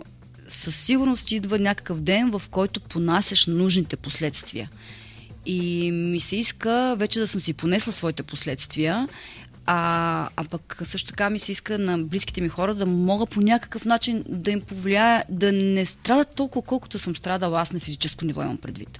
със 0.54 0.76
сигурност 0.76 1.32
идва 1.32 1.60
някакъв 1.60 2.02
ден, 2.02 2.30
в 2.32 2.42
който 2.52 2.80
понасяш 2.80 3.48
нужните 3.48 3.96
последствия. 3.96 4.70
И 5.46 5.92
ми 5.92 6.20
се 6.20 6.36
иска 6.36 6.96
вече 6.98 7.20
да 7.20 7.28
съм 7.28 7.42
си 7.42 7.54
понесла 7.54 7.92
своите 7.94 8.24
последствия, 8.24 9.08
а, 9.66 10.30
а 10.36 10.44
пък 10.44 10.82
също 10.84 11.10
така 11.10 11.30
ми 11.30 11.40
се 11.40 11.52
иска 11.52 11.78
на 11.78 11.98
близките 11.98 12.42
ми 12.42 12.48
хора 12.48 12.76
да 12.76 12.86
мога 12.86 13.26
по 13.26 13.42
някакъв 13.42 13.86
начин 13.86 14.24
да 14.28 14.52
им 14.52 14.62
повлияя, 14.62 15.24
да 15.30 15.52
не 15.52 15.86
страдат 15.86 16.36
толкова, 16.36 16.62
колкото 16.62 17.00
съм 17.00 17.16
страдала 17.16 17.62
аз 17.62 17.74
на 17.74 17.80
физическо 17.80 18.26
ниво, 18.26 18.44
имам 18.44 18.58
предвид. 18.58 19.00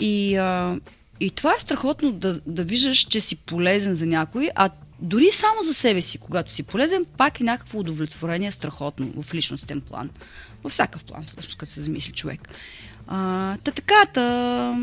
И, 0.00 0.36
а, 0.36 0.80
и 1.20 1.30
това 1.30 1.54
е 1.56 1.60
страхотно 1.60 2.12
да, 2.12 2.40
да 2.46 2.64
виждаш, 2.64 2.98
че 2.98 3.20
си 3.20 3.36
полезен 3.36 3.94
за 3.94 4.06
някой, 4.06 4.50
а 4.54 4.70
дори 5.00 5.30
само 5.30 5.62
за 5.62 5.74
себе 5.74 6.02
си, 6.02 6.18
когато 6.18 6.52
си 6.52 6.62
полезен, 6.62 7.04
пак 7.16 7.40
е 7.40 7.44
някакво 7.44 7.78
удовлетворение 7.78 8.52
страхотно 8.52 9.22
в 9.22 9.34
личностен 9.34 9.80
план. 9.80 10.10
Във 10.64 10.72
всякакъв 10.72 11.04
план, 11.04 11.22
всъщност, 11.22 11.58
като 11.58 11.72
се 11.72 11.82
замисли 11.82 12.12
човек. 12.12 12.48
А, 13.06 13.56
та 13.56 13.70
така, 13.70 14.06
та, 14.14 14.78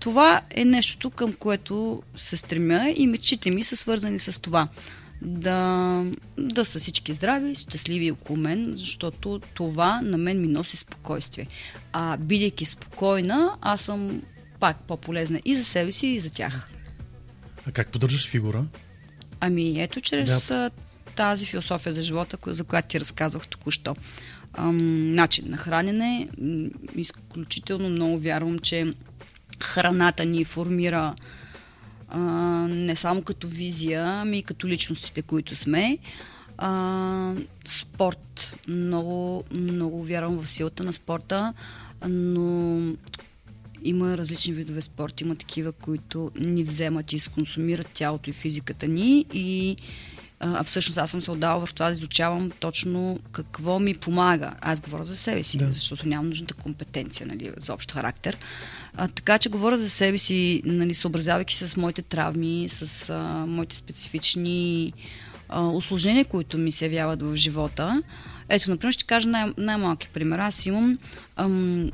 това 0.00 0.40
е 0.50 0.64
нещото, 0.64 1.10
към 1.10 1.32
което 1.32 2.02
се 2.16 2.36
стремя 2.36 2.92
и 2.96 3.06
мечтите 3.06 3.50
ми 3.50 3.64
са 3.64 3.76
свързани 3.76 4.18
с 4.18 4.40
това. 4.40 4.68
Да, 5.22 6.04
да 6.38 6.64
са 6.64 6.78
всички 6.78 7.12
здрави, 7.12 7.54
щастливи 7.54 8.10
около 8.10 8.38
мен, 8.38 8.72
защото 8.74 9.40
това 9.54 10.00
на 10.00 10.18
мен 10.18 10.40
ми 10.40 10.48
носи 10.48 10.76
спокойствие. 10.76 11.46
А 11.92 12.16
бидейки 12.16 12.64
спокойна, 12.64 13.56
аз 13.60 13.80
съм 13.80 14.22
пак 14.60 14.76
по-полезна 14.76 15.40
и 15.44 15.56
за 15.56 15.64
себе 15.64 15.92
си, 15.92 16.06
и 16.06 16.20
за 16.20 16.32
тях. 16.32 16.68
А 17.66 17.72
как 17.72 17.88
поддържаш 17.88 18.28
фигура? 18.28 18.64
Ами 19.40 19.82
ето 19.82 20.00
чрез 20.00 20.48
да. 20.48 20.70
тази 21.16 21.46
философия 21.46 21.92
за 21.92 22.02
живота, 22.02 22.38
за 22.46 22.64
която 22.64 22.88
ти 22.88 23.00
разказвах 23.00 23.46
току-що. 23.46 23.96
Ам, 24.52 25.14
начин 25.14 25.44
на 25.48 25.56
хранене. 25.56 26.28
Изключително 26.96 27.88
много 27.88 28.18
вярвам, 28.18 28.58
че 28.58 28.90
храната 29.60 30.24
ни 30.24 30.44
формира 30.44 31.14
а, 32.08 32.20
не 32.68 32.96
само 32.96 33.22
като 33.22 33.48
визия, 33.48 34.06
ами 34.06 34.38
и 34.38 34.42
като 34.42 34.66
личностите, 34.66 35.22
които 35.22 35.56
сме. 35.56 35.98
А, 36.58 37.32
спорт. 37.66 38.54
Много, 38.68 39.44
много 39.50 40.04
вярвам 40.04 40.42
в 40.42 40.48
силата 40.48 40.84
на 40.84 40.92
спорта, 40.92 41.54
но 42.08 42.80
има 43.84 44.18
различни 44.18 44.52
видове 44.52 44.82
спорт. 44.82 45.20
Има 45.20 45.36
такива, 45.36 45.72
които 45.72 46.30
ни 46.40 46.62
вземат 46.62 47.12
и 47.12 47.18
сконсумират 47.18 47.88
тялото 47.94 48.30
и 48.30 48.32
физиката 48.32 48.88
ни 48.88 49.26
и 49.32 49.76
а 50.40 50.62
всъщност 50.62 50.98
аз 50.98 51.10
съм 51.10 51.22
се 51.22 51.30
отдала 51.30 51.66
в 51.66 51.74
това 51.74 51.86
да 51.86 51.92
изучавам 51.92 52.50
точно 52.50 53.18
какво 53.32 53.78
ми 53.78 53.94
помага. 53.94 54.54
Аз 54.60 54.80
говоря 54.80 55.04
за 55.04 55.16
себе 55.16 55.42
си, 55.42 55.58
да. 55.58 55.72
защото 55.72 56.08
нямам 56.08 56.28
нужната 56.28 56.54
компетенция 56.54 57.26
нали, 57.26 57.52
за 57.56 57.72
общ 57.72 57.92
характер. 57.92 58.36
А, 58.96 59.08
така 59.08 59.38
че 59.38 59.48
говоря 59.48 59.78
за 59.78 59.90
себе 59.90 60.18
си, 60.18 60.62
нали, 60.64 60.94
съобразявайки 60.94 61.54
се 61.54 61.68
с 61.68 61.76
моите 61.76 62.02
травми, 62.02 62.68
с 62.68 63.10
а, 63.10 63.46
моите 63.46 63.76
специфични 63.76 64.92
а, 65.48 65.60
осложнения, 65.66 66.24
които 66.24 66.58
ми 66.58 66.72
се 66.72 66.84
явяват 66.84 67.22
в 67.22 67.36
живота. 67.36 68.02
Ето, 68.48 68.70
например, 68.70 68.92
ще 68.92 69.04
кажа 69.04 69.28
най- 69.28 69.52
най-малки 69.58 70.08
пример. 70.08 70.38
Аз 70.38 70.66
имам 70.66 70.98
ам, 71.36 71.90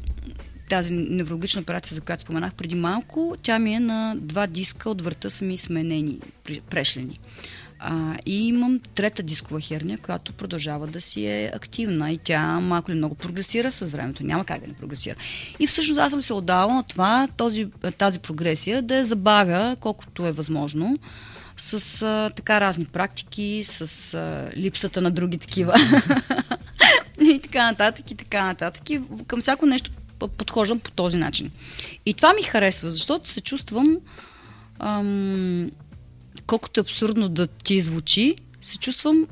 тази 0.70 0.92
неврологична 0.92 1.60
операция, 1.60 1.94
за 1.94 2.00
която 2.00 2.22
споменах 2.22 2.54
преди 2.54 2.74
малко, 2.74 3.36
тя 3.42 3.58
ми 3.58 3.74
е 3.74 3.80
на 3.80 4.14
два 4.16 4.46
диска 4.46 4.90
от 4.90 5.02
врата 5.02 5.30
са 5.30 5.44
ми 5.44 5.58
сменени, 5.58 6.18
прешлени. 6.70 7.18
А, 7.78 8.16
и 8.26 8.48
имам 8.48 8.80
трета 8.94 9.22
дискова 9.22 9.60
херния, 9.60 9.98
която 9.98 10.32
продължава 10.32 10.86
да 10.86 11.00
си 11.00 11.26
е 11.26 11.52
активна 11.54 12.12
и 12.12 12.18
тя 12.18 12.60
малко 12.60 12.90
ли 12.90 12.94
много 12.94 13.14
прогресира 13.14 13.72
с 13.72 13.86
времето. 13.86 14.26
Няма 14.26 14.44
как 14.44 14.60
да 14.60 14.66
не 14.66 14.74
прогресира. 14.74 15.14
И 15.58 15.66
всъщност 15.66 16.00
аз 16.00 16.10
съм 16.10 16.22
се 16.22 16.32
отдала 16.32 16.74
на 16.74 16.82
това, 16.82 17.28
този, 17.36 17.68
тази 17.98 18.18
прогресия 18.18 18.82
да 18.82 18.96
я 18.96 19.04
забавя 19.04 19.76
колкото 19.80 20.26
е 20.26 20.32
възможно 20.32 20.96
с 21.56 22.02
а, 22.02 22.30
така 22.36 22.60
разни 22.60 22.84
практики, 22.84 23.62
с 23.64 24.14
а, 24.14 24.50
липсата 24.56 25.00
на 25.00 25.10
други 25.10 25.38
такива. 25.38 25.74
и 27.20 27.40
така 27.42 27.70
нататък, 27.70 28.10
и 28.10 28.14
така 28.14 28.44
нататък. 28.44 28.90
И 28.90 29.00
към 29.26 29.40
всяко 29.40 29.66
нещо 29.66 29.90
подхождам 30.28 30.80
по 30.80 30.90
този 30.90 31.16
начин. 31.16 31.50
И 32.06 32.14
това 32.14 32.32
ми 32.32 32.42
харесва, 32.42 32.90
защото 32.90 33.30
се 33.30 33.40
чувствам 33.40 33.98
ам, 34.78 35.70
колкото 36.46 36.80
е 36.80 36.82
абсурдно 36.82 37.28
да 37.28 37.46
ти 37.46 37.80
звучи, 37.80 38.36
се 38.60 38.78
чувствам 38.78 39.26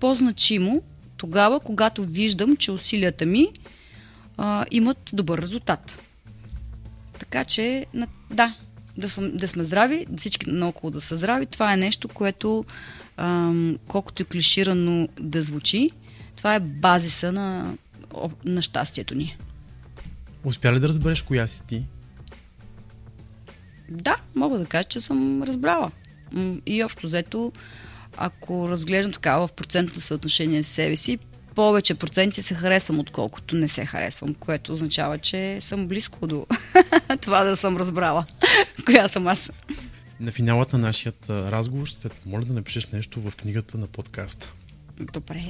по-значимо 0.00 0.82
тогава, 1.16 1.60
когато 1.60 2.04
виждам, 2.04 2.56
че 2.56 2.72
усилията 2.72 3.26
ми 3.26 3.48
а, 4.36 4.64
имат 4.70 5.10
добър 5.12 5.42
резултат. 5.42 5.98
Така 7.18 7.44
че, 7.44 7.86
да, 8.30 8.54
да, 8.96 9.08
сме, 9.08 9.28
да 9.28 9.48
сме 9.48 9.64
здрави, 9.64 10.06
всички 10.16 10.50
наоколо 10.50 10.90
да 10.90 11.00
са 11.00 11.16
здрави, 11.16 11.46
това 11.46 11.72
е 11.72 11.76
нещо, 11.76 12.08
което 12.08 12.64
а, 13.16 13.52
колкото 13.88 14.22
и 14.22 14.24
клиширано 14.24 15.08
да 15.20 15.42
звучи, 15.42 15.90
това 16.36 16.54
е 16.54 16.60
базиса 16.60 17.32
на, 17.32 17.74
на 18.44 18.62
щастието 18.62 19.14
ни. 19.14 19.36
Успя 20.46 20.72
ли 20.72 20.80
да 20.80 20.88
разбереш 20.88 21.22
коя 21.22 21.46
си 21.46 21.62
ти? 21.66 21.84
Да, 23.88 24.16
мога 24.34 24.58
да 24.58 24.66
кажа, 24.66 24.84
че 24.84 25.00
съм 25.00 25.42
разбрала. 25.42 25.90
И 26.66 26.84
общо 26.84 27.06
взето, 27.06 27.52
ако 28.16 28.68
разглеждам 28.68 29.12
така 29.12 29.36
в 29.36 29.48
процентно 29.56 30.00
съотношение 30.00 30.62
с 30.62 30.68
себе 30.68 30.96
си, 30.96 31.18
повече 31.54 31.94
проценти 31.94 32.42
се 32.42 32.54
харесвам, 32.54 32.98
отколкото 32.98 33.56
не 33.56 33.68
се 33.68 33.86
харесвам, 33.86 34.34
което 34.34 34.72
означава, 34.72 35.18
че 35.18 35.58
съм 35.60 35.88
близко 35.88 36.26
до 36.26 36.46
това 37.20 37.44
да 37.44 37.56
съм 37.56 37.76
разбрала 37.76 38.26
коя 38.86 39.08
съм 39.08 39.26
аз. 39.26 39.50
На 40.20 40.32
финалът 40.32 40.72
на 40.72 40.78
нашия 40.78 41.12
разговор 41.30 41.86
ще 41.86 42.08
те 42.08 42.16
моля 42.26 42.44
да 42.44 42.54
напишеш 42.54 42.86
нещо 42.86 43.20
в 43.20 43.36
книгата 43.36 43.78
на 43.78 43.86
подкаста. 43.86 44.52
Добре. 45.12 45.44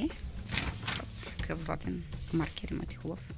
Какъв 1.41 1.61
златен 1.61 2.03
маркер 2.33 2.71
имате 2.71 2.95
хубав. 2.95 3.29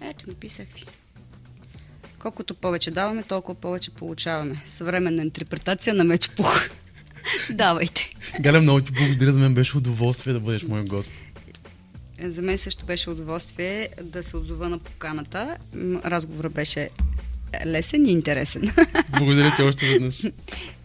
Ето, 0.00 0.24
написах 0.28 0.68
ви. 0.68 0.84
Колкото 2.18 2.54
повече 2.54 2.90
даваме, 2.90 3.22
толкова 3.22 3.60
повече 3.60 3.90
получаваме. 3.90 4.62
Съвременна 4.66 5.22
интерпретация 5.22 5.94
на 5.94 6.04
меч 6.04 6.30
пух. 6.36 6.68
Давайте. 7.50 8.14
Галя, 8.40 8.60
много 8.60 8.80
ти 8.80 8.92
благодаря. 8.92 9.32
За 9.32 9.40
мен 9.40 9.54
беше 9.54 9.76
удоволствие 9.76 10.32
да 10.32 10.40
бъдеш 10.40 10.62
мой 10.62 10.84
гост. 10.84 11.12
За 12.22 12.42
мен 12.42 12.58
също 12.58 12.84
беше 12.84 13.10
удоволствие 13.10 13.88
да 14.02 14.22
се 14.22 14.36
отзова 14.36 14.68
на 14.68 14.78
поканата. 14.78 15.56
Разговорът 16.04 16.52
беше 16.52 16.90
лесен 17.66 18.06
и 18.06 18.12
интересен. 18.12 18.62
Благодаря 19.18 19.56
ти 19.56 19.62
още 19.62 19.86
веднъж. 19.86 20.22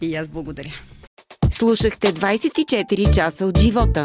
И 0.00 0.16
аз 0.16 0.28
благодаря. 0.28 0.74
Слушахте 1.50 2.12
24 2.12 3.14
часа 3.14 3.46
от 3.46 3.58
живота. 3.58 4.04